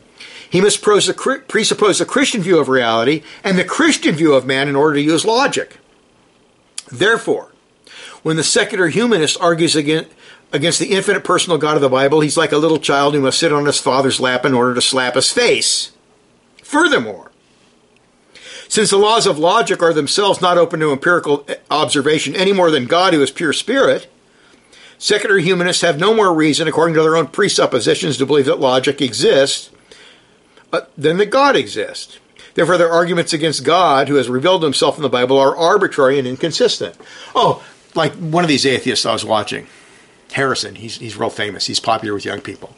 He 0.50 0.62
must 0.62 0.82
presuppose 0.82 2.00
the 2.00 2.06
Christian 2.08 2.42
view 2.42 2.60
of 2.60 2.70
reality 2.70 3.24
and 3.44 3.60
the 3.60 3.66
Christian 3.66 4.16
view 4.16 4.34
of 4.34 4.46
man 4.46 4.70
in 4.70 4.76
order 4.76 4.96
to 4.96 5.02
use 5.02 5.26
logic. 5.26 5.78
Therefore, 6.90 7.52
when 8.24 8.38
the 8.38 8.44
secular 8.44 8.88
humanist 8.88 9.40
argues 9.40 9.76
against, 9.76 10.10
against 10.52 10.80
the 10.80 10.92
infinite 10.92 11.24
personal 11.24 11.58
God 11.58 11.76
of 11.76 11.82
the 11.82 11.90
Bible, 11.90 12.22
he's 12.22 12.38
like 12.38 12.52
a 12.52 12.58
little 12.58 12.80
child 12.80 13.14
who 13.14 13.22
must 13.22 13.40
sit 13.40 13.54
on 13.54 13.66
his 13.66 13.80
father's 13.80 14.20
lap 14.20 14.46
in 14.46 14.54
order 14.54 14.74
to 14.74 14.82
slap 14.82 15.16
his 15.16 15.32
face. 15.32 15.92
Furthermore, 16.64 17.32
since 18.68 18.90
the 18.90 18.98
laws 18.98 19.28
of 19.28 19.38
logic 19.38 19.84
are 19.84 19.94
themselves 19.94 20.42
not 20.42 20.58
open 20.58 20.80
to 20.80 20.92
empirical 20.92 21.46
observation 21.70 22.36
any 22.36 22.54
more 22.54 22.72
than 22.72 22.86
God, 22.86 23.14
who 23.14 23.22
is 23.22 23.30
pure 23.30 23.54
spirit, 23.54 24.12
secular 24.98 25.38
humanists 25.38 25.84
have 25.84 26.00
no 26.00 26.14
more 26.14 26.34
reason, 26.34 26.68
according 26.68 26.96
to 26.96 27.04
their 27.04 27.16
own 27.16 27.28
presuppositions, 27.28 28.18
to 28.18 28.26
believe 28.26 28.46
that 28.46 28.60
logic 28.60 29.02
exists 29.02 29.70
uh, 30.72 30.82
than 30.98 31.18
that 31.18 31.30
God 31.30 31.56
exists. 31.56 32.18
Therefore, 32.56 32.78
their 32.78 32.92
arguments 32.92 33.34
against 33.34 33.64
God, 33.64 34.08
who 34.08 34.16
has 34.16 34.30
revealed 34.30 34.64
himself 34.64 34.98
in 34.98 35.04
the 35.04 35.10
Bible, 35.10 35.38
are 35.38 35.56
arbitrary 35.56 36.18
and 36.18 36.28
inconsistent. 36.28 36.96
Oh, 37.36 37.64
like 37.96 38.14
one 38.14 38.44
of 38.44 38.48
these 38.48 38.66
atheists 38.66 39.06
I 39.06 39.14
was 39.14 39.26
watching, 39.26 39.68
Harrison, 40.32 40.76
he's, 40.76 40.98
he's 40.98 41.16
real 41.16 41.30
famous. 41.30 41.68
He's 41.68 41.80
popular 41.80 42.14
with 42.14 42.26
young 42.26 42.42
people. 42.42 42.76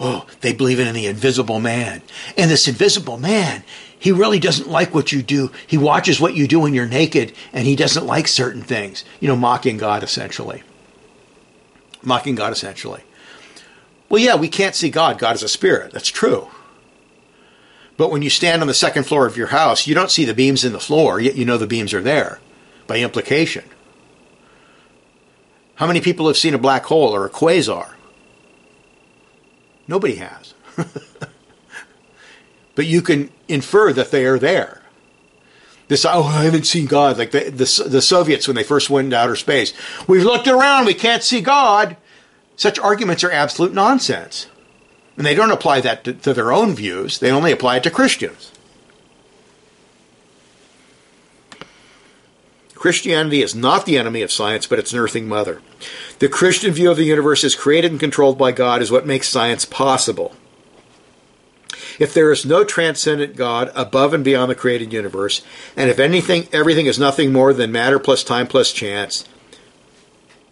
Oh, 0.00 0.26
they 0.40 0.52
believe 0.52 0.80
in 0.80 0.92
the 0.92 1.06
invisible 1.06 1.60
man. 1.60 2.02
And 2.36 2.50
this 2.50 2.66
invisible 2.66 3.16
man, 3.16 3.62
he 3.96 4.10
really 4.10 4.40
doesn't 4.40 4.68
like 4.68 4.92
what 4.92 5.12
you 5.12 5.22
do. 5.22 5.52
He 5.66 5.78
watches 5.78 6.20
what 6.20 6.34
you 6.34 6.48
do 6.48 6.60
when 6.60 6.74
you're 6.74 6.86
naked 6.86 7.32
and 7.52 7.66
he 7.66 7.76
doesn't 7.76 8.06
like 8.06 8.26
certain 8.26 8.62
things. 8.62 9.04
You 9.20 9.28
know, 9.28 9.36
mocking 9.36 9.76
God 9.76 10.02
essentially. 10.02 10.62
Mocking 12.02 12.34
God 12.34 12.52
essentially. 12.52 13.02
Well, 14.08 14.20
yeah, 14.20 14.34
we 14.34 14.48
can't 14.48 14.74
see 14.74 14.90
God. 14.90 15.18
God 15.18 15.36
is 15.36 15.42
a 15.42 15.48
spirit. 15.48 15.92
That's 15.92 16.08
true. 16.08 16.48
But 17.96 18.10
when 18.10 18.22
you 18.22 18.30
stand 18.30 18.60
on 18.60 18.68
the 18.68 18.74
second 18.74 19.04
floor 19.04 19.26
of 19.26 19.36
your 19.36 19.48
house, 19.48 19.86
you 19.86 19.94
don't 19.94 20.10
see 20.10 20.24
the 20.24 20.34
beams 20.34 20.64
in 20.64 20.72
the 20.72 20.80
floor, 20.80 21.20
yet 21.20 21.36
you 21.36 21.44
know 21.44 21.56
the 21.56 21.66
beams 21.66 21.94
are 21.94 22.02
there 22.02 22.40
by 22.86 22.98
implication. 22.98 23.64
How 25.76 25.86
many 25.86 26.00
people 26.00 26.26
have 26.28 26.36
seen 26.36 26.54
a 26.54 26.58
black 26.58 26.84
hole 26.84 27.14
or 27.14 27.24
a 27.24 27.30
quasar? 27.30 27.94
Nobody 29.86 30.16
has. 30.16 30.54
but 32.74 32.86
you 32.86 33.02
can 33.02 33.30
infer 33.48 33.92
that 33.92 34.10
they 34.10 34.24
are 34.24 34.38
there. 34.38 34.82
This, 35.88 36.04
oh, 36.06 36.22
I 36.22 36.44
haven't 36.44 36.66
seen 36.66 36.86
God. 36.86 37.18
Like 37.18 37.32
the, 37.32 37.50
the, 37.50 37.88
the 37.88 38.02
Soviets 38.02 38.48
when 38.48 38.54
they 38.54 38.62
first 38.62 38.88
went 38.88 39.06
into 39.06 39.18
outer 39.18 39.36
space. 39.36 39.74
We've 40.08 40.24
looked 40.24 40.48
around, 40.48 40.86
we 40.86 40.94
can't 40.94 41.22
see 41.22 41.40
God. 41.40 41.96
Such 42.56 42.78
arguments 42.78 43.22
are 43.24 43.30
absolute 43.30 43.74
nonsense. 43.74 44.46
And 45.16 45.26
they 45.26 45.34
don't 45.34 45.50
apply 45.50 45.80
that 45.82 46.04
to, 46.04 46.12
to 46.12 46.32
their 46.32 46.52
own 46.52 46.74
views, 46.74 47.18
they 47.18 47.30
only 47.30 47.52
apply 47.52 47.76
it 47.76 47.82
to 47.84 47.90
Christians. 47.90 48.50
Christianity 52.84 53.40
is 53.40 53.54
not 53.54 53.86
the 53.86 53.96
enemy 53.96 54.20
of 54.20 54.30
science, 54.30 54.66
but 54.66 54.78
its 54.78 54.92
nursing 54.92 55.26
mother. 55.26 55.62
The 56.18 56.28
Christian 56.28 56.70
view 56.70 56.90
of 56.90 56.98
the 56.98 57.04
universe 57.04 57.42
is 57.42 57.54
created 57.54 57.92
and 57.92 57.98
controlled 57.98 58.36
by 58.36 58.52
God 58.52 58.82
is 58.82 58.92
what 58.92 59.06
makes 59.06 59.26
science 59.26 59.64
possible. 59.64 60.34
If 61.98 62.12
there 62.12 62.30
is 62.30 62.44
no 62.44 62.62
transcendent 62.62 63.36
God 63.36 63.72
above 63.74 64.12
and 64.12 64.22
beyond 64.22 64.50
the 64.50 64.54
created 64.54 64.92
universe, 64.92 65.40
and 65.74 65.88
if 65.88 65.98
anything, 65.98 66.46
everything 66.52 66.84
is 66.84 66.98
nothing 66.98 67.32
more 67.32 67.54
than 67.54 67.72
matter 67.72 67.98
plus 67.98 68.22
time 68.22 68.46
plus 68.46 68.70
chance, 68.70 69.26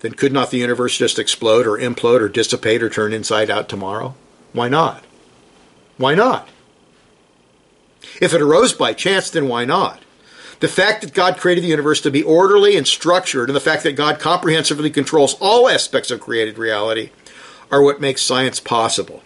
then 0.01 0.13
could 0.13 0.33
not 0.33 0.51
the 0.51 0.57
universe 0.57 0.97
just 0.97 1.19
explode 1.19 1.67
or 1.67 1.77
implode 1.77 2.23
or 2.23 2.31
dissipate 2.31 2.83
or 2.83 2.89
turn 2.89 3.13
inside 3.13 3.51
out 3.51 3.69
tomorrow? 3.69 4.15
Why 4.55 4.71
not? 4.71 5.05
Why 5.99 6.15
not? 6.15 6.49
If 8.23 8.33
it 8.33 8.41
arose 8.41 8.73
by 8.73 8.95
chance, 8.95 9.29
then 9.29 9.49
why 9.49 9.67
not? 9.67 10.02
The 10.63 10.69
fact 10.69 11.03
that 11.03 11.13
God 11.13 11.39
created 11.39 11.65
the 11.65 11.69
universe 11.71 12.01
to 12.03 12.11
be 12.13 12.23
orderly 12.23 12.77
and 12.77 12.87
structured, 12.87 13.49
and 13.49 13.57
the 13.57 13.61
fact 13.61 13.83
that 13.83 13.97
God 13.97 14.21
comprehensively 14.21 14.91
controls 14.91 15.35
all 15.41 15.69
aspects 15.69 16.09
of 16.13 16.21
created 16.21 16.57
reality, 16.57 17.11
are 17.73 17.83
what 17.83 18.01
makes 18.01 18.23
science 18.23 18.61
possible. 18.61 19.25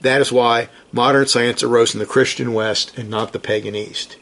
That 0.00 0.22
is 0.22 0.32
why 0.32 0.70
modern 0.90 1.26
science 1.26 1.62
arose 1.62 1.92
in 1.92 1.98
the 1.98 2.06
Christian 2.06 2.54
West 2.54 2.96
and 2.96 3.10
not 3.10 3.34
the 3.34 3.38
pagan 3.38 3.74
East. 3.74 4.16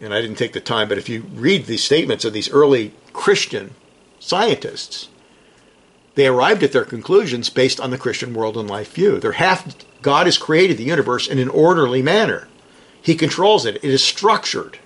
And 0.00 0.14
I 0.14 0.20
didn't 0.20 0.38
take 0.38 0.52
the 0.52 0.60
time, 0.60 0.88
but 0.88 0.98
if 0.98 1.08
you 1.08 1.22
read 1.34 1.66
these 1.66 1.82
statements 1.82 2.24
of 2.24 2.32
these 2.32 2.48
early 2.48 2.94
Christian 3.12 3.74
scientists, 4.20 5.08
they 6.14 6.28
arrived 6.28 6.62
at 6.62 6.70
their 6.70 6.84
conclusions 6.84 7.50
based 7.50 7.80
on 7.80 7.90
the 7.90 7.98
Christian 7.98 8.32
world 8.32 8.56
and 8.56 8.70
life 8.70 8.94
view. 8.94 9.18
They're 9.18 9.32
half 9.32 9.74
God 10.02 10.26
has 10.26 10.38
created 10.38 10.76
the 10.76 10.84
universe 10.84 11.26
in 11.26 11.40
an 11.40 11.48
orderly 11.48 12.00
manner. 12.00 12.46
He 13.02 13.14
controls 13.14 13.64
it. 13.64 13.76
It 13.76 13.84
is 13.84 14.04
structured. 14.04 14.78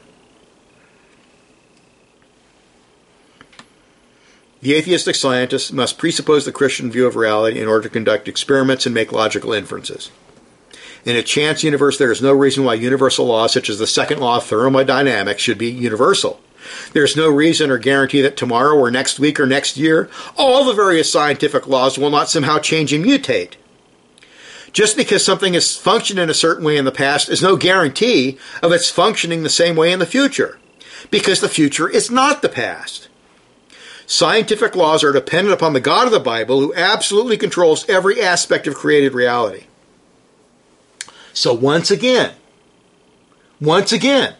The 4.60 4.74
atheistic 4.74 5.16
scientist 5.16 5.72
must 5.72 5.98
presuppose 5.98 6.44
the 6.44 6.52
Christian 6.52 6.90
view 6.90 7.06
of 7.06 7.16
reality 7.16 7.60
in 7.60 7.66
order 7.66 7.82
to 7.82 7.88
conduct 7.88 8.28
experiments 8.28 8.86
and 8.86 8.94
make 8.94 9.10
logical 9.10 9.52
inferences. 9.52 10.10
In 11.04 11.16
a 11.16 11.22
chance 11.22 11.64
universe, 11.64 11.98
there 11.98 12.12
is 12.12 12.22
no 12.22 12.32
reason 12.32 12.62
why 12.62 12.74
universal 12.74 13.26
laws 13.26 13.52
such 13.52 13.68
as 13.68 13.80
the 13.80 13.88
second 13.88 14.20
law 14.20 14.36
of 14.36 14.44
thermodynamics 14.44 15.42
should 15.42 15.58
be 15.58 15.68
universal. 15.70 16.40
There's 16.92 17.16
no 17.16 17.28
reason 17.28 17.72
or 17.72 17.78
guarantee 17.78 18.20
that 18.20 18.36
tomorrow 18.36 18.76
or 18.76 18.88
next 18.88 19.18
week 19.18 19.40
or 19.40 19.46
next 19.46 19.76
year, 19.76 20.08
all 20.36 20.64
the 20.64 20.72
various 20.72 21.10
scientific 21.10 21.66
laws 21.66 21.98
will 21.98 22.10
not 22.10 22.30
somehow 22.30 22.60
change 22.60 22.92
and 22.92 23.04
mutate. 23.04 23.54
Just 24.72 24.96
because 24.96 25.24
something 25.24 25.52
has 25.52 25.76
functioned 25.76 26.18
in 26.18 26.30
a 26.30 26.34
certain 26.34 26.64
way 26.64 26.76
in 26.76 26.86
the 26.86 26.92
past 26.92 27.28
is 27.28 27.42
no 27.42 27.56
guarantee 27.56 28.38
of 28.62 28.72
its 28.72 28.90
functioning 28.90 29.42
the 29.42 29.50
same 29.50 29.76
way 29.76 29.92
in 29.92 29.98
the 29.98 30.06
future, 30.06 30.58
because 31.10 31.40
the 31.40 31.48
future 31.48 31.88
is 31.88 32.10
not 32.10 32.40
the 32.40 32.48
past. 32.48 33.08
Scientific 34.06 34.74
laws 34.74 35.04
are 35.04 35.12
dependent 35.12 35.54
upon 35.54 35.74
the 35.74 35.80
God 35.80 36.06
of 36.06 36.12
the 36.12 36.20
Bible 36.20 36.60
who 36.60 36.74
absolutely 36.74 37.36
controls 37.36 37.88
every 37.88 38.20
aspect 38.20 38.66
of 38.66 38.74
created 38.74 39.12
reality. 39.12 39.64
So 41.34 41.52
once 41.52 41.90
again, 41.90 42.34
once 43.60 43.92
again, 43.92 44.34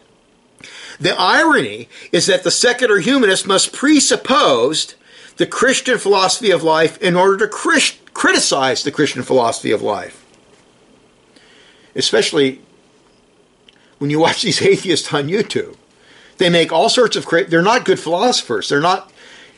the 0.99 1.15
irony 1.17 1.89
is 2.11 2.25
that 2.27 2.43
the 2.43 2.51
secular 2.51 2.99
humanist 2.99 3.47
must 3.47 3.73
presuppose 3.73 4.95
the 5.37 5.47
Christian 5.47 5.97
philosophy 5.97 6.51
of 6.51 6.61
life 6.61 7.01
in 7.01 7.15
order 7.15 7.37
to 7.37 7.47
criticize 8.13 8.83
the 8.83 8.91
Christian 8.91 9.23
philosophy 9.23 9.71
of 9.71 9.81
life. 9.81 10.22
Especially 11.95 12.61
when 13.97 14.09
you 14.09 14.19
watch 14.19 14.41
these 14.43 14.61
atheists 14.61 15.13
on 15.13 15.27
YouTube. 15.27 15.77
They 16.37 16.49
make 16.49 16.71
all 16.71 16.89
sorts 16.89 17.15
of 17.15 17.25
cra- 17.25 17.45
they're 17.45 17.61
not 17.61 17.85
good 17.85 17.99
philosophers. 17.99 18.69
They're 18.69 18.81
not 18.81 19.11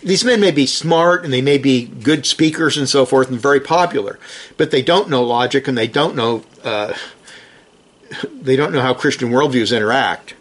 these 0.03 0.23
men 0.23 0.39
may 0.39 0.51
be 0.51 0.67
smart 0.67 1.23
and 1.23 1.33
they 1.33 1.41
may 1.41 1.57
be 1.57 1.85
good 1.85 2.25
speakers 2.25 2.77
and 2.77 2.87
so 2.87 3.05
forth 3.05 3.29
and 3.29 3.39
very 3.39 3.59
popular, 3.59 4.19
but 4.55 4.69
they 4.69 4.83
don't 4.83 5.09
know 5.09 5.23
logic 5.23 5.67
and 5.67 5.77
they 5.77 5.87
don't 5.87 6.15
know 6.15 6.43
uh, 6.63 6.93
they 8.31 8.55
don't 8.55 8.71
know 8.71 8.81
how 8.81 8.93
Christian 8.93 9.29
worldviews 9.29 9.75
interact. 9.75 10.35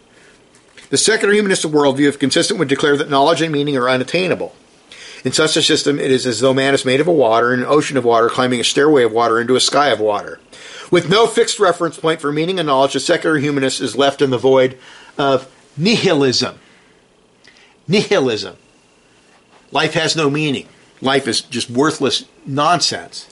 The 0.89 0.97
secular 0.97 1.33
humanistic 1.33 1.71
worldview, 1.71 2.07
if 2.07 2.19
consistent, 2.19 2.59
would 2.59 2.67
declare 2.67 2.95
that 2.97 3.09
knowledge 3.09 3.41
and 3.41 3.51
meaning 3.51 3.75
are 3.75 3.89
unattainable. 3.89 4.55
In 5.23 5.31
such 5.31 5.57
a 5.57 5.63
system, 5.63 5.99
it 5.99 6.11
is 6.11 6.27
as 6.27 6.39
though 6.39 6.53
man 6.53 6.75
is 6.75 6.85
made 6.85 7.01
of 7.01 7.07
a 7.07 7.11
water 7.11 7.51
an 7.51 7.65
ocean 7.65 7.97
of 7.97 8.05
water, 8.05 8.29
climbing 8.29 8.59
a 8.59 8.63
stairway 8.63 9.03
of 9.03 9.11
water 9.11 9.39
into 9.39 9.55
a 9.55 9.59
sky 9.59 9.87
of 9.87 9.99
water. 9.99 10.39
With 10.95 11.09
no 11.09 11.27
fixed 11.27 11.59
reference 11.59 11.99
point 11.99 12.21
for 12.21 12.31
meaning 12.31 12.57
and 12.57 12.67
knowledge, 12.67 12.93
the 12.93 13.01
secular 13.01 13.37
humanist 13.37 13.81
is 13.81 13.97
left 13.97 14.21
in 14.21 14.29
the 14.29 14.37
void 14.37 14.77
of 15.17 15.53
nihilism. 15.75 16.57
Nihilism. 17.85 18.55
Life 19.73 19.93
has 19.95 20.15
no 20.15 20.29
meaning. 20.29 20.69
Life 21.01 21.27
is 21.27 21.41
just 21.41 21.69
worthless 21.69 22.23
nonsense. 22.45 23.27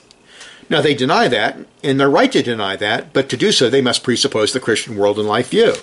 Now, 0.70 0.82
they 0.82 0.94
deny 0.94 1.30
that, 1.30 1.58
and 1.82 1.98
they're 1.98 2.10
right 2.10 2.34
to 2.34 2.44
deny 2.44 2.76
that, 2.76 3.14
but 3.14 3.30
to 3.30 3.38
do 3.38 3.54
so, 3.54 3.70
they 3.70 3.80
must 3.80 4.04
presuppose 4.04 4.52
the 4.52 4.60
Christian 4.60 4.98
world 4.98 5.18
and 5.18 5.26
life 5.26 5.52
view. 5.52 5.76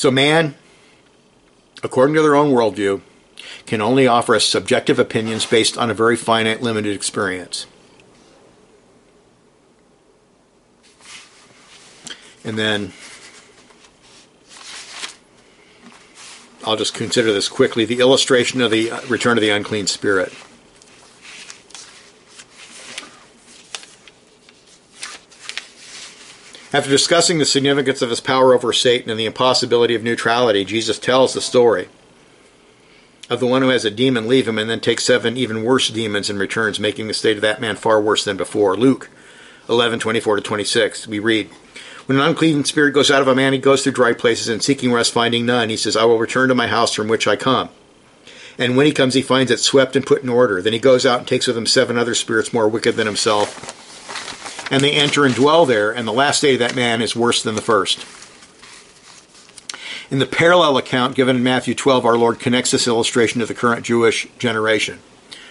So, 0.00 0.10
man, 0.10 0.54
according 1.82 2.14
to 2.14 2.22
their 2.22 2.34
own 2.34 2.52
worldview, 2.52 3.02
can 3.66 3.82
only 3.82 4.06
offer 4.06 4.34
us 4.34 4.46
subjective 4.46 4.98
opinions 4.98 5.44
based 5.44 5.76
on 5.76 5.90
a 5.90 5.92
very 5.92 6.16
finite, 6.16 6.62
limited 6.62 6.96
experience. 6.96 7.66
And 12.44 12.56
then 12.56 12.94
I'll 16.64 16.76
just 16.76 16.94
consider 16.94 17.30
this 17.34 17.50
quickly 17.50 17.84
the 17.84 18.00
illustration 18.00 18.62
of 18.62 18.70
the 18.70 18.90
uh, 18.90 19.00
return 19.02 19.36
of 19.36 19.42
the 19.42 19.50
unclean 19.50 19.86
spirit. 19.86 20.32
After 26.72 26.88
discussing 26.88 27.38
the 27.38 27.44
significance 27.44 28.00
of 28.00 28.10
his 28.10 28.20
power 28.20 28.54
over 28.54 28.72
Satan 28.72 29.10
and 29.10 29.18
the 29.18 29.26
impossibility 29.26 29.96
of 29.96 30.04
neutrality, 30.04 30.64
Jesus 30.64 31.00
tells 31.00 31.34
the 31.34 31.40
story 31.40 31.88
of 33.28 33.40
the 33.40 33.46
one 33.46 33.62
who 33.62 33.70
has 33.70 33.84
a 33.84 33.90
demon 33.90 34.28
leave 34.28 34.46
him 34.46 34.56
and 34.56 34.70
then 34.70 34.78
takes 34.78 35.04
seven 35.04 35.36
even 35.36 35.64
worse 35.64 35.88
demons 35.88 36.30
and 36.30 36.38
returns, 36.38 36.78
making 36.78 37.08
the 37.08 37.14
state 37.14 37.36
of 37.36 37.42
that 37.42 37.60
man 37.60 37.74
far 37.74 38.00
worse 38.00 38.24
than 38.24 38.36
before. 38.36 38.76
Luke 38.76 39.10
11, 39.68 39.98
24 39.98 40.36
to 40.36 40.42
26. 40.42 41.08
We 41.08 41.18
read, 41.18 41.48
When 42.06 42.18
an 42.18 42.24
unclean 42.24 42.64
spirit 42.64 42.92
goes 42.92 43.10
out 43.10 43.22
of 43.22 43.28
a 43.28 43.34
man, 43.34 43.52
he 43.52 43.58
goes 43.58 43.82
through 43.82 43.92
dry 43.92 44.12
places 44.12 44.48
and 44.48 44.62
seeking 44.62 44.92
rest, 44.92 45.12
finding 45.12 45.44
none. 45.44 45.70
He 45.70 45.76
says, 45.76 45.96
I 45.96 46.04
will 46.04 46.18
return 46.18 46.48
to 46.50 46.54
my 46.54 46.68
house 46.68 46.94
from 46.94 47.08
which 47.08 47.26
I 47.26 47.34
come. 47.34 47.70
And 48.58 48.76
when 48.76 48.86
he 48.86 48.92
comes, 48.92 49.14
he 49.14 49.22
finds 49.22 49.50
it 49.50 49.58
swept 49.58 49.96
and 49.96 50.06
put 50.06 50.22
in 50.22 50.28
order. 50.28 50.62
Then 50.62 50.72
he 50.72 50.78
goes 50.78 51.04
out 51.04 51.20
and 51.20 51.28
takes 51.28 51.48
with 51.48 51.56
him 51.56 51.66
seven 51.66 51.96
other 51.96 52.14
spirits 52.14 52.52
more 52.52 52.68
wicked 52.68 52.94
than 52.94 53.06
himself. 53.06 53.76
And 54.70 54.82
they 54.82 54.92
enter 54.92 55.26
and 55.26 55.34
dwell 55.34 55.66
there, 55.66 55.90
and 55.90 56.06
the 56.06 56.12
last 56.12 56.40
day 56.40 56.52
of 56.54 56.60
that 56.60 56.76
man 56.76 57.02
is 57.02 57.16
worse 57.16 57.42
than 57.42 57.56
the 57.56 57.62
first. 57.62 58.06
In 60.10 60.18
the 60.18 60.26
parallel 60.26 60.76
account 60.76 61.14
given 61.14 61.36
in 61.36 61.42
Matthew 61.42 61.74
12, 61.74 62.04
our 62.04 62.16
Lord 62.16 62.40
connects 62.40 62.70
this 62.72 62.88
illustration 62.88 63.40
to 63.40 63.46
the 63.46 63.54
current 63.54 63.84
Jewish 63.84 64.26
generation. 64.38 64.98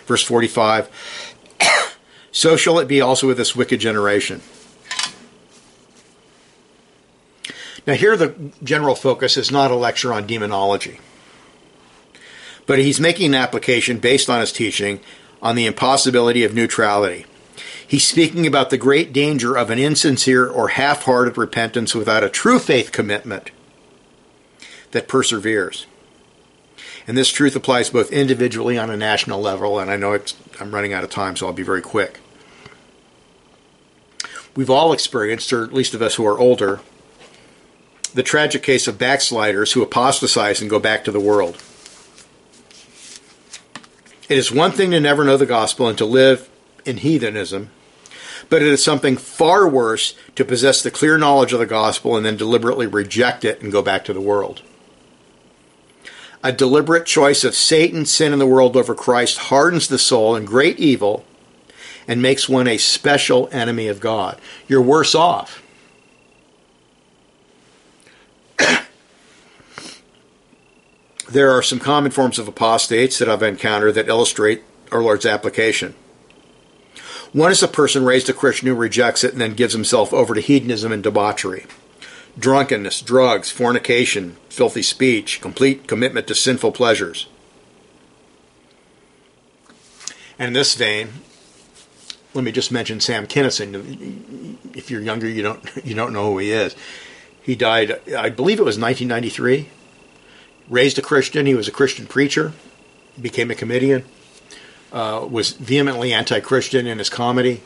Verse 0.05 0.24
45 0.24 0.89
So 2.32 2.55
shall 2.57 2.80
it 2.80 2.88
be 2.88 2.99
also 2.99 3.28
with 3.28 3.38
this 3.38 3.55
wicked 3.55 3.80
generation. 3.80 4.41
Now, 7.88 7.93
here 7.93 8.17
the 8.17 8.51
general 8.63 8.95
focus 8.95 9.38
is 9.38 9.51
not 9.51 9.72
a 9.72 9.76
lecture 9.76 10.13
on 10.13 10.28
demonology, 10.28 10.99
but 12.67 12.78
he's 12.78 12.99
making 12.99 13.28
an 13.28 13.41
application 13.41 13.97
based 13.97 14.30
on 14.30 14.41
his 14.41 14.51
teaching 14.51 14.99
on 15.41 15.55
the 15.55 15.65
impossibility 15.65 16.43
of 16.43 16.53
neutrality. 16.53 17.26
He's 17.90 18.06
speaking 18.06 18.46
about 18.46 18.70
the 18.70 18.78
great 18.78 19.12
danger 19.12 19.58
of 19.58 19.72
an 19.72 19.80
insincere 19.80 20.48
or 20.48 20.68
half 20.68 21.06
hearted 21.06 21.40
repentance 21.40 21.96
without 21.96 22.24
a 22.24 22.30
true 22.30 22.60
faith 22.60 22.92
commitment 22.92 23.50
that 24.92 25.08
perseveres. 25.08 25.88
And 27.08 27.18
this 27.18 27.32
truth 27.32 27.56
applies 27.56 27.90
both 27.90 28.12
individually 28.12 28.78
on 28.78 28.92
a 28.92 28.96
national 28.96 29.42
level, 29.42 29.80
and 29.80 29.90
I 29.90 29.96
know 29.96 30.16
I'm 30.60 30.76
running 30.76 30.94
out 30.94 31.04
of 31.04 31.10
time, 31.10 31.36
so 31.36 31.48
I'll 31.48 31.54
be 31.54 31.64
very 31.64 31.82
quick. 31.82 32.20
We've 34.56 34.70
all 34.70 34.94
experienced, 34.94 35.52
or 35.52 35.64
at 35.64 35.74
least 35.74 35.96
of 35.96 36.04
us 36.04 36.14
who 36.14 36.28
are 36.28 36.38
older, 36.38 36.82
the 38.14 38.22
tragic 38.22 38.62
case 38.62 38.88
of 38.88 39.00
backsliders 39.00 39.74
who 39.74 39.82
apostatize 39.82 40.62
and 40.62 40.70
go 40.70 40.78
back 40.78 41.04
to 41.06 41.12
the 41.12 41.20
world. 41.20 41.58
It 44.30 44.38
is 44.38 44.52
one 44.52 44.74
thing 44.74 44.92
to 44.92 45.00
never 45.00 45.24
know 45.24 45.38
the 45.38 45.48
gospel 45.48 45.88
and 45.88 45.98
to 45.98 46.06
live 46.06 46.48
in 46.86 46.98
heathenism, 46.98 47.72
but 48.50 48.62
it 48.62 48.68
is 48.68 48.84
something 48.84 49.16
far 49.16 49.68
worse 49.68 50.16
to 50.36 50.43
possess 50.43 50.82
the 50.82 50.91
clear 50.91 51.18
knowledge 51.18 51.54
of 51.54 51.60
the 51.60 51.66
gospel 51.66 52.18
and 52.18 52.26
then 52.26 52.36
deliberately 52.36 52.88
reject 52.88 53.45
it 53.45 53.62
and 53.62 53.72
go 53.72 53.82
back 53.82 54.04
to 54.06 54.14
the 54.14 54.22
world. 54.22 54.62
A 56.43 56.52
deliberate 56.52 57.06
choice 57.06 57.43
of 57.43 57.54
Satan, 57.54 58.06
sin, 58.06 58.34
in 58.34 58.39
the 58.39 58.47
world 58.47 58.76
over 58.76 58.95
Christ 58.95 59.38
hardens 59.38 59.88
the 59.88 60.00
soul 60.00 60.36
in 60.36 60.45
great 60.45 60.80
evil 60.80 61.26
and 62.08 62.22
makes 62.22 62.50
one 62.50 62.68
a 62.68 62.78
special 62.78 63.50
enemy 63.52 63.88
of 63.88 64.00
God. 64.00 64.39
You're 64.68 64.82
worse 64.82 65.14
off. 65.14 65.62
there 71.30 71.52
are 71.52 71.62
some 71.62 71.80
common 71.80 72.12
forms 72.12 72.39
of 72.39 72.47
apostates 72.47 73.20
that 73.20 73.30
I've 73.30 73.43
encountered 73.43 73.95
that 73.95 74.08
illustrate 74.08 74.64
our 74.91 75.02
Lord's 75.04 75.26
application. 75.26 75.93
One 77.32 77.52
is 77.52 77.62
a 77.62 77.68
person 77.68 78.04
raised 78.04 78.30
a 78.30 78.34
Christian 78.34 78.68
who 78.68 78.76
rejects 78.76 79.24
it 79.24 79.34
and 79.34 79.42
then 79.42 79.54
gives 79.54 79.74
himself 79.74 80.14
over 80.14 80.34
to 80.34 80.42
hedonism 80.42 80.92
and 80.92 81.04
debauchery 81.04 81.66
drunkenness, 82.38 83.02
drugs, 83.02 83.52
fornication, 83.52 84.38
filthy 84.50 84.82
speech, 84.82 85.42
complete 85.42 85.88
commitment 85.88 86.26
to 86.28 86.36
sinful 86.36 86.72
pleasures. 86.72 87.28
And 90.38 90.48
in 90.48 90.54
this 90.54 90.74
vein, 90.76 91.10
let 92.34 92.46
me 92.46 92.52
just 92.52 92.72
mention 92.72 93.02
Sam 93.02 93.28
Kinison. 93.28 94.56
If 94.74 94.90
you're 94.90 95.02
younger, 95.02 95.28
you 95.28 95.44
don't 95.44 95.70
you 95.84 95.96
don't 95.96 96.14
know 96.14 96.32
who 96.32 96.38
he 96.38 96.52
is. 96.52 96.76
He 97.42 97.56
died, 97.56 98.00
I 98.16 98.30
believe 98.30 98.60
it 98.60 98.64
was 98.64 98.80
1993. 98.80 99.70
Raised 100.70 101.00
a 101.00 101.02
Christian. 101.02 101.46
He 101.46 101.56
was 101.56 101.68
a 101.68 101.72
Christian 101.72 102.06
preacher. 102.06 102.54
Became 103.20 103.50
a 103.50 103.56
comedian. 103.56 104.06
Uh, 104.92 105.28
was 105.30 105.52
vehemently 105.52 106.14
anti-Christian 106.14 106.88
in 106.88 106.98
his 106.98 107.10
comedy. 107.10 107.62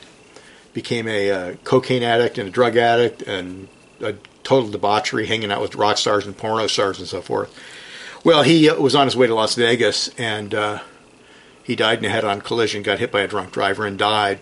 Became 0.74 1.07
a 1.07 1.32
uh, 1.32 1.55
cocaine 1.63 2.03
addict 2.03 2.38
and 2.38 2.49
a 2.49 2.51
drug 2.51 2.76
addict 2.76 3.21
and 3.21 3.69
a 4.01 4.15
total 4.43 4.69
debauchery, 4.69 5.26
hanging 5.26 5.51
out 5.51 5.61
with 5.61 5.76
rock 5.76 5.97
stars 5.97 6.26
and 6.26 6.38
porno 6.38 6.67
stars 6.67 6.99
and 6.99 7.07
so 7.07 7.21
forth. 7.21 7.57
Well, 8.24 8.43
he 8.43 8.69
uh, 8.69 8.76
was 8.76 8.95
on 8.95 9.07
his 9.07 9.15
way 9.15 9.28
to 9.28 9.36
Las 9.36 9.55
Vegas 9.55 10.09
and 10.17 10.53
uh, 10.53 10.80
he 11.63 11.76
died 11.76 11.99
in 11.99 12.05
a 12.05 12.09
head-on 12.09 12.41
collision, 12.41 12.84
got 12.84 12.99
hit 12.99 13.11
by 13.11 13.21
a 13.21 13.28
drunk 13.28 13.51
driver, 13.51 13.86
and 13.86 13.97
died 13.97 14.39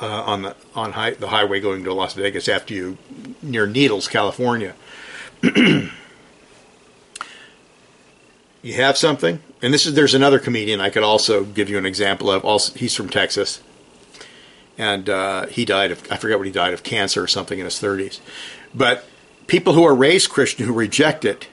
uh, 0.00 0.22
on 0.22 0.42
the 0.42 0.56
on 0.74 0.92
high, 0.92 1.10
the 1.12 1.28
highway 1.28 1.60
going 1.60 1.84
to 1.84 1.94
Las 1.94 2.14
Vegas 2.14 2.48
after 2.48 2.74
you 2.74 2.98
near 3.42 3.66
Needles, 3.66 4.08
California. 4.08 4.74
you 8.64 8.72
have 8.74 8.96
something, 8.96 9.40
and 9.60 9.74
this 9.74 9.84
is 9.84 9.92
there's 9.92 10.14
another 10.14 10.38
comedian 10.38 10.80
I 10.80 10.88
could 10.88 11.02
also 11.02 11.44
give 11.44 11.68
you 11.68 11.76
an 11.76 11.84
example 11.84 12.30
of. 12.30 12.44
Also, 12.46 12.72
he's 12.78 12.94
from 12.94 13.10
Texas, 13.10 13.62
and 14.78 15.08
uh, 15.10 15.46
he 15.46 15.66
died 15.66 15.92
of 15.92 16.10
I 16.10 16.16
forget 16.16 16.38
what 16.38 16.46
he 16.46 16.52
died 16.52 16.72
of 16.72 16.82
cancer 16.82 17.22
or 17.22 17.26
something 17.26 17.58
in 17.58 17.66
his 17.66 17.74
30s. 17.74 18.20
But 18.74 19.04
people 19.46 19.74
who 19.74 19.84
are 19.84 19.94
raised 19.94 20.30
Christian 20.30 20.66
who 20.66 20.72
reject 20.72 21.26
it 21.26 21.46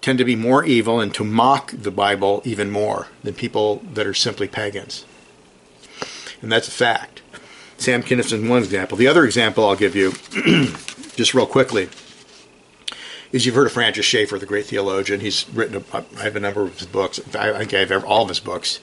tend 0.00 0.18
to 0.18 0.24
be 0.24 0.34
more 0.34 0.64
evil 0.64 0.98
and 0.98 1.14
to 1.14 1.24
mock 1.24 1.72
the 1.72 1.90
Bible 1.90 2.40
even 2.44 2.70
more 2.70 3.08
than 3.22 3.34
people 3.34 3.82
that 3.92 4.06
are 4.06 4.14
simply 4.14 4.48
pagans. 4.48 5.04
And 6.40 6.50
that's 6.50 6.68
a 6.68 6.70
fact. 6.70 7.20
Sam 7.76 8.02
Kinison, 8.02 8.48
one 8.48 8.62
example. 8.62 8.96
The 8.96 9.08
other 9.08 9.24
example 9.24 9.66
I'll 9.66 9.76
give 9.76 9.94
you, 9.94 10.12
just 11.16 11.34
real 11.34 11.46
quickly, 11.46 11.88
is 13.34 13.44
you've 13.44 13.56
heard 13.56 13.66
of 13.66 13.72
Francis 13.72 14.06
Schaeffer, 14.06 14.38
the 14.38 14.46
great 14.46 14.66
theologian. 14.66 15.18
He's 15.18 15.48
written, 15.50 15.84
a, 15.92 16.04
I 16.16 16.22
have 16.22 16.36
a 16.36 16.40
number 16.40 16.62
of 16.62 16.78
his 16.78 16.86
books. 16.86 17.18
I 17.34 17.58
think 17.58 17.74
I 17.74 17.84
have 17.84 18.04
all 18.04 18.22
of 18.22 18.28
his 18.28 18.38
books. 18.38 18.78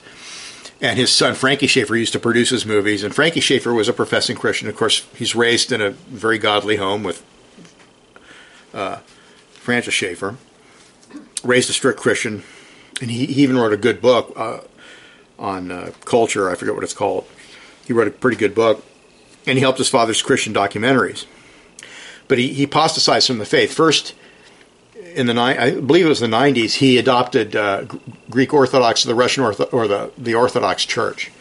And 0.82 1.00
his 1.00 1.10
son, 1.10 1.36
Frankie 1.36 1.68
Schaeffer, 1.68 1.96
used 1.96 2.12
to 2.12 2.20
produce 2.20 2.50
his 2.50 2.66
movies. 2.66 3.02
And 3.02 3.16
Frankie 3.16 3.40
Schaeffer 3.40 3.74
was 3.74 3.88
a 3.88 3.94
professing 3.94 4.36
Christian. 4.36 4.68
Of 4.68 4.76
course, 4.76 5.08
he's 5.16 5.36
raised 5.36 5.72
in 5.72 5.80
a 5.80 5.92
very 5.92 6.38
godly 6.38 6.76
home 6.76 7.02
with 7.02 7.24
uh, 8.74 8.98
Francis 9.52 9.94
Schaeffer, 9.94 10.36
raised 11.46 11.70
a 11.70 11.74
strict 11.74 12.02
Christian, 12.02 12.44
and 13.00 13.10
he, 13.10 13.28
he 13.28 13.44
even 13.44 13.58
wrote 13.58 13.72
a 13.72 13.78
good 13.78 14.02
book 14.02 14.34
uh, 14.36 14.60
on 15.40 15.72
uh, 15.72 15.92
culture. 16.04 16.50
I 16.50 16.56
forget 16.56 16.76
what 16.76 16.84
it's 16.84 16.94
called. 16.94 17.26
He 17.86 17.94
wrote 17.94 18.10
a 18.10 18.12
pretty 18.12 18.36
good 18.36 18.54
book, 18.54 18.84
and 19.48 19.58
he 19.58 19.62
helped 19.62 19.78
his 19.78 19.88
father's 19.88 20.22
Christian 20.22 20.54
documentaries. 20.54 21.26
But 22.28 22.38
he, 22.38 22.50
he 22.50 22.64
apostatized 22.64 23.28
from 23.28 23.38
the 23.38 23.46
faith. 23.46 23.74
First, 23.74 24.14
in 25.16 25.28
the 25.28 25.40
I 25.40 25.80
believe 25.80 26.06
it 26.06 26.10
was 26.10 26.20
the 26.20 26.28
90s, 26.28 26.76
he 26.76 26.98
adopted 26.98 27.56
uh, 27.56 27.86
Greek 28.30 28.54
Orthodox, 28.54 29.04
the 29.04 29.16
Russian 29.16 29.44
Ortho- 29.44 29.72
or 29.74 29.88
the, 29.88 30.12
the 30.18 30.36
Orthodox 30.36 30.86
Church, 30.86 31.32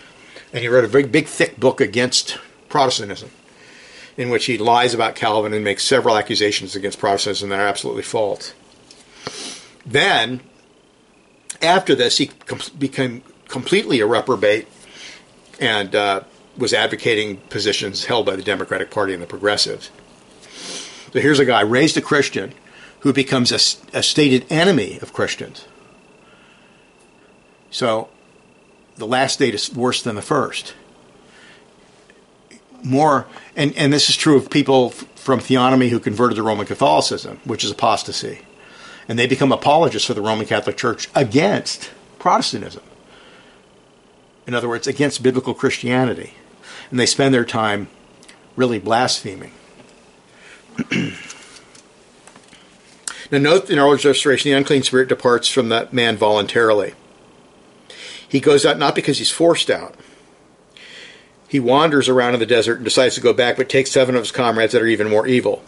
and 0.52 0.62
he 0.62 0.68
wrote 0.68 0.84
a 0.84 0.88
very 0.88 1.04
big, 1.04 1.26
thick 1.26 1.58
book 1.58 1.80
against 1.80 2.38
Protestantism 2.68 3.30
in 4.16 4.28
which 4.28 4.46
he 4.46 4.58
lies 4.58 4.92
about 4.92 5.14
Calvin 5.14 5.54
and 5.54 5.64
makes 5.64 5.82
several 5.82 6.16
accusations 6.16 6.76
against 6.76 6.98
Protestantism 6.98 7.50
and 7.50 7.58
they're 7.58 7.66
absolutely 7.66 8.02
false. 8.02 8.52
Then, 9.86 10.40
after 11.62 11.94
this, 11.94 12.18
he 12.18 12.26
com- 12.26 12.60
became 12.78 13.22
completely 13.48 14.00
a 14.00 14.06
reprobate 14.06 14.68
and 15.58 15.94
uh, 15.94 16.22
was 16.56 16.74
advocating 16.74 17.38
positions 17.48 18.04
held 18.04 18.26
by 18.26 18.36
the 18.36 18.42
Democratic 18.42 18.90
Party 18.90 19.14
and 19.14 19.22
the 19.22 19.26
progressives. 19.26 19.90
So 21.12 21.20
here's 21.20 21.38
a 21.38 21.44
guy 21.44 21.62
raised 21.62 21.96
a 21.96 22.02
Christian 22.02 22.52
who 23.00 23.12
becomes 23.12 23.52
a, 23.52 23.98
a 23.98 24.02
stated 24.02 24.46
enemy 24.50 24.98
of 25.00 25.12
Christians. 25.12 25.66
So 27.70 28.08
the 28.96 29.06
last 29.06 29.38
date 29.38 29.54
is 29.54 29.72
worse 29.74 30.02
than 30.02 30.16
the 30.16 30.22
first 30.22 30.74
more, 32.84 33.26
and, 33.56 33.76
and 33.76 33.92
this 33.92 34.08
is 34.08 34.16
true 34.16 34.36
of 34.36 34.50
people 34.50 34.90
from 34.90 35.40
theonomy 35.40 35.88
who 35.88 36.00
converted 36.00 36.36
to 36.36 36.42
Roman 36.42 36.66
Catholicism, 36.66 37.40
which 37.44 37.64
is 37.64 37.70
apostasy. 37.70 38.40
And 39.08 39.18
they 39.18 39.26
become 39.26 39.52
apologists 39.52 40.06
for 40.06 40.14
the 40.14 40.22
Roman 40.22 40.46
Catholic 40.46 40.76
Church 40.76 41.08
against 41.14 41.90
Protestantism. 42.18 42.82
In 44.46 44.54
other 44.54 44.68
words, 44.68 44.86
against 44.86 45.22
biblical 45.22 45.54
Christianity. 45.54 46.34
And 46.90 46.98
they 46.98 47.06
spend 47.06 47.34
their 47.34 47.44
time 47.44 47.88
really 48.56 48.78
blaspheming. 48.78 49.52
now, 53.30 53.38
note 53.38 53.70
in 53.70 53.78
our 53.78 53.86
Lord's 53.86 54.04
restoration, 54.04 54.50
the 54.50 54.56
unclean 54.56 54.82
spirit 54.82 55.08
departs 55.08 55.48
from 55.48 55.68
that 55.68 55.92
man 55.92 56.16
voluntarily. 56.16 56.94
He 58.28 58.40
goes 58.40 58.64
out 58.64 58.78
not 58.78 58.94
because 58.94 59.18
he's 59.18 59.30
forced 59.30 59.70
out, 59.70 59.94
he 61.50 61.58
wanders 61.58 62.08
around 62.08 62.34
in 62.34 62.40
the 62.40 62.46
desert 62.46 62.76
and 62.76 62.84
decides 62.84 63.16
to 63.16 63.20
go 63.20 63.32
back, 63.32 63.56
but 63.56 63.68
takes 63.68 63.90
seven 63.90 64.14
of 64.14 64.22
his 64.22 64.30
comrades 64.30 64.72
that 64.72 64.82
are 64.82 64.86
even 64.86 65.10
more 65.10 65.26
evil. 65.26 65.64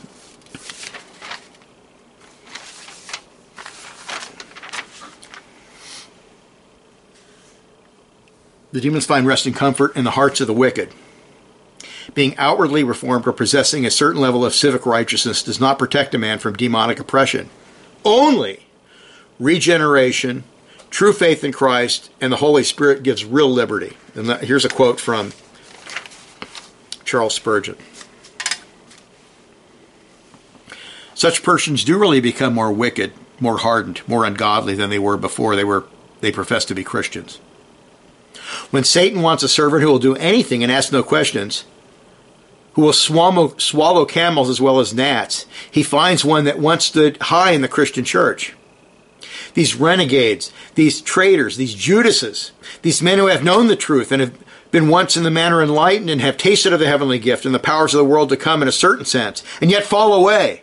The 8.71 8.81
demons 8.81 9.07
find 9.07 9.27
rest 9.27 9.45
and 9.45 9.57
comfort 9.57 9.97
in 9.97 10.05
the 10.05 10.13
hearts 10.13 10.41
of 10.41 10.47
the 10.47 10.55
wicked. 10.55 10.95
Being 12.15 12.37
outwardly 12.37 12.85
reformed 12.85 13.27
or 13.27 13.33
possessing 13.33 13.87
a 13.87 13.91
certain 13.91 14.21
level 14.21 14.45
of 14.45 14.55
civic 14.55 14.85
righteousness 14.85 15.43
does 15.43 15.61
not 15.61 15.79
protect 15.79 16.15
a 16.15 16.19
man 16.19 16.39
from 16.39 16.55
demonic 16.55 17.01
oppression. 17.01 17.49
Only 18.05 18.67
regeneration, 19.41 20.45
true 20.91 21.13
faith 21.13 21.43
in 21.43 21.53
Christ, 21.53 22.11
and 22.21 22.33
the 22.33 22.37
Holy 22.37 22.65
Spirit 22.65 23.03
gives 23.03 23.25
real 23.25 23.51
liberty. 23.51 23.97
And 24.15 24.31
here's 24.41 24.65
a 24.65 24.69
quote 24.69 25.01
from 25.01 25.33
Charles 27.05 27.35
Spurgeon. 27.35 27.77
Such 31.15 31.43
persons 31.43 31.85
do 31.85 31.99
really 31.99 32.21
become 32.21 32.55
more 32.55 32.73
wicked, 32.73 33.13
more 33.39 33.59
hardened, 33.59 34.03
more 34.09 34.25
ungodly 34.25 34.75
than 34.75 34.91
they 34.91 34.99
were 34.99 35.17
before 35.17 35.57
they 35.57 35.65
were 35.65 35.85
they 36.21 36.33
professed 36.33 36.69
to 36.69 36.75
be 36.75 36.85
Christians. 36.85 37.37
When 38.71 38.85
Satan 38.85 39.23
wants 39.23 39.43
a 39.43 39.49
servant 39.49 39.83
who 39.83 39.89
will 39.89 39.99
do 39.99 40.17
anything 40.17 40.63
and 40.63 40.73
ask 40.73 40.93
no 40.93 41.03
questions, 41.03 41.65
who 42.75 42.83
will 42.83 42.93
swallow, 42.93 43.57
swallow 43.59 44.05
camels 44.05 44.49
as 44.49 44.61
well 44.61 44.81
as 44.81 44.95
gnats, 44.95 45.47
he 45.71 45.83
finds 45.83 46.25
one 46.25 46.45
that 46.45 46.59
once 46.59 46.85
stood 46.85 47.17
high 47.23 47.51
in 47.51 47.63
the 47.63 47.69
Christian 47.69 48.05
church. 48.05 48.55
These 49.55 49.75
renegades, 49.75 50.53
these 50.75 51.01
traitors, 51.01 51.57
these 51.57 51.75
Judases, 51.75 52.53
these 52.81 53.03
men 53.03 53.19
who 53.19 53.27
have 53.27 53.45
known 53.45 53.67
the 53.67 53.77
truth 53.77 54.11
and 54.11 54.21
have 54.21 54.39
been 54.71 54.89
once 54.89 55.17
in 55.17 55.23
the 55.23 55.31
manner 55.31 55.63
enlightened 55.63 56.09
and 56.09 56.21
have 56.23 56.39
tasted 56.39 56.73
of 56.73 56.81
the 56.81 56.87
heavenly 56.87 57.19
gift 57.19 57.45
and 57.45 57.55
the 57.55 57.59
powers 57.59 57.93
of 57.93 57.99
the 57.99 58.05
world 58.05 58.31
to 58.31 58.37
come 58.37 58.63
in 58.63 58.69
a 58.69 58.73
certain 58.73 59.05
sense, 59.05 59.43
and 59.61 59.71
yet 59.71 59.85
fall 59.85 60.15
away. 60.15 60.63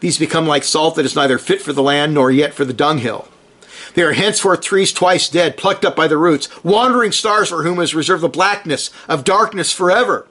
These 0.00 0.18
become 0.18 0.46
like 0.46 0.64
salt 0.64 0.96
that 0.96 1.06
is 1.06 1.14
neither 1.14 1.38
fit 1.38 1.62
for 1.62 1.72
the 1.72 1.82
land 1.82 2.14
nor 2.14 2.30
yet 2.30 2.52
for 2.52 2.64
the 2.64 2.72
dunghill. 2.72 3.28
They 3.94 4.02
are 4.02 4.12
henceforth 4.12 4.60
trees 4.60 4.92
twice 4.92 5.28
dead, 5.28 5.56
plucked 5.56 5.84
up 5.84 5.96
by 5.96 6.08
the 6.08 6.18
roots, 6.18 6.48
wandering 6.62 7.12
stars 7.12 7.48
for 7.48 7.62
whom 7.62 7.78
is 7.78 7.94
reserved 7.94 8.22
the 8.22 8.28
blackness 8.28 8.90
of 9.08 9.24
darkness 9.24 9.72
forever. 9.72 10.26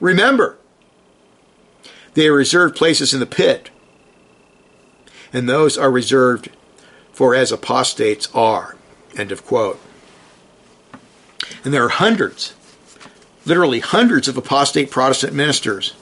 Remember, 0.00 0.58
they 2.14 2.28
are 2.28 2.32
reserved 2.32 2.76
places 2.76 3.12
in 3.12 3.20
the 3.20 3.26
pit, 3.26 3.70
and 5.32 5.48
those 5.48 5.76
are 5.76 5.90
reserved 5.90 6.50
for 7.12 7.34
as 7.34 7.52
apostates 7.52 8.28
are. 8.34 8.76
End 9.16 9.32
of 9.32 9.44
quote. 9.44 9.80
And 11.64 11.72
there 11.72 11.84
are 11.84 11.90
hundreds, 11.90 12.54
literally 13.44 13.80
hundreds 13.80 14.28
of 14.28 14.36
apostate 14.36 14.90
Protestant 14.90 15.34
ministers 15.34 15.94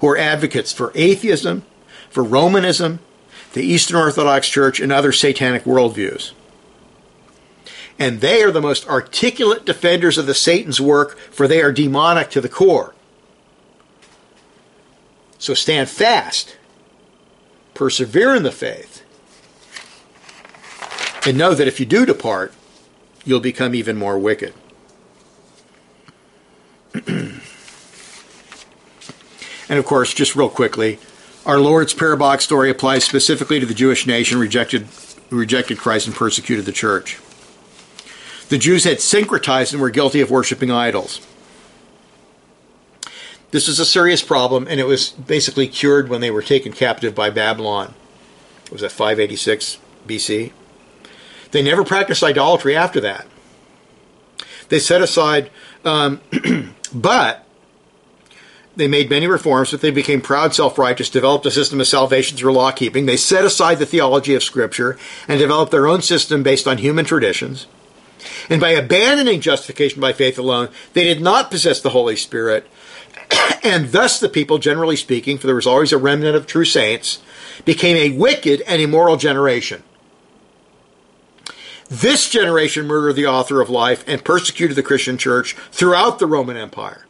who 0.00 0.08
are 0.08 0.16
advocates 0.16 0.72
for 0.72 0.92
atheism, 0.94 1.64
for 2.08 2.24
Romanism, 2.24 3.00
the 3.52 3.62
Eastern 3.62 3.96
Orthodox 3.96 4.48
Church, 4.48 4.80
and 4.80 4.90
other 4.90 5.12
satanic 5.12 5.64
worldviews. 5.64 6.32
And 8.00 8.22
they 8.22 8.42
are 8.42 8.50
the 8.50 8.62
most 8.62 8.88
articulate 8.88 9.66
defenders 9.66 10.16
of 10.16 10.24
the 10.26 10.32
Satan's 10.32 10.80
work, 10.80 11.18
for 11.18 11.46
they 11.46 11.60
are 11.60 11.70
demonic 11.70 12.30
to 12.30 12.40
the 12.40 12.48
core. 12.48 12.94
So 15.38 15.52
stand 15.52 15.90
fast, 15.90 16.56
persevere 17.74 18.34
in 18.34 18.42
the 18.42 18.50
faith, 18.50 19.04
and 21.26 21.36
know 21.36 21.52
that 21.54 21.68
if 21.68 21.78
you 21.78 21.84
do 21.84 22.06
depart, 22.06 22.54
you'll 23.26 23.40
become 23.40 23.74
even 23.74 23.98
more 23.98 24.18
wicked. 24.18 24.54
and 27.06 27.40
of 29.68 29.84
course, 29.84 30.14
just 30.14 30.34
real 30.34 30.48
quickly, 30.48 30.98
our 31.44 31.60
Lord's 31.60 31.92
parabolic 31.92 32.40
story 32.40 32.70
applies 32.70 33.04
specifically 33.04 33.60
to 33.60 33.66
the 33.66 33.74
Jewish 33.74 34.06
nation 34.06 34.38
rejected 34.38 34.88
rejected 35.28 35.78
Christ 35.78 36.06
and 36.06 36.16
persecuted 36.16 36.64
the 36.64 36.72
church. 36.72 37.18
The 38.50 38.58
Jews 38.58 38.82
had 38.82 38.98
syncretized 38.98 39.72
and 39.72 39.80
were 39.80 39.90
guilty 39.90 40.20
of 40.20 40.28
worshiping 40.28 40.72
idols. 40.72 41.24
This 43.52 43.68
was 43.68 43.78
a 43.78 43.84
serious 43.84 44.22
problem, 44.22 44.66
and 44.68 44.80
it 44.80 44.86
was 44.86 45.10
basically 45.10 45.68
cured 45.68 46.08
when 46.08 46.20
they 46.20 46.32
were 46.32 46.42
taken 46.42 46.72
captive 46.72 47.14
by 47.14 47.30
Babylon. 47.30 47.94
It 48.64 48.72
was 48.72 48.82
at 48.82 48.90
586 48.90 49.78
BC. 50.06 50.50
They 51.52 51.62
never 51.62 51.84
practiced 51.84 52.24
idolatry 52.24 52.76
after 52.76 53.00
that. 53.00 53.26
They 54.68 54.80
set 54.80 55.00
aside, 55.00 55.50
um, 55.84 56.20
but 56.92 57.46
they 58.74 58.88
made 58.88 59.10
many 59.10 59.28
reforms, 59.28 59.70
but 59.70 59.80
they 59.80 59.92
became 59.92 60.20
proud, 60.20 60.54
self 60.54 60.76
righteous, 60.76 61.08
developed 61.08 61.46
a 61.46 61.52
system 61.52 61.80
of 61.80 61.86
salvation 61.86 62.36
through 62.36 62.52
law 62.52 62.72
keeping. 62.72 63.06
They 63.06 63.16
set 63.16 63.44
aside 63.44 63.78
the 63.78 63.86
theology 63.86 64.34
of 64.34 64.42
Scripture 64.42 64.98
and 65.28 65.38
developed 65.38 65.70
their 65.70 65.86
own 65.86 66.02
system 66.02 66.42
based 66.42 66.66
on 66.66 66.78
human 66.78 67.04
traditions. 67.04 67.66
And 68.48 68.60
by 68.60 68.70
abandoning 68.70 69.40
justification 69.40 70.00
by 70.00 70.12
faith 70.12 70.38
alone, 70.38 70.68
they 70.92 71.04
did 71.04 71.20
not 71.20 71.50
possess 71.50 71.80
the 71.80 71.90
Holy 71.90 72.16
Spirit. 72.16 72.66
and 73.62 73.92
thus 73.92 74.20
the 74.20 74.28
people, 74.28 74.58
generally 74.58 74.96
speaking, 74.96 75.38
for 75.38 75.46
there 75.46 75.56
was 75.56 75.66
always 75.66 75.92
a 75.92 75.98
remnant 75.98 76.36
of 76.36 76.46
true 76.46 76.64
saints, 76.64 77.20
became 77.64 77.96
a 77.96 78.16
wicked 78.16 78.62
and 78.62 78.80
immoral 78.80 79.16
generation. 79.16 79.82
This 81.88 82.28
generation 82.28 82.86
murdered 82.86 83.16
the 83.16 83.26
author 83.26 83.60
of 83.60 83.68
life 83.68 84.04
and 84.06 84.24
persecuted 84.24 84.76
the 84.76 84.82
Christian 84.82 85.18
church 85.18 85.54
throughout 85.72 86.18
the 86.20 86.26
Roman 86.26 86.56
Empire. 86.56 87.06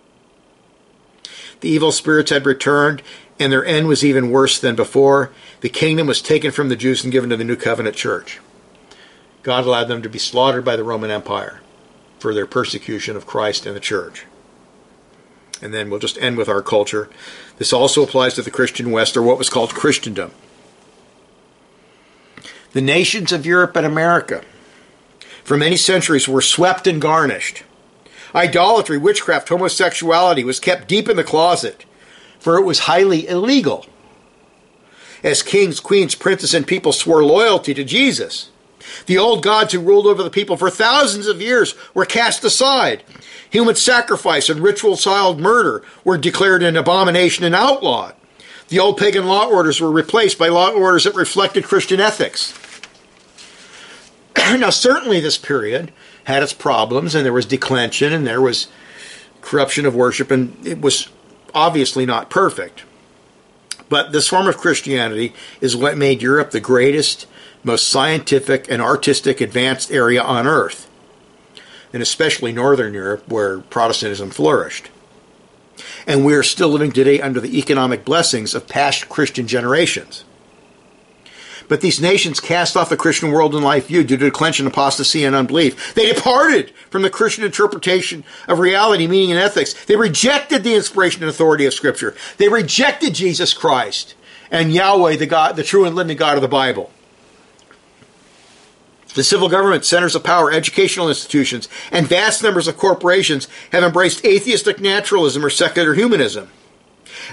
The 1.60 1.68
evil 1.68 1.92
spirits 1.92 2.30
had 2.30 2.46
returned, 2.46 3.02
and 3.38 3.52
their 3.52 3.64
end 3.64 3.88
was 3.88 4.02
even 4.02 4.30
worse 4.30 4.58
than 4.58 4.76
before. 4.76 5.32
The 5.60 5.68
kingdom 5.68 6.06
was 6.06 6.22
taken 6.22 6.50
from 6.50 6.70
the 6.70 6.76
Jews 6.76 7.04
and 7.04 7.12
given 7.12 7.28
to 7.28 7.36
the 7.36 7.44
New 7.44 7.56
Covenant 7.56 7.94
church. 7.94 8.40
God 9.42 9.64
allowed 9.64 9.84
them 9.84 10.02
to 10.02 10.08
be 10.08 10.18
slaughtered 10.18 10.64
by 10.64 10.76
the 10.76 10.84
Roman 10.84 11.10
Empire 11.10 11.60
for 12.18 12.34
their 12.34 12.46
persecution 12.46 13.16
of 13.16 13.26
Christ 13.26 13.64
and 13.66 13.74
the 13.74 13.80
church. 13.80 14.26
And 15.62 15.72
then 15.72 15.90
we'll 15.90 15.98
just 15.98 16.18
end 16.18 16.36
with 16.36 16.48
our 16.48 16.62
culture. 16.62 17.08
This 17.58 17.72
also 17.72 18.02
applies 18.02 18.34
to 18.34 18.42
the 18.42 18.50
Christian 18.50 18.90
West, 18.90 19.16
or 19.16 19.22
what 19.22 19.38
was 19.38 19.50
called 19.50 19.74
Christendom. 19.74 20.32
The 22.72 22.80
nations 22.80 23.32
of 23.32 23.46
Europe 23.46 23.76
and 23.76 23.86
America 23.86 24.44
for 25.50 25.56
many 25.56 25.76
centuries 25.76 26.28
were 26.28 26.40
swept 26.40 26.86
and 26.86 27.00
garnished. 27.00 27.64
Idolatry, 28.34 28.98
witchcraft, 28.98 29.48
homosexuality 29.48 30.44
was 30.44 30.60
kept 30.60 30.86
deep 30.86 31.08
in 31.08 31.16
the 31.16 31.24
closet, 31.24 31.84
for 32.38 32.56
it 32.56 32.64
was 32.64 32.80
highly 32.80 33.26
illegal. 33.26 33.86
As 35.24 35.42
kings, 35.42 35.80
queens, 35.80 36.14
princes, 36.14 36.54
and 36.54 36.66
people 36.66 36.92
swore 36.92 37.24
loyalty 37.24 37.74
to 37.74 37.82
Jesus, 37.82 38.50
the 39.06 39.18
old 39.18 39.42
gods 39.42 39.72
who 39.72 39.80
ruled 39.80 40.06
over 40.06 40.22
the 40.22 40.30
people 40.30 40.56
for 40.56 40.70
thousands 40.70 41.26
of 41.26 41.40
years 41.40 41.74
were 41.94 42.04
cast 42.04 42.44
aside. 42.44 43.02
Human 43.50 43.74
sacrifice 43.74 44.48
and 44.48 44.60
ritual 44.60 44.96
styled 44.96 45.40
murder 45.40 45.82
were 46.04 46.16
declared 46.16 46.62
an 46.62 46.76
abomination 46.76 47.44
and 47.44 47.54
outlawed. 47.54 48.14
The 48.68 48.78
old 48.78 48.96
pagan 48.96 49.26
law 49.26 49.48
orders 49.48 49.80
were 49.80 49.90
replaced 49.90 50.38
by 50.38 50.48
law 50.48 50.70
orders 50.70 51.04
that 51.04 51.16
reflected 51.16 51.64
Christian 51.64 52.00
ethics. 52.00 52.54
now, 54.36 54.70
certainly, 54.70 55.18
this 55.18 55.36
period 55.36 55.92
had 56.24 56.42
its 56.42 56.52
problems, 56.52 57.14
and 57.14 57.24
there 57.24 57.32
was 57.32 57.46
declension, 57.46 58.12
and 58.12 58.24
there 58.24 58.40
was 58.40 58.68
corruption 59.40 59.86
of 59.86 59.94
worship, 59.96 60.30
and 60.30 60.64
it 60.64 60.80
was 60.80 61.08
obviously 61.52 62.06
not 62.06 62.30
perfect. 62.30 62.84
But 63.88 64.12
this 64.12 64.28
form 64.28 64.46
of 64.46 64.56
Christianity 64.56 65.34
is 65.60 65.76
what 65.76 65.98
made 65.98 66.22
Europe 66.22 66.52
the 66.52 66.60
greatest, 66.60 67.26
most 67.62 67.88
scientific, 67.88 68.70
and 68.70 68.80
artistic 68.80 69.40
advanced 69.40 69.90
area 69.90 70.22
on 70.22 70.46
earth, 70.46 70.88
and 71.92 72.02
especially 72.02 72.52
Northern 72.52 72.94
Europe, 72.94 73.28
where 73.28 73.60
Protestantism 73.60 74.30
flourished. 74.30 74.90
And 76.06 76.24
we 76.24 76.34
are 76.34 76.42
still 76.42 76.68
living 76.68 76.92
today 76.92 77.20
under 77.20 77.40
the 77.40 77.58
economic 77.58 78.04
blessings 78.04 78.54
of 78.54 78.68
past 78.68 79.08
Christian 79.08 79.46
generations. 79.46 80.24
But 81.68 81.82
these 81.82 82.00
nations 82.00 82.40
cast 82.40 82.76
off 82.76 82.88
the 82.88 82.96
Christian 82.96 83.30
world 83.30 83.54
and 83.54 83.62
life 83.62 83.86
view 83.86 84.02
due 84.02 84.16
to 84.16 84.24
declension, 84.24 84.66
apostasy, 84.66 85.24
and 85.24 85.36
unbelief. 85.36 85.94
They 85.94 86.12
departed 86.12 86.72
from 86.90 87.02
the 87.02 87.10
Christian 87.10 87.44
interpretation 87.44 88.24
of 88.48 88.58
reality, 88.58 89.06
meaning, 89.06 89.30
and 89.30 89.38
ethics. 89.38 89.84
They 89.84 89.94
rejected 89.94 90.64
the 90.64 90.74
inspiration 90.74 91.22
and 91.22 91.30
authority 91.30 91.66
of 91.66 91.72
Scripture. 91.72 92.16
They 92.38 92.48
rejected 92.48 93.14
Jesus 93.14 93.54
Christ 93.54 94.16
and 94.50 94.72
Yahweh, 94.72 95.14
the 95.14 95.26
God, 95.26 95.54
the 95.54 95.62
true 95.62 95.84
and 95.84 95.94
living 95.94 96.16
God 96.16 96.36
of 96.36 96.42
the 96.42 96.48
Bible. 96.48 96.90
The 99.14 99.24
civil 99.24 99.48
government, 99.48 99.84
centers 99.84 100.14
of 100.14 100.22
power, 100.22 100.52
educational 100.52 101.08
institutions, 101.08 101.68
and 101.90 102.06
vast 102.06 102.42
numbers 102.42 102.68
of 102.68 102.76
corporations 102.76 103.48
have 103.72 103.82
embraced 103.82 104.24
atheistic 104.24 104.80
naturalism 104.80 105.44
or 105.44 105.50
secular 105.50 105.94
humanism. 105.94 106.48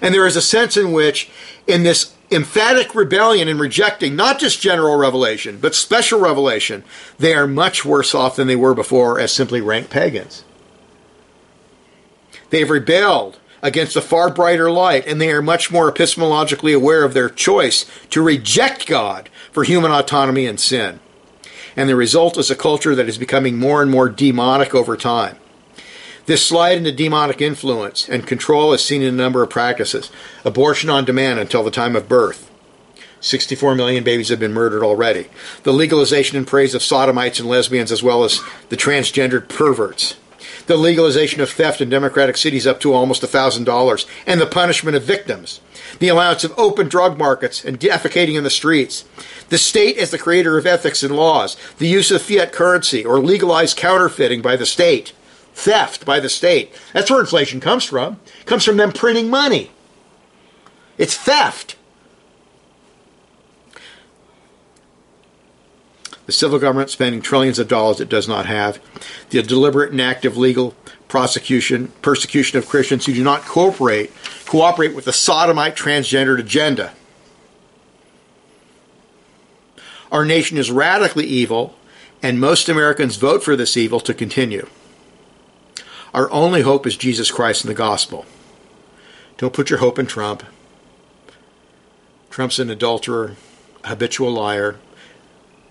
And 0.02 0.14
there 0.14 0.26
is 0.26 0.36
a 0.36 0.42
sense 0.42 0.76
in 0.76 0.92
which, 0.92 1.30
in 1.68 1.84
this 1.84 2.14
emphatic 2.32 2.94
rebellion 2.96 3.48
in 3.48 3.60
rejecting 3.60 4.16
not 4.16 4.40
just 4.40 4.62
general 4.62 4.98
revelation, 4.98 5.60
but 5.60 5.76
special 5.76 6.20
revelation, 6.20 6.84
they 7.20 7.34
are 7.34 7.48
much 7.48 7.86
worse 7.86 8.14
off 8.14 8.36
than 8.36 8.48
they 8.48 8.56
were 8.56 8.74
before 8.74 9.20
as 9.20 9.32
simply 9.32 9.62
rank 9.62 9.90
pagans. 9.90 10.44
They 12.50 12.60
have 12.60 12.70
rebelled 12.70 13.40
against 13.62 13.96
a 13.96 14.02
far 14.02 14.32
brighter 14.32 14.72
light, 14.72 15.06
and 15.08 15.20
they 15.20 15.32
are 15.32 15.42
much 15.42 15.72
more 15.72 15.92
epistemologically 15.92 16.76
aware 16.76 17.04
of 17.04 17.14
their 17.14 17.30
choice 17.30 17.86
to 18.10 18.22
reject 18.22 18.88
God 18.88 19.30
for 19.52 19.64
human 19.64 19.92
autonomy 19.92 20.46
and 20.46 20.60
sin. 20.60 21.00
And 21.78 21.88
the 21.88 21.96
result 21.96 22.38
is 22.38 22.52
a 22.52 22.56
culture 22.56 22.96
that 22.96 23.08
is 23.08 23.18
becoming 23.18 23.58
more 23.58 23.82
and 23.82 23.90
more 23.90 24.10
demonic 24.10 24.76
over 24.76 24.98
time. 24.98 25.38
This 26.26 26.46
slide 26.46 26.78
into 26.78 26.92
demonic 26.92 27.42
influence 27.42 28.10
and 28.10 28.28
control 28.28 28.74
is 28.74 28.84
seen 28.84 29.02
in 29.02 29.14
a 29.14 29.18
number 29.18 29.44
of 29.44 29.50
practices. 29.50 30.12
Abortion 30.44 30.90
on 30.90 31.06
demand 31.06 31.40
until 31.40 31.64
the 31.64 31.72
time 31.72 31.96
of 31.96 32.10
birth. 32.10 32.52
64 33.22 33.76
million 33.76 34.04
babies 34.04 34.30
have 34.30 34.40
been 34.40 34.54
murdered 34.54 34.84
already. 34.84 35.28
The 35.64 35.72
legalization 35.72 36.38
and 36.38 36.46
praise 36.46 36.76
of 36.76 36.84
sodomites 36.84 37.40
and 37.40 37.48
lesbians, 37.48 37.92
as 37.92 38.04
well 38.04 38.24
as 38.24 38.42
the 38.70 38.78
transgendered 38.78 39.48
perverts. 39.48 40.16
The 40.68 40.76
legalization 40.76 41.40
of 41.40 41.50
theft 41.50 41.80
in 41.80 41.90
democratic 41.90 42.36
cities 42.36 42.68
up 42.68 42.82
to 42.82 42.94
almost 42.94 43.24
$1,000, 43.24 44.06
and 44.26 44.42
the 44.42 44.46
punishment 44.46 44.98
of 44.98 45.04
victims. 45.04 45.62
The 46.00 46.10
allowance 46.10 46.44
of 46.44 46.54
open 46.58 46.90
drug 46.90 47.18
markets 47.18 47.64
and 47.64 47.80
defecating 47.80 48.38
in 48.38 48.44
the 48.44 48.50
streets. 48.50 49.06
The 49.50 49.58
state 49.58 49.98
as 49.98 50.12
the 50.12 50.18
creator 50.18 50.58
of 50.58 50.66
ethics 50.66 51.04
and 51.04 51.16
laws. 51.16 51.56
The 51.78 51.88
use 51.88 52.12
of 52.12 52.22
fiat 52.22 52.52
currency 52.52 53.06
or 53.06 53.20
legalized 53.20 53.78
counterfeiting 53.78 54.42
by 54.42 54.56
the 54.56 54.66
state 54.66 55.14
theft 55.58 56.06
by 56.06 56.20
the 56.20 56.30
state. 56.30 56.72
That's 56.94 57.10
where 57.10 57.20
inflation 57.20 57.60
comes 57.60 57.84
from. 57.84 58.20
It 58.42 58.46
comes 58.46 58.64
from 58.64 58.78
them 58.78 58.92
printing 58.92 59.28
money. 59.30 59.72
It's 61.00 61.18
theft. 61.18 61.76
The 66.28 66.32
civil 66.32 66.60
government 66.60 66.92
spending 66.92 67.22
trillions 67.22 67.58
of 67.58 67.68
dollars 67.68 68.00
it 68.00 68.10
does 68.10 68.28
not 68.28 68.46
have. 68.46 68.80
The 69.32 69.42
deliberate 69.42 69.92
and 69.92 70.02
active 70.02 70.38
legal 70.38 70.76
prosecution, 71.08 71.88
persecution 72.02 72.60
of 72.60 72.68
Christians 72.68 73.06
who 73.06 73.14
do 73.14 73.24
not 73.24 73.44
cooperate, 73.44 74.12
cooperate 74.46 74.94
with 74.94 75.06
the 75.06 75.14
sodomite 75.14 75.76
transgendered 75.76 76.40
agenda. 76.40 76.94
Our 80.18 80.26
nation 80.26 80.58
is 80.58 80.72
radically 80.72 81.28
evil, 81.28 81.76
and 82.24 82.40
most 82.40 82.70
Americans 82.70 83.18
vote 83.18 83.44
for 83.44 83.56
this 83.56 83.78
evil 83.78 84.00
to 84.00 84.16
continue. 84.16 84.68
Our 86.12 86.28
only 86.32 86.64
hope 86.64 86.88
is 86.88 86.98
Jesus 86.98 87.30
Christ 87.30 87.64
and 87.64 87.70
the 87.70 87.78
gospel. 87.78 88.26
Don't 89.38 89.54
put 89.54 89.70
your 89.70 89.78
hope 89.78 90.00
in 90.00 90.08
Trump. 90.08 90.42
Trump's 92.32 92.58
an 92.58 92.72
adulterer, 92.72 93.36
habitual 93.84 94.32
liar. 94.32 94.80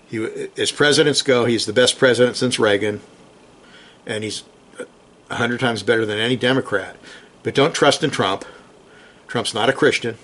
He, 0.07 0.25
as 0.57 0.71
presidents 0.71 1.23
go, 1.23 1.47
he's 1.47 1.67
the 1.67 1.73
best 1.73 1.99
president 1.99 2.37
since 2.37 2.57
Reagan, 2.57 3.01
and 4.07 4.23
he's 4.23 4.45
a 5.29 5.35
hundred 5.35 5.59
times 5.59 5.83
better 5.83 6.07
than 6.07 6.21
any 6.21 6.37
Democrat. 6.37 6.95
But 7.43 7.57
don't 7.57 7.75
trust 7.75 8.05
in 8.05 8.11
Trump. 8.11 8.45
Trump's 9.27 9.55
not 9.55 9.69
a 9.69 9.73
Christian. 9.73 10.19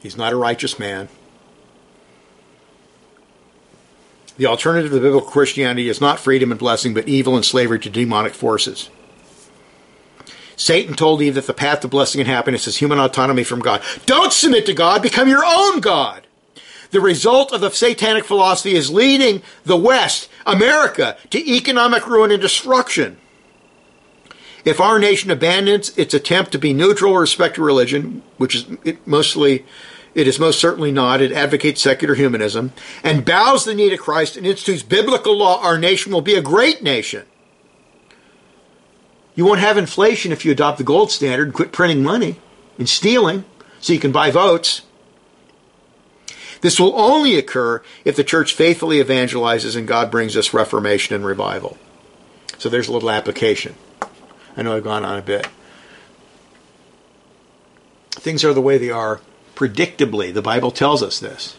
He's 0.00 0.16
not 0.16 0.32
a 0.32 0.36
righteous 0.36 0.78
man. 0.78 1.08
The 4.36 4.46
alternative 4.46 4.90
to 4.90 5.00
biblical 5.00 5.28
Christianity 5.28 5.88
is 5.88 6.00
not 6.00 6.18
freedom 6.18 6.50
and 6.50 6.58
blessing, 6.58 6.92
but 6.92 7.08
evil 7.08 7.36
and 7.36 7.44
slavery 7.44 7.78
to 7.80 7.90
demonic 7.90 8.34
forces. 8.34 8.90
Satan 10.56 10.94
told 10.94 11.22
Eve 11.22 11.34
that 11.34 11.46
the 11.46 11.54
path 11.54 11.80
to 11.80 11.88
blessing 11.88 12.20
and 12.20 12.28
happiness 12.28 12.66
is 12.66 12.76
human 12.76 12.98
autonomy 12.98 13.44
from 13.44 13.60
God. 13.60 13.82
Don't 14.06 14.32
submit 14.32 14.66
to 14.66 14.74
God, 14.74 15.02
become 15.02 15.28
your 15.28 15.44
own 15.44 15.80
God. 15.80 16.26
The 16.90 17.00
result 17.00 17.52
of 17.52 17.60
the 17.60 17.70
satanic 17.70 18.24
philosophy 18.24 18.74
is 18.74 18.90
leading 18.90 19.42
the 19.64 19.76
West, 19.76 20.28
America, 20.46 21.16
to 21.30 21.38
economic 21.38 22.06
ruin 22.06 22.30
and 22.30 22.40
destruction. 22.40 23.18
If 24.64 24.80
our 24.80 24.98
nation 24.98 25.30
abandons 25.30 25.96
its 25.98 26.14
attempt 26.14 26.52
to 26.52 26.58
be 26.58 26.72
neutral 26.72 27.12
with 27.12 27.22
respect 27.22 27.56
to 27.56 27.62
religion, 27.62 28.22
which 28.38 28.54
is 28.54 28.66
mostly 29.04 29.66
it 30.14 30.28
is 30.28 30.38
most 30.38 30.60
certainly 30.60 30.92
not. 30.92 31.20
It 31.20 31.32
advocates 31.32 31.82
secular 31.82 32.14
humanism 32.14 32.72
and 33.02 33.24
bows 33.24 33.64
the 33.64 33.74
knee 33.74 33.90
to 33.90 33.96
Christ 33.96 34.36
and 34.36 34.46
institutes 34.46 34.82
biblical 34.82 35.36
law. 35.36 35.60
Our 35.62 35.78
nation 35.78 36.12
will 36.12 36.22
be 36.22 36.34
a 36.34 36.42
great 36.42 36.82
nation. 36.82 37.24
You 39.34 39.44
won't 39.44 39.60
have 39.60 39.76
inflation 39.76 40.30
if 40.30 40.44
you 40.44 40.52
adopt 40.52 40.78
the 40.78 40.84
gold 40.84 41.10
standard 41.10 41.48
and 41.48 41.54
quit 41.54 41.72
printing 41.72 42.02
money 42.02 42.36
and 42.78 42.88
stealing 42.88 43.44
so 43.80 43.92
you 43.92 43.98
can 43.98 44.12
buy 44.12 44.30
votes. 44.30 44.82
This 46.60 46.78
will 46.78 46.98
only 46.98 47.36
occur 47.36 47.82
if 48.04 48.16
the 48.16 48.24
church 48.24 48.54
faithfully 48.54 49.02
evangelizes 49.02 49.76
and 49.76 49.88
God 49.88 50.10
brings 50.10 50.36
us 50.36 50.54
reformation 50.54 51.14
and 51.14 51.26
revival. 51.26 51.76
So 52.58 52.68
there's 52.68 52.88
a 52.88 52.92
little 52.92 53.10
application. 53.10 53.74
I 54.56 54.62
know 54.62 54.76
I've 54.76 54.84
gone 54.84 55.04
on 55.04 55.18
a 55.18 55.22
bit. 55.22 55.48
Things 58.12 58.44
are 58.44 58.54
the 58.54 58.62
way 58.62 58.78
they 58.78 58.90
are 58.90 59.20
predictably. 59.54 60.32
The 60.32 60.42
Bible 60.42 60.70
tells 60.70 61.02
us 61.02 61.20
this. 61.20 61.56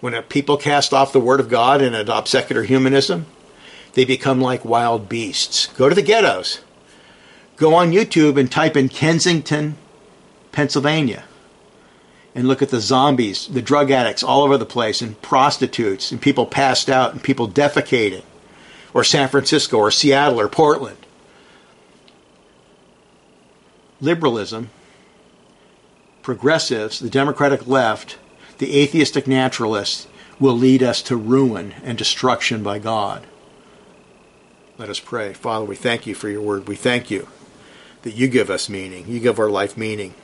When 0.00 0.14
a 0.14 0.22
people 0.22 0.56
cast 0.56 0.92
off 0.92 1.12
the 1.12 1.20
Word 1.20 1.40
of 1.40 1.48
God 1.48 1.80
and 1.80 1.96
adopt 1.96 2.28
secular 2.28 2.62
humanism, 2.62 3.26
they 3.94 4.04
become 4.04 4.40
like 4.40 4.64
wild 4.64 5.08
beasts. 5.08 5.66
Go 5.68 5.88
to 5.88 5.94
the 5.94 6.02
ghettos. 6.02 6.60
Go 7.56 7.74
on 7.74 7.92
YouTube 7.92 8.38
and 8.38 8.52
type 8.52 8.76
in 8.76 8.90
Kensington, 8.90 9.76
Pennsylvania, 10.52 11.24
and 12.34 12.46
look 12.46 12.60
at 12.60 12.68
the 12.68 12.80
zombies, 12.80 13.46
the 13.46 13.62
drug 13.62 13.90
addicts 13.90 14.22
all 14.22 14.42
over 14.42 14.58
the 14.58 14.66
place, 14.66 15.00
and 15.00 15.20
prostitutes, 15.22 16.12
and 16.12 16.20
people 16.20 16.44
passed 16.44 16.90
out, 16.90 17.12
and 17.12 17.22
people 17.22 17.48
defecating, 17.48 18.24
or 18.92 19.02
San 19.02 19.28
Francisco, 19.28 19.78
or 19.78 19.90
Seattle, 19.90 20.38
or 20.38 20.48
Portland. 20.48 20.98
Liberalism 24.02 24.68
progressives, 26.26 26.98
the 26.98 27.08
Democratic 27.08 27.68
left, 27.68 28.18
the 28.58 28.82
atheistic 28.82 29.28
naturalists 29.28 30.08
will 30.40 30.54
lead 30.54 30.82
us 30.82 31.00
to 31.00 31.16
ruin 31.16 31.72
and 31.84 31.96
destruction 31.96 32.64
by 32.64 32.80
God. 32.80 33.24
Let 34.76 34.88
us 34.88 34.98
pray. 34.98 35.34
Father, 35.34 35.64
we 35.64 35.76
thank 35.76 36.04
you 36.04 36.16
for 36.16 36.28
your 36.28 36.42
word. 36.42 36.66
We 36.66 36.74
thank 36.74 37.12
you 37.12 37.28
that 38.02 38.16
you 38.16 38.26
give 38.26 38.50
us 38.50 38.68
meaning. 38.68 39.06
You 39.06 39.20
give 39.20 39.38
our 39.38 39.48
life 39.48 39.76
meaning. 39.76 40.14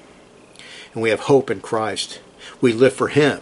And 0.93 1.05
we 1.05 1.11
have 1.11 1.21
hope 1.21 1.49
in 1.53 1.61
Christ. 1.61 2.21
We 2.61 2.73
live 2.73 2.95
for 2.95 3.07
Him. 3.07 3.41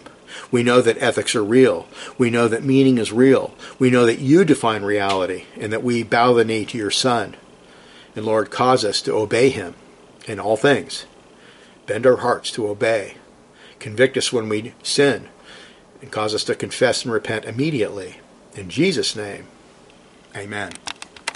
We 0.51 0.63
know 0.63 0.83
that 0.83 1.01
ethics 1.01 1.35
are 1.35 1.43
real. 1.43 1.89
We 2.19 2.29
know 2.29 2.47
that 2.47 2.63
meaning 2.63 2.99
is 2.99 3.11
real. 3.11 3.55
We 3.79 3.89
know 3.89 4.05
that 4.05 4.19
you 4.19 4.45
define 4.45 4.83
reality 4.83 5.47
and 5.59 5.73
that 5.73 5.83
we 5.83 6.03
bow 6.03 6.35
the 6.35 6.45
knee 6.45 6.67
to 6.67 6.77
your 6.77 6.91
Son. 6.91 7.37
And 8.15 8.27
Lord, 8.27 8.51
cause 8.51 8.85
us 8.85 9.01
to 9.01 9.15
obey 9.15 9.49
Him 9.49 9.77
in 10.27 10.39
all 10.39 10.59
things 10.59 11.07
bend 11.91 12.07
our 12.07 12.19
hearts 12.19 12.53
to 12.53 12.69
obey, 12.69 13.15
convict 13.81 14.17
us 14.17 14.33
when 14.33 14.49
we 14.49 14.75
sin, 14.81 15.29
and 16.01 16.13
cause 16.13 16.33
us 16.37 16.45
to 16.45 16.55
confess 16.55 17.05
and 17.05 17.13
repent 17.13 17.45
immediately. 17.45 18.21
In 18.55 18.71
Jesus' 18.71 19.17
name, 19.17 19.49
amen. 20.37 20.75